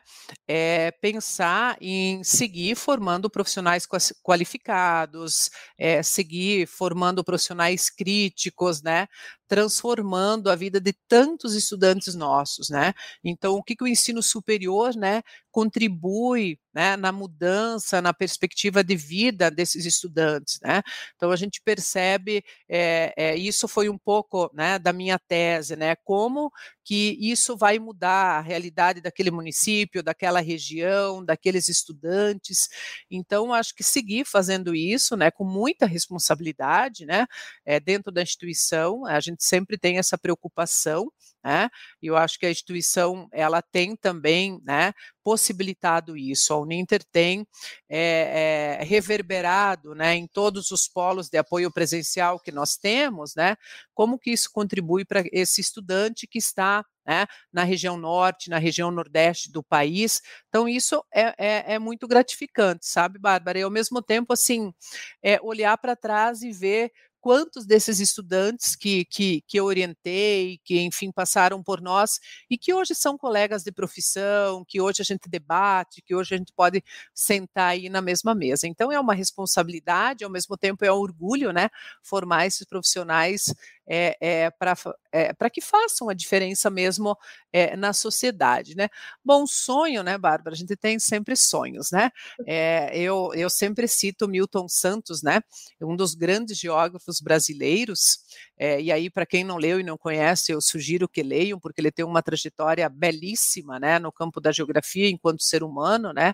é 0.48 0.92
pensar 0.92 1.76
em 1.82 2.24
seguir 2.24 2.76
formando 2.76 3.32
profissionais 3.32 3.88
qualificados, 4.22 5.50
é, 5.80 6.04
seguir 6.04 6.68
formando 6.68 7.24
profissionais 7.24 7.90
críticos, 7.90 8.84
né, 8.84 9.08
transformando 9.54 10.50
a 10.50 10.56
vida 10.56 10.82
de 10.82 10.92
tantos 11.08 11.54
estudantes 11.54 12.16
nossos, 12.16 12.72
né? 12.72 12.92
Então, 13.24 13.54
o 13.54 13.62
que, 13.62 13.76
que 13.76 13.84
o 13.84 13.88
ensino 13.88 14.24
superior, 14.24 14.96
né, 14.96 15.22
contribui, 15.52 16.58
né, 16.74 16.98
na 16.98 17.12
mudança, 17.12 18.02
na 18.02 18.12
perspectiva 18.12 18.84
de 18.84 18.96
vida 18.96 19.52
desses 19.52 19.86
estudantes, 19.86 20.60
né? 20.64 20.82
Então, 21.16 21.30
a 21.30 21.36
gente 21.36 21.62
percebe, 21.62 22.44
é, 22.68 23.14
é, 23.16 23.36
isso 23.38 23.68
foi 23.68 23.90
um 23.90 23.98
pouco, 23.98 24.50
né, 24.56 24.80
da 24.80 24.92
minha 24.92 25.20
tese, 25.20 25.76
né, 25.76 25.96
como 26.04 26.52
que 26.84 27.18
isso 27.20 27.56
vai 27.56 27.80
mudar 27.80 28.38
a 28.38 28.42
realidade 28.42 29.02
daquele 29.02 29.32
município, 29.32 30.04
daquela 30.04 30.42
região, 30.42 31.24
daqueles 31.24 31.70
estudantes. 31.70 32.68
Então, 33.10 33.54
acho 33.54 33.74
que 33.74 33.84
seguir 33.84 34.26
fazendo 34.26 34.76
isso, 34.76 35.16
né, 35.16 35.32
com 35.32 35.46
muita 35.46 35.86
responsabilidade, 35.86 37.06
né, 37.06 37.26
é, 37.66 37.80
dentro 37.80 38.12
da 38.12 38.22
instituição, 38.22 39.06
a 39.06 39.20
gente 39.20 39.44
sempre 39.44 39.78
tem 39.78 39.98
essa 39.98 40.18
preocupação, 40.18 41.12
né? 41.44 41.70
E 42.02 42.08
eu 42.08 42.16
acho 42.16 42.40
que 42.40 42.46
a 42.46 42.52
instituição 42.52 43.28
ela 43.32 43.62
tem 43.62 43.96
também, 43.96 44.60
né, 44.64 44.94
possibilitado 45.24 46.16
isso. 46.16 46.54
A 46.54 46.60
Uninter 46.60 47.04
tem 47.12 47.46
é, 47.90 48.78
é, 48.80 48.84
reverberado, 48.84 49.94
né, 49.94 50.16
em 50.16 50.28
todos 50.28 50.72
os 50.72 50.88
polos 50.88 51.30
de 51.30 51.38
apoio 51.38 51.72
presencial 51.72 52.40
que 52.40 52.52
nós 52.52 52.78
temos, 52.78 53.36
né, 53.36 53.58
como 53.94 54.18
que 54.18 54.32
isso 54.32 54.50
contribui 54.52 55.06
para 55.06 55.24
esse 55.32 55.62
estudante 55.62 56.28
que 56.28 56.38
está 56.38 56.86
né, 57.06 57.26
na 57.52 57.64
região 57.64 57.98
norte, 57.98 58.50
na 58.50 58.58
região 58.58 58.90
nordeste 58.90 59.52
do 59.52 59.62
país. 59.62 60.22
Então, 60.48 60.68
isso 60.68 61.04
é, 61.14 61.34
é, 61.38 61.74
é 61.74 61.80
muito 61.80 62.08
gratificante, 62.08 62.86
sabe, 62.86 63.20
Bárbara? 63.20 63.60
E 63.60 63.64
ao 63.64 63.70
mesmo 63.70 64.02
tempo, 64.02 64.32
assim, 64.34 64.74
é, 65.22 65.40
olhar 65.42 65.78
para 65.78 65.96
trás 65.96 66.42
e 66.42 66.52
ver 66.52 66.92
quantos 67.24 67.66
desses 67.66 68.02
estudantes 68.02 68.76
que, 68.76 69.06
que, 69.06 69.42
que 69.48 69.58
eu 69.58 69.64
orientei, 69.64 70.60
que 70.62 70.82
enfim 70.82 71.10
passaram 71.10 71.64
por 71.64 71.80
nós 71.80 72.20
e 72.50 72.58
que 72.58 72.74
hoje 72.74 72.94
são 72.94 73.18
colegas 73.18 73.64
de 73.64 73.72
profissão, 73.72 74.66
que 74.68 74.82
hoje 74.82 75.02
a 75.02 75.06
gente 75.06 75.30
debate, 75.30 76.02
que 76.02 76.14
hoje 76.14 76.36
a 76.36 76.38
gente 76.38 76.52
pode 76.52 76.84
sentar 77.16 77.70
aí 77.70 77.88
na 77.88 78.02
mesma 78.02 78.36
mesa. 78.36 78.68
Então 78.68 78.92
é 78.92 79.00
uma 79.00 79.14
responsabilidade, 79.14 80.26
ao 80.26 80.30
mesmo 80.30 80.58
tempo 80.58 80.84
é 80.84 80.92
um 80.92 80.98
orgulho, 80.98 81.54
né, 81.54 81.70
formar 82.04 82.46
esses 82.46 82.68
profissionais 82.68 83.54
é, 83.88 84.18
é, 84.20 84.50
para 84.52 84.76
é, 85.12 85.50
que 85.50 85.62
façam 85.62 86.10
a 86.10 86.14
diferença 86.14 86.70
mesmo 86.70 87.18
é, 87.52 87.76
na 87.76 87.94
sociedade, 87.94 88.76
né? 88.76 88.90
Bom, 89.24 89.46
sonho, 89.46 90.04
né, 90.04 90.18
Bárbara? 90.18 90.56
A 90.56 90.58
gente 90.58 90.76
tem 90.76 90.98
sempre 91.00 91.36
sonhos, 91.36 91.92
né? 91.92 92.10
É, 92.48 92.98
eu, 92.98 93.32
eu 93.36 93.50
sempre 93.50 93.88
cito 93.88 94.28
Milton 94.28 94.68
Santos, 94.68 95.22
né? 95.22 95.42
Um 95.82 95.96
dos 95.96 96.16
grandes 96.16 96.58
geógrafos 96.58 97.20
brasileiros. 97.20 98.20
É, 98.58 98.82
e 98.82 98.92
aí, 98.92 99.10
para 99.10 99.26
quem 99.26 99.44
não 99.44 99.58
leu 99.58 99.80
e 99.80 99.84
não 99.84 99.98
conhece, 99.98 100.52
eu 100.52 100.62
sugiro 100.62 101.08
que 101.08 101.22
leiam, 101.22 101.60
porque 101.60 101.82
ele 101.82 101.92
tem 101.92 102.06
uma 102.06 102.24
trajetória 102.24 102.88
belíssima, 102.90 103.80
né, 103.80 104.00
no 104.00 104.12
campo 104.12 104.40
da 104.40 104.52
geografia 104.52 105.10
enquanto 105.10 105.44
ser 105.44 105.64
humano, 105.64 106.14
né? 106.14 106.34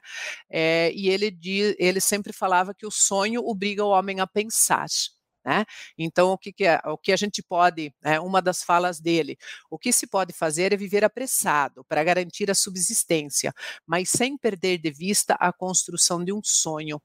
É, 0.50 0.92
e 0.94 1.10
ele, 1.10 1.38
ele 1.78 2.00
sempre 2.02 2.34
falava 2.34 2.74
que 2.74 2.86
o 2.86 2.92
sonho 2.92 3.42
obriga 3.46 3.84
o 3.84 3.90
homem 3.90 4.20
a 4.20 4.28
pensar. 4.28 4.88
Né? 5.50 5.66
Então, 5.98 6.30
o 6.30 6.38
que, 6.38 6.54
que, 6.54 6.64
é, 6.64 6.80
o 6.86 6.96
que 6.96 7.12
a 7.12 7.16
gente 7.16 7.42
pode, 7.42 7.92
né, 8.04 8.20
uma 8.20 8.40
das 8.40 8.62
falas 8.62 9.00
dele, 9.00 9.36
o 9.68 9.80
que 9.80 9.92
se 9.92 10.06
pode 10.06 10.32
fazer 10.32 10.72
é 10.74 10.78
viver 10.78 11.04
apressado 11.04 11.84
para 11.86 12.04
garantir 12.04 12.52
a 12.52 12.54
subsistência, 12.54 13.52
mas 13.84 14.12
sem 14.12 14.38
perder 14.38 14.78
de 14.78 14.92
vista 14.92 15.34
a 15.40 15.52
construção 15.52 16.24
de 16.24 16.32
um 16.32 16.40
sonho. 16.44 17.02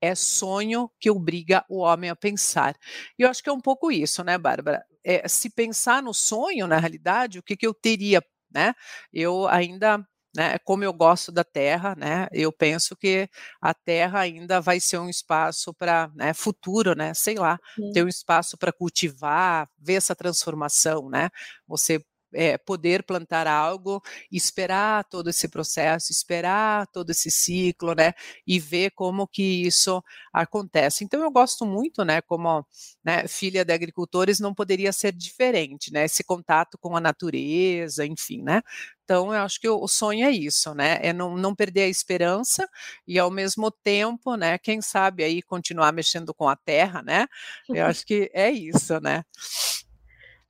É 0.00 0.14
sonho 0.14 0.88
que 1.00 1.10
obriga 1.10 1.64
o 1.68 1.78
homem 1.78 2.08
a 2.08 2.14
pensar. 2.14 2.76
E 3.18 3.22
eu 3.22 3.28
acho 3.28 3.42
que 3.42 3.50
é 3.50 3.52
um 3.52 3.60
pouco 3.60 3.90
isso, 3.90 4.22
né, 4.22 4.38
Bárbara? 4.38 4.84
É, 5.02 5.26
se 5.26 5.50
pensar 5.50 6.00
no 6.00 6.14
sonho, 6.14 6.68
na 6.68 6.78
realidade, 6.78 7.40
o 7.40 7.42
que, 7.42 7.56
que 7.56 7.66
eu 7.66 7.74
teria, 7.74 8.22
né? 8.48 8.74
Eu 9.12 9.48
ainda 9.48 10.06
né, 10.38 10.58
como 10.64 10.84
eu 10.84 10.92
gosto 10.92 11.32
da 11.32 11.44
terra, 11.44 11.94
né, 11.96 12.28
eu 12.32 12.52
penso 12.52 12.96
que 12.96 13.28
a 13.60 13.74
terra 13.74 14.20
ainda 14.20 14.60
vai 14.60 14.80
ser 14.80 14.98
um 14.98 15.08
espaço 15.08 15.74
para 15.74 16.10
né, 16.14 16.32
futuro, 16.34 16.94
né, 16.94 17.12
sei 17.14 17.34
lá, 17.36 17.58
Sim. 17.74 17.92
ter 17.92 18.04
um 18.04 18.08
espaço 18.08 18.56
para 18.56 18.72
cultivar, 18.72 19.68
ver 19.78 19.94
essa 19.94 20.14
transformação, 20.16 21.10
né, 21.10 21.28
você 21.66 22.00
é, 22.34 22.58
poder 22.58 23.02
plantar 23.04 23.46
algo, 23.46 24.02
esperar 24.30 25.02
todo 25.04 25.30
esse 25.30 25.48
processo, 25.48 26.12
esperar 26.12 26.86
todo 26.88 27.10
esse 27.10 27.30
ciclo, 27.30 27.94
né, 27.94 28.12
e 28.46 28.60
ver 28.60 28.90
como 28.92 29.26
que 29.26 29.42
isso 29.66 30.02
acontece. 30.32 31.04
Então 31.04 31.22
eu 31.22 31.30
gosto 31.30 31.64
muito, 31.66 32.04
né, 32.04 32.20
como 32.22 32.66
né, 33.04 33.26
filha 33.26 33.64
de 33.64 33.72
agricultores, 33.72 34.40
não 34.40 34.54
poderia 34.54 34.92
ser 34.92 35.12
diferente, 35.12 35.92
né, 35.92 36.04
esse 36.04 36.22
contato 36.22 36.76
com 36.78 36.96
a 36.96 37.00
natureza, 37.00 38.04
enfim, 38.06 38.42
né. 38.42 38.62
Então 39.08 39.32
eu 39.32 39.40
acho 39.40 39.58
que 39.58 39.66
o, 39.66 39.88
sonho 39.88 40.26
é 40.26 40.30
isso, 40.30 40.74
né, 40.74 40.98
é 41.00 41.14
não, 41.14 41.34
não 41.34 41.54
perder 41.54 41.84
a 41.84 41.88
esperança 41.88 42.68
e 43.06 43.18
ao 43.18 43.30
mesmo 43.30 43.70
tempo, 43.70 44.36
né, 44.36 44.58
quem 44.58 44.82
sabe 44.82 45.24
aí 45.24 45.40
continuar 45.40 45.92
mexendo 45.92 46.34
com 46.34 46.46
a 46.46 46.54
terra, 46.54 47.02
né. 47.02 47.26
Eu 47.70 47.86
acho 47.86 48.04
que 48.06 48.30
é 48.34 48.50
isso, 48.50 49.00
né. 49.00 49.22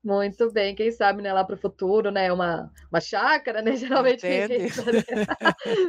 Muito 0.03 0.51
bem, 0.51 0.75
quem 0.75 0.91
sabe, 0.91 1.23
né, 1.23 1.33
lá 1.33 1.45
para 1.45 1.55
o 1.55 1.59
futuro, 1.59 2.11
né, 2.11 2.33
uma, 2.33 2.69
uma 2.91 3.01
chácara, 3.01 3.63
né, 3.63 3.77
geralmente 3.79 4.27
Entende? 4.27 4.73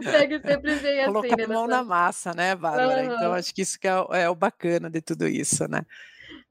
pega 0.04 0.40
sempre 0.46 0.76
vem 0.76 1.00
assim, 1.02 1.12
Colocar 1.12 1.38
né, 1.38 1.48
mão 1.48 1.66
na 1.66 1.84
massa, 1.84 2.36
né, 2.36 2.56
Bárbara? 2.56 3.04
Uhum. 3.04 3.16
Então, 3.16 3.34
acho 3.34 3.52
que 3.52 3.64
isso 3.64 3.80
que 3.80 3.88
é, 3.88 4.06
é, 4.12 4.30
o 4.30 4.36
bacana 4.36 4.92
de 4.92 5.02
tudo 5.02 5.28
isso, 5.28 5.68
né? 5.68 5.82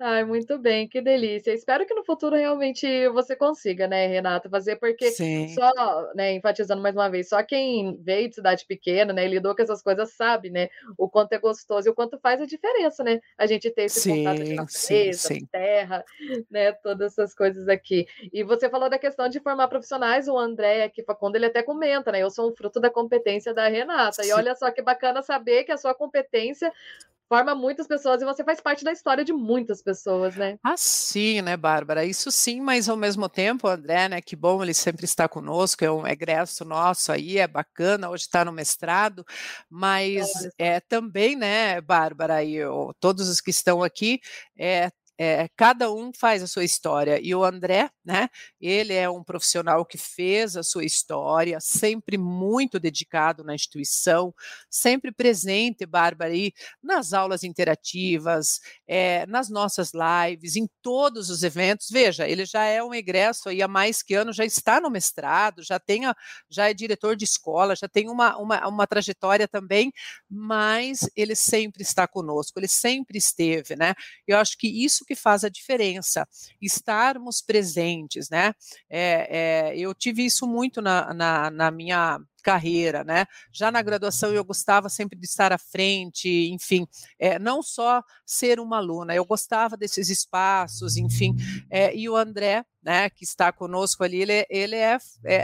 Ai, 0.00 0.24
muito 0.24 0.56
bem, 0.60 0.88
que 0.88 1.00
delícia. 1.00 1.52
Espero 1.52 1.84
que 1.84 1.92
no 1.92 2.04
futuro 2.04 2.36
realmente 2.36 3.08
você 3.08 3.34
consiga, 3.34 3.88
né, 3.88 4.06
Renata, 4.06 4.48
fazer, 4.48 4.76
porque 4.76 5.10
Sim. 5.10 5.48
só, 5.48 5.72
né, 6.14 6.34
enfatizando 6.34 6.80
mais 6.80 6.94
uma 6.94 7.10
vez, 7.10 7.28
só 7.28 7.42
quem 7.42 8.00
veio 8.00 8.28
de 8.28 8.36
cidade 8.36 8.64
pequena, 8.64 9.12
né, 9.12 9.24
e 9.26 9.28
lidou 9.28 9.56
com 9.56 9.62
essas 9.62 9.82
coisas 9.82 10.12
sabe, 10.12 10.50
né, 10.50 10.68
o 10.96 11.08
quanto 11.10 11.32
é 11.32 11.38
gostoso 11.38 11.88
e 11.88 11.90
o 11.90 11.94
quanto 11.96 12.16
faz 12.20 12.40
a 12.40 12.46
diferença, 12.46 13.02
né, 13.02 13.18
a 13.36 13.44
gente 13.44 13.68
ter 13.72 13.82
esse 13.84 14.00
contato 14.00 14.44
de 14.44 14.54
Sim, 14.54 14.54
sim, 14.54 14.54
natureza, 14.54 15.28
sim. 15.34 15.46
terra, 15.50 16.04
né, 16.48 16.70
todas 16.74 17.12
essas 17.18 17.34
coisas 17.34 17.66
aqui. 17.66 18.06
E 18.32 18.44
você 18.44 18.70
falou 18.70 18.88
da 18.88 19.00
questão 19.00 19.28
de 19.28 19.40
formar 19.40 19.66
profissionais, 19.66 20.28
o 20.28 20.38
André 20.38 20.84
aqui, 20.84 21.02
Facundo, 21.02 21.34
ele 21.34 21.46
até 21.46 21.60
comenta, 21.60 22.12
né, 22.12 22.20
eu 22.22 22.30
sou 22.30 22.48
um 22.48 22.54
fruto 22.54 22.78
da 22.78 22.88
competência 22.88 23.52
da 23.52 23.66
Renata. 23.66 24.24
E 24.24 24.30
olha 24.30 24.54
só 24.54 24.70
que 24.70 24.80
bacana 24.80 25.22
saber 25.22 25.64
que 25.64 25.72
a 25.72 25.76
sua 25.76 25.92
competência 25.92 26.72
forma 27.28 27.54
muitas 27.54 27.86
pessoas 27.86 28.22
e 28.22 28.24
você 28.24 28.44
faz 28.44 28.60
parte 28.60 28.84
da 28.84 28.92
história 28.92 29.24
de 29.24 29.32
muitas 29.32 29.82
pessoas, 29.82 30.36
né. 30.36 30.58
Ah, 30.64 30.76
sim, 30.76 31.40
né, 31.40 31.56
Bárbara, 31.56 32.04
isso 32.04 32.30
sim, 32.32 32.60
mas 32.60 32.88
ao 32.88 32.96
mesmo 32.96 33.28
tempo 33.28 33.68
o 33.68 33.70
André, 33.70 34.08
né, 34.08 34.20
que 34.20 34.34
bom 34.34 34.60
ele 34.62 34.74
sempre 34.74 35.04
está 35.04 35.28
conosco, 35.28 35.84
é 35.84 35.90
um 35.90 36.04
egresso 36.06 36.64
nosso 36.64 37.12
aí, 37.12 37.38
é 37.38 37.46
bacana, 37.46 38.10
hoje 38.10 38.24
está 38.24 38.44
no 38.44 38.52
mestrado, 38.52 39.24
mas, 39.70 40.28
só. 40.32 40.48
eh, 40.58 40.80
também, 40.80 41.36
né, 41.36 41.80
Bárbara 41.80 42.42
e 42.42 42.62
o 42.64 42.92
todos 42.98 43.28
os 43.28 43.40
que 43.40 43.50
estão 43.50 43.82
aqui, 43.84 44.20
eh 44.58 44.90
eh, 45.18 45.48
cada 45.56 45.90
um 45.92 46.12
faz 46.12 46.42
a 46.42 46.46
sua 46.46 46.64
história 46.64 47.18
e 47.22 47.34
o 47.34 47.44
André, 47.44 47.90
né, 48.04 48.28
ele 48.60 48.94
é 48.94 49.08
um 49.10 49.22
profissional 49.24 49.84
que 49.84 49.98
fez 49.98 50.56
a 50.56 50.62
sua 50.62 50.84
história, 50.84 51.58
sempre 51.60 52.16
muito 52.18 52.78
dedicado 52.80 53.44
na 53.44 53.54
instituição, 53.54 54.34
sempre 54.70 55.12
presente, 55.12 55.84
Bárbara, 55.86 56.32
aí 56.32 56.52
nas 56.82 57.12
aulas 57.12 57.42
interativas, 57.44 58.60
eh, 58.86 59.26
nas 59.26 59.48
nossas 59.50 59.92
lives, 59.94 60.56
em 60.56 60.68
todos 60.82 61.30
os 61.30 61.42
eventos. 61.42 61.88
Veja, 61.90 62.26
ele 62.28 62.44
já 62.46 62.64
é 62.64 62.82
um 62.82 62.94
egresso 62.94 63.48
aí 63.48 63.62
há 63.62 63.68
mais 63.68 64.02
que 64.02 64.14
anos, 64.14 64.36
já 64.36 64.44
está 64.44 64.80
no 64.80 64.90
mestrado, 64.90 65.62
já 65.62 65.78
tem 65.78 66.06
a 66.06 66.14
já 66.50 66.68
é 66.70 66.74
diretor 66.74 67.16
de 67.16 67.24
escola, 67.24 67.74
já 67.76 67.88
tem 67.88 68.08
uma 68.08 68.36
uma 68.38 68.66
uma 68.68 68.86
trajetória 68.86 69.48
também, 69.48 69.92
mas 70.30 71.08
ele 71.16 71.34
sempre 71.34 71.82
está 71.82 72.06
conosco, 72.06 72.58
ele 72.58 72.68
sempre 72.68 73.18
esteve, 73.18 73.76
né. 73.76 73.94
Eu 74.26 74.38
acho 74.38 74.56
que 74.58 74.66
isso 74.84 75.04
que 75.08 75.16
faz 75.16 75.44
a 75.44 75.50
diferença, 75.50 76.28
estarmos 76.62 77.42
presentes, 77.42 78.30
né. 78.30 78.54
Eh 78.90 79.26
eh, 79.72 79.74
eu 79.78 79.94
tive 79.94 80.24
isso 80.26 80.46
muito 80.46 80.82
na 80.82 81.14
na 81.14 81.50
na 81.50 81.70
minha 81.72 82.20
carreira, 82.48 83.04
né, 83.04 83.26
já 83.52 83.70
na 83.70 83.82
graduação 83.82 84.32
eu 84.32 84.44
gostava 84.44 84.88
sempre 84.88 85.18
de 85.18 85.26
estar 85.26 85.52
à 85.52 85.58
frente, 85.58 86.28
enfim, 86.50 86.86
eh, 87.18 87.38
não 87.38 87.62
só 87.62 88.02
ser 88.26 88.58
uma 88.60 88.78
aluna, 88.78 89.14
eu 89.14 89.24
gostava 89.24 89.76
desses 89.76 90.08
espaços, 90.10 90.96
enfim, 90.96 91.34
eh, 91.70 91.94
e 91.94 92.08
o 92.08 92.16
André, 92.16 92.64
né, 92.82 93.10
que 93.10 93.24
está 93.24 93.52
conosco 93.52 94.04
ali, 94.04 94.22
ele 94.22 94.32
é 94.32 94.46
ele 94.50 94.76
é 94.76 94.96
é 95.24 95.36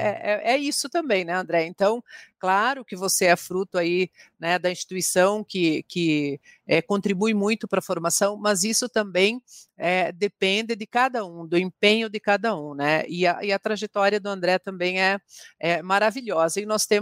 é 0.51 0.53
é 0.55 0.57
isso 0.59 0.89
também, 0.89 1.25
né, 1.25 1.35
André. 1.35 1.67
Então, 1.67 2.03
claro 2.39 2.85
que 2.85 2.97
você 2.97 3.27
é 3.27 3.37
fruto 3.37 3.77
aí, 3.79 4.09
né, 4.41 4.59
da 4.59 4.71
instituição 4.71 5.45
que 5.45 5.83
que, 5.89 6.41
eh, 6.67 6.81
contribui 6.83 7.35
muito 7.35 7.67
pra 7.69 7.83
formação, 7.83 8.37
mas 8.39 8.65
isso 8.65 8.89
também, 8.89 9.43
eh, 9.77 10.13
depende 10.13 10.75
de 10.77 10.87
cada 10.87 11.25
um, 11.27 11.47
do 11.47 11.59
empenho 11.59 12.09
de 12.09 12.21
cada 12.21 12.57
um, 12.57 12.75
né. 12.75 13.05
E 13.09 13.27
a 13.27 13.45
e 13.45 13.53
a 13.53 13.59
trajetória 13.59 14.21
do 14.21 14.29
André 14.31 14.59
também 14.59 15.01
é 15.03 15.19
é 15.61 15.83
maravilhosa 15.83 16.61
e 16.61 16.67
nós 16.67 16.87
temos, 16.87 16.94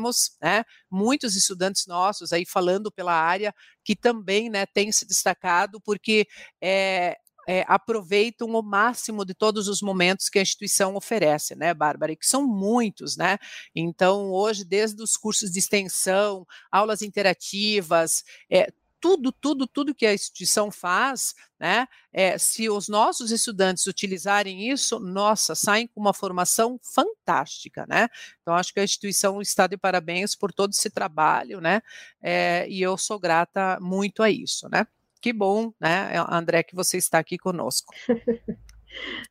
né, 0.42 0.64
muitos 0.90 1.36
estudantes 1.36 1.86
nossos 1.86 2.32
aí 2.32 2.44
falando 2.46 2.90
pela 2.92 3.12
área, 3.14 3.54
que 3.84 3.96
também, 3.96 4.48
né, 4.50 4.66
têm 4.66 4.92
se 4.92 5.06
destacado 5.06 5.80
porque, 5.80 6.26
eh 6.62 7.16
eh, 7.48 7.64
aproveitam 7.66 8.48
o 8.50 8.62
máximo 8.62 9.24
de 9.24 9.34
todos 9.34 9.66
os 9.66 9.82
momentos 9.82 10.28
que 10.28 10.38
a 10.38 10.42
instituição 10.42 10.94
oferece, 10.94 11.56
né, 11.56 11.74
Bárbara, 11.74 12.12
e 12.12 12.16
que 12.16 12.24
são 12.26 12.46
muitos, 12.46 13.16
né. 13.16 13.36
Então 13.74 14.30
hoje 14.30 14.64
desde 14.64 15.02
os 15.02 15.16
cursos 15.16 15.50
de 15.50 15.58
extensão, 15.58 16.46
aulas 16.70 17.02
interativas, 17.02 18.22
eh, 18.50 18.68
tudo, 19.02 19.32
tudo, 19.32 19.66
tudo 19.66 19.94
que 19.94 20.06
a 20.06 20.14
instituição 20.14 20.70
faz, 20.70 21.34
né, 21.58 21.88
eh, 22.12 22.38
se 22.38 22.70
os 22.70 22.88
nossos 22.88 23.32
estudantes 23.32 23.84
utilizarem 23.88 24.70
isso, 24.70 25.00
nossa, 25.00 25.56
saem 25.56 25.88
com 25.88 26.00
uma 26.00 26.14
formação 26.14 26.78
fantástica, 26.80 27.84
né. 27.88 28.08
Então 28.40 28.54
acho 28.54 28.72
que 28.72 28.78
a 28.78 28.84
instituição 28.84 29.42
está 29.42 29.66
de 29.66 29.76
parabéns 29.76 30.36
por 30.36 30.52
todo 30.52 30.70
esse 30.70 30.88
trabalho, 30.88 31.60
né, 31.60 31.82
eh, 32.22 32.64
e 32.68 32.80
eu 32.80 32.96
sou 32.96 33.18
grata 33.18 33.76
muito 33.80 34.22
a 34.22 34.30
isso, 34.30 34.68
né. 34.70 34.86
Que 35.20 35.32
bom, 35.32 35.72
né, 35.80 36.12
André, 36.28 36.62
que 36.62 36.74
você 36.74 36.96
está 36.96 37.18
aqui 37.18 37.36
conosco. 37.36 37.92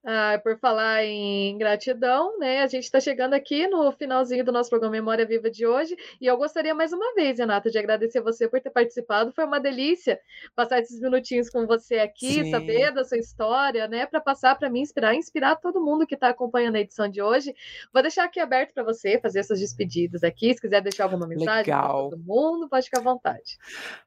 Ah, 0.03 0.39
por 0.43 0.57
falar 0.59 1.03
em 1.05 1.57
gratidão, 1.57 2.38
né, 2.39 2.62
a 2.64 2.68
gente 2.68 2.89
tá 2.89 2.99
chegando 2.99 3.34
aqui 3.34 3.68
no 3.68 3.91
finalzinho 3.91 4.43
do 4.43 4.51
nosso 4.51 4.70
programa 4.70 4.93
Memória 4.93 5.26
Viva 5.26 5.49
de 5.49 5.66
hoje, 5.66 5.95
e 6.20 6.26
eu 6.26 6.36
gostaria 6.38 6.74
mais 6.74 6.91
uma 6.91 7.14
vez, 7.14 7.38
Renata, 7.38 7.70
de 7.70 7.78
agradecer 7.78 8.22
você 8.22 8.47
por 8.47 8.59
ter 8.59 8.72
participado, 8.72 9.32
foi 9.32 9.45
uma 9.45 9.59
delícia 9.59 10.20
passar 10.55 10.80
esses 10.80 10.99
minutinhos 10.99 11.49
com 11.49 11.68
você 11.68 11.99
aqui, 11.99 12.34
Sim. 12.43 12.51
saber 12.51 12.91
da 12.91 13.03
sua 13.03 13.18
história, 13.18 13.88
né, 13.88 14.05
pra 14.05 14.20
passar 14.20 14.55
pra 14.57 14.70
mim 14.70 14.82
inspirar 14.82 15.14
inspirar 15.14 15.55
todo 15.55 15.80
mundo 15.84 16.07
que 16.07 16.18
tá 16.18 16.30
acompanhando 16.30 16.76
a 16.76 16.80
edição 16.80 17.07
de 17.07 17.22
hoje. 17.22 17.53
Vou 17.93 18.01
deixar 18.01 18.24
aqui 18.24 18.39
aberto 18.39 18.74
pra 18.74 18.84
você 18.84 19.20
fazer 19.20 19.39
essas 19.39 19.59
despedidas 19.59 20.24
aqui, 20.24 20.53
se 20.53 20.62
quiser 20.62 20.82
deixar 20.82 21.03
alguma 21.03 21.28
mensagem 21.28 21.74
Legal. 21.74 22.09
todo 22.09 22.20
mundo, 22.20 22.68
pode 22.68 22.86
ficar 22.86 22.99
à 22.99 23.03
vontade. 23.03 23.57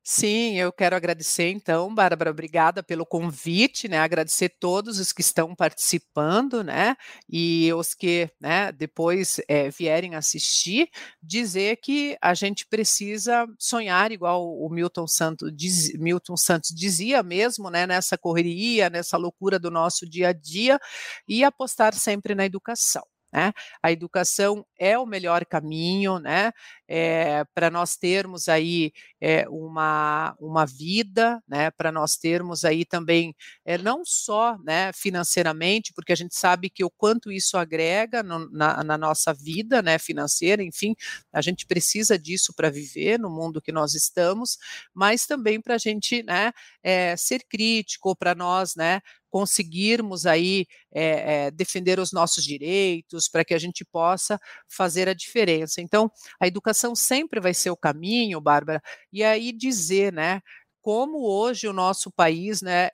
Sim, 0.03 0.59
eu 0.59 0.73
quero 0.73 0.97
agradecer 0.97 1.51
então, 1.51 1.95
Bárbara, 1.95 2.31
obrigada 2.31 2.83
pelo 2.83 3.07
convite, 3.07 3.89
né, 3.89 3.99
agradecer 3.99 4.49
todos 4.49 4.99
os 4.99 5.13
que 5.13 5.21
estão 5.21 5.44
participando, 5.53 6.63
né, 6.63 6.95
e 7.29 7.73
os 7.75 7.93
que, 7.93 8.31
né, 8.41 8.71
depois, 8.71 9.41
eh, 9.49 9.69
vierem 9.71 10.15
assistir, 10.15 10.89
dizer 11.21 11.79
que 11.83 12.17
a 12.23 12.35
gente 12.35 12.65
precisa 12.69 13.45
sonhar 13.59 14.13
igual 14.13 14.47
o 14.49 14.69
Milton 14.71 15.09
Santo 15.09 15.51
dizi 15.51 15.99
Milton 15.99 16.37
Santos 16.37 16.71
dizia 16.73 17.21
mesmo, 17.25 17.69
né, 17.69 17.85
nessa 17.85 18.17
correria, 18.17 18.89
nessa 18.89 19.17
loucura 19.17 19.59
do 19.59 19.71
nosso 19.73 20.09
dia 20.09 20.29
a 20.29 20.33
dia, 20.33 20.79
e 21.27 21.43
apostar 21.43 21.95
sempre 21.95 22.33
na 22.37 22.45
educação, 22.47 23.03
né. 23.35 23.53
A 23.83 23.93
educação 23.93 24.65
é 24.79 24.99
o 24.99 25.07
melhor 25.07 25.45
caminho, 25.47 26.21
né, 26.21 26.53
eh, 26.89 27.45
pra 27.55 27.71
nós 27.71 27.97
termos 27.97 28.49
aí, 28.49 28.93
eh, 29.21 29.47
uma 29.51 30.37
uma 30.41 30.67
vida, 30.67 31.43
né, 31.49 31.71
pra 31.73 31.91
nós 31.93 32.17
termos 32.17 32.65
aí 32.65 32.85
também, 32.85 33.35
eh, 33.67 33.79
não 33.79 34.05
só, 34.05 34.57
né, 34.65 34.93
financeiramente, 34.95 35.93
porque 35.95 36.13
a 36.13 36.17
gente 36.17 36.37
sabe 36.37 36.71
que 36.71 36.85
o 36.85 36.91
quanto 36.91 37.33
isso 37.33 37.57
agrega 37.59 38.23
no 38.23 38.49
na 38.51 38.85
na 38.85 38.99
nossa 38.99 39.35
vida, 39.35 39.83
né, 39.83 39.99
financeira, 39.99 40.63
enfim, 40.63 40.95
a 41.33 41.41
gente 41.43 41.67
precisa 41.67 42.19
disso 42.19 42.53
pra 42.57 42.71
viver 42.71 43.19
no 43.19 43.31
mundo 43.31 43.61
que 43.63 43.73
nós 43.73 43.95
estamos, 43.95 44.59
mas 44.95 45.27
também 45.27 45.61
pra 45.61 45.79
gente, 45.79 46.23
né, 46.23 46.53
eh, 46.83 47.17
ser 47.17 47.43
crítico, 47.49 48.15
pra 48.17 48.35
nós, 48.35 48.75
né, 48.77 49.01
conseguirmos 49.37 50.27
aí, 50.27 50.67
eh 50.95 51.47
eh, 51.47 51.51
defender 51.51 51.99
os 51.99 52.13
nossos 52.13 52.45
direitos, 52.45 53.29
pra 53.29 53.45
que 53.45 53.55
a 53.55 53.59
gente 53.59 53.85
possa 53.85 54.39
fazer 54.69 55.09
a 55.09 55.15
diferença. 55.15 55.81
Então, 55.81 56.11
a 56.41 56.47
educação 56.47 56.95
sempre 56.95 57.41
vai 57.41 57.55
ser 57.55 57.71
o 57.71 57.77
caminho, 57.77 58.41
Bárbara, 58.41 58.81
e 59.13 59.25
aí 59.25 59.53
dizer, 59.53 60.13
né, 60.13 60.41
como 60.83 61.19
hoje 61.27 61.67
o 61.67 61.73
nosso 61.73 62.11
país, 62.13 62.61
né, 62.63 62.91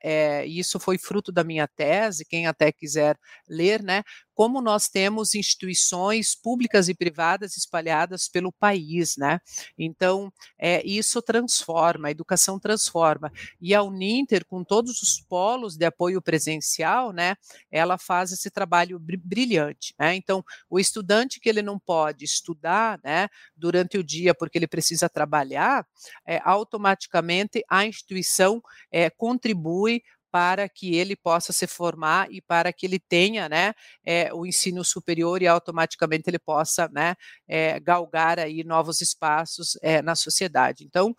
e 0.46 0.58
isso 0.60 0.78
foi 0.80 0.96
fruto 0.98 1.32
da 1.32 1.42
minha 1.44 1.66
tese, 1.68 2.24
quem 2.24 2.46
até 2.46 2.70
quiser 2.72 3.16
ler, 3.48 3.82
né, 3.82 4.02
como 4.40 4.62
nós 4.62 4.88
temos 4.88 5.34
instituições 5.34 6.34
públicas 6.34 6.88
e 6.88 6.94
privadas 6.94 7.58
espalhadas 7.58 8.26
pelo 8.26 8.50
país, 8.50 9.18
né. 9.18 9.38
Então, 9.78 10.32
eh, 10.58 10.80
isso 10.82 11.20
transforma, 11.20 12.08
a 12.08 12.10
educação 12.10 12.58
transforma. 12.58 13.30
E 13.60 13.74
a 13.74 13.82
Uninter, 13.82 14.46
com 14.46 14.64
todos 14.64 15.02
os 15.02 15.20
polos 15.20 15.76
de 15.76 15.84
apoio 15.84 16.22
presencial, 16.22 17.12
né, 17.12 17.34
ela 17.70 17.98
faz 17.98 18.32
esse 18.32 18.50
trabalho 18.50 18.98
bri 18.98 19.18
brilhante, 19.18 19.94
né. 20.00 20.14
Então, 20.14 20.42
o 20.70 20.80
estudante 20.80 21.38
que 21.38 21.46
ele 21.50 21.60
não 21.60 21.78
pode 21.78 22.24
estudar, 22.24 22.98
né, 23.04 23.28
durante 23.54 23.98
o 23.98 24.02
dia, 24.02 24.34
porque 24.34 24.56
ele 24.56 24.66
precisa 24.66 25.06
trabalhar, 25.06 25.86
eh, 26.26 26.40
automaticamente 26.46 27.62
a 27.68 27.84
instituição, 27.84 28.62
eh, 28.90 29.10
contribui 29.10 30.02
para 30.30 30.68
que 30.68 30.94
ele 30.96 31.16
possa 31.16 31.52
se 31.52 31.66
formar 31.66 32.30
e 32.30 32.40
para 32.40 32.72
que 32.72 32.86
ele 32.86 32.98
tenha, 32.98 33.48
né, 33.48 33.74
eh, 34.04 34.32
o 34.32 34.46
ensino 34.46 34.84
superior 34.84 35.42
e 35.42 35.46
automaticamente 35.46 36.28
ele 36.28 36.38
possa, 36.38 36.88
né, 36.92 37.14
eh, 37.48 37.78
galgar 37.80 38.38
aí 38.38 38.62
novos 38.64 39.00
espaços, 39.00 39.76
eh, 39.82 40.02
na 40.02 40.14
sociedade. 40.14 40.84
Então, 40.84 41.14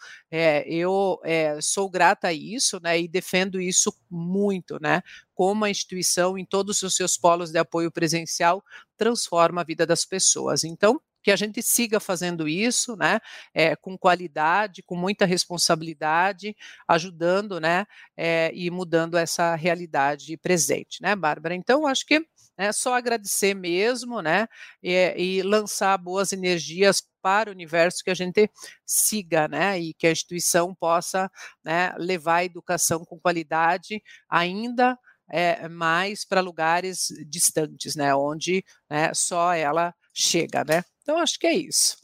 eu, 0.65 1.19
sou 1.61 1.89
grata 1.89 2.27
a 2.29 2.33
isso, 2.33 2.79
né, 2.81 2.99
e 2.99 3.07
defendo 3.07 3.59
isso 3.61 3.93
muito, 4.09 4.77
né, 4.81 5.01
como 5.33 5.65
a 5.65 5.69
instituição 5.69 6.37
em 6.37 6.45
todos 6.45 6.81
os 6.83 6.95
seus 6.95 7.17
polos 7.17 7.51
de 7.51 7.57
apoio 7.59 7.91
presencial 7.91 8.63
transforma 8.97 9.61
a 9.61 9.63
vida 9.63 9.85
das 9.85 10.05
pessoas. 10.05 10.63
Então, 10.63 11.01
que 11.23 11.31
a 11.31 11.35
gente 11.35 11.61
siga 11.61 11.99
fazendo 11.99 12.47
isso, 12.47 12.95
né, 12.95 13.19
é, 13.53 13.75
com 13.75 13.97
qualidade, 13.97 14.83
com 14.83 14.95
muita 14.95 15.25
responsabilidade, 15.25 16.55
ajudando, 16.87 17.59
né, 17.59 17.85
é, 18.17 18.51
e 18.53 18.69
mudando 18.69 19.17
essa 19.17 19.55
realidade 19.55 20.37
presente, 20.37 21.01
né, 21.01 21.15
Bárbara? 21.15 21.55
Então, 21.55 21.85
acho 21.87 22.05
que 22.05 22.25
é 22.57 22.71
só 22.71 22.93
agradecer 22.93 23.53
mesmo, 23.53 24.21
né, 24.21 24.47
e, 24.83 25.13
e 25.17 25.41
lançar 25.41 25.97
boas 25.97 26.33
energias 26.33 27.03
para 27.21 27.49
o 27.49 27.53
universo 27.53 28.03
que 28.03 28.09
a 28.11 28.15
gente 28.15 28.49
siga, 28.85 29.47
né, 29.47 29.79
e 29.79 29.93
que 29.93 30.07
a 30.07 30.11
instituição 30.11 30.73
possa, 30.75 31.29
né, 31.63 31.93
levar 31.97 32.37
a 32.37 32.45
educação 32.45 33.05
com 33.05 33.19
qualidade 33.19 34.01
ainda 34.29 34.97
é, 35.31 35.67
mais 35.69 36.25
para 36.25 36.41
lugares 36.41 37.07
distantes, 37.27 37.95
né, 37.95 38.13
onde 38.13 38.65
né, 38.89 39.13
só 39.13 39.53
ela 39.53 39.93
chega, 40.13 40.63
né? 40.63 40.83
Então 41.03 41.17
acho 41.17 41.39
que 41.39 41.47
é 41.47 41.53
isso. 41.53 41.97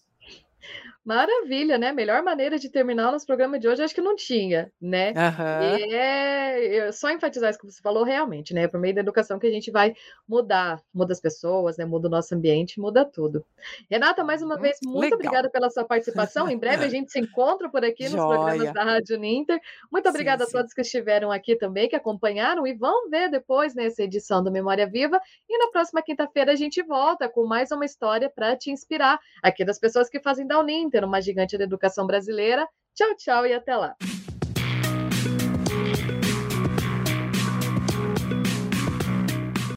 Maravilha, 1.07 1.77
né? 1.77 1.93
Melhor 1.93 2.21
maneira 2.21 2.59
de 2.59 2.67
terminar 2.67 3.07
o 3.07 3.11
nosso 3.13 3.25
programa 3.25 3.57
de 3.57 3.65
hoje, 3.65 3.81
acho 3.81 3.95
que 3.95 4.01
não 4.01 4.13
tinha, 4.13 4.69
né? 4.79 5.11
Uhum. 5.11 5.77
E 5.77 5.93
é 5.95 6.91
só 6.91 7.09
enfatizar 7.09 7.49
isso 7.49 7.57
que 7.57 7.65
você 7.65 7.81
falou 7.81 8.03
realmente, 8.03 8.53
né? 8.53 8.67
Por 8.67 8.77
meio 8.77 8.93
da 8.93 8.99
educação 8.99 9.39
que 9.39 9.47
a 9.47 9.49
gente 9.49 9.71
vai 9.71 9.95
mudar, 10.27 10.81
muda 10.93 11.13
as 11.13 11.21
pessoas, 11.21 11.77
né? 11.77 11.85
Muda 11.85 12.09
o 12.09 12.11
nosso 12.11 12.35
ambiente, 12.35 12.77
muda 12.77 13.05
tudo. 13.05 13.45
Renata, 13.89 14.21
mais 14.21 14.41
uma 14.41 14.59
vez, 14.59 14.79
muito 14.83 15.03
Legal. 15.03 15.17
obrigada 15.17 15.49
pela 15.49 15.69
sua 15.69 15.85
participação. 15.85 16.49
Em 16.51 16.57
breve 16.57 16.83
a 16.83 16.89
gente 16.89 17.09
se 17.09 17.21
encontra 17.21 17.69
por 17.69 17.85
aqui 17.85 18.03
nos 18.09 18.15
programas 18.15 18.73
da 18.73 18.83
Rádio 18.83 19.17
Ninter. 19.17 19.61
Muito 19.89 20.09
obrigada 20.09 20.43
sim, 20.43 20.49
a 20.49 20.59
todos 20.59 20.71
sim. 20.71 20.75
que 20.75 20.81
estiveram 20.81 21.31
aqui 21.31 21.55
também, 21.55 21.87
que 21.87 21.95
acompanharam 21.95 22.67
e 22.67 22.73
vão 22.73 23.09
ver 23.09 23.31
depois 23.31 23.73
nessa 23.73 24.01
né, 24.01 24.07
edição 24.07 24.43
do 24.43 24.51
Memória 24.51 24.85
Viva. 24.85 25.21
E 25.47 25.57
na 25.57 25.71
próxima 25.71 26.01
quinta-feira 26.01 26.51
a 26.51 26.55
gente 26.55 26.83
volta 26.83 27.29
com 27.29 27.45
mais 27.45 27.71
uma 27.71 27.85
história 27.85 28.29
para 28.29 28.57
te 28.57 28.71
inspirar 28.71 29.17
aqui 29.41 29.63
das 29.63 29.79
pessoas 29.79 30.09
que 30.09 30.19
fazem 30.19 30.45
da 30.45 30.59
Uninter 30.59 30.96
ser 30.97 31.03
uma 31.03 31.21
gigante 31.21 31.57
da 31.57 31.63
educação 31.63 32.07
brasileira. 32.07 32.67
Tchau, 32.95 33.15
tchau 33.15 33.45
e 33.45 33.53
até 33.53 33.75
lá. 33.75 33.95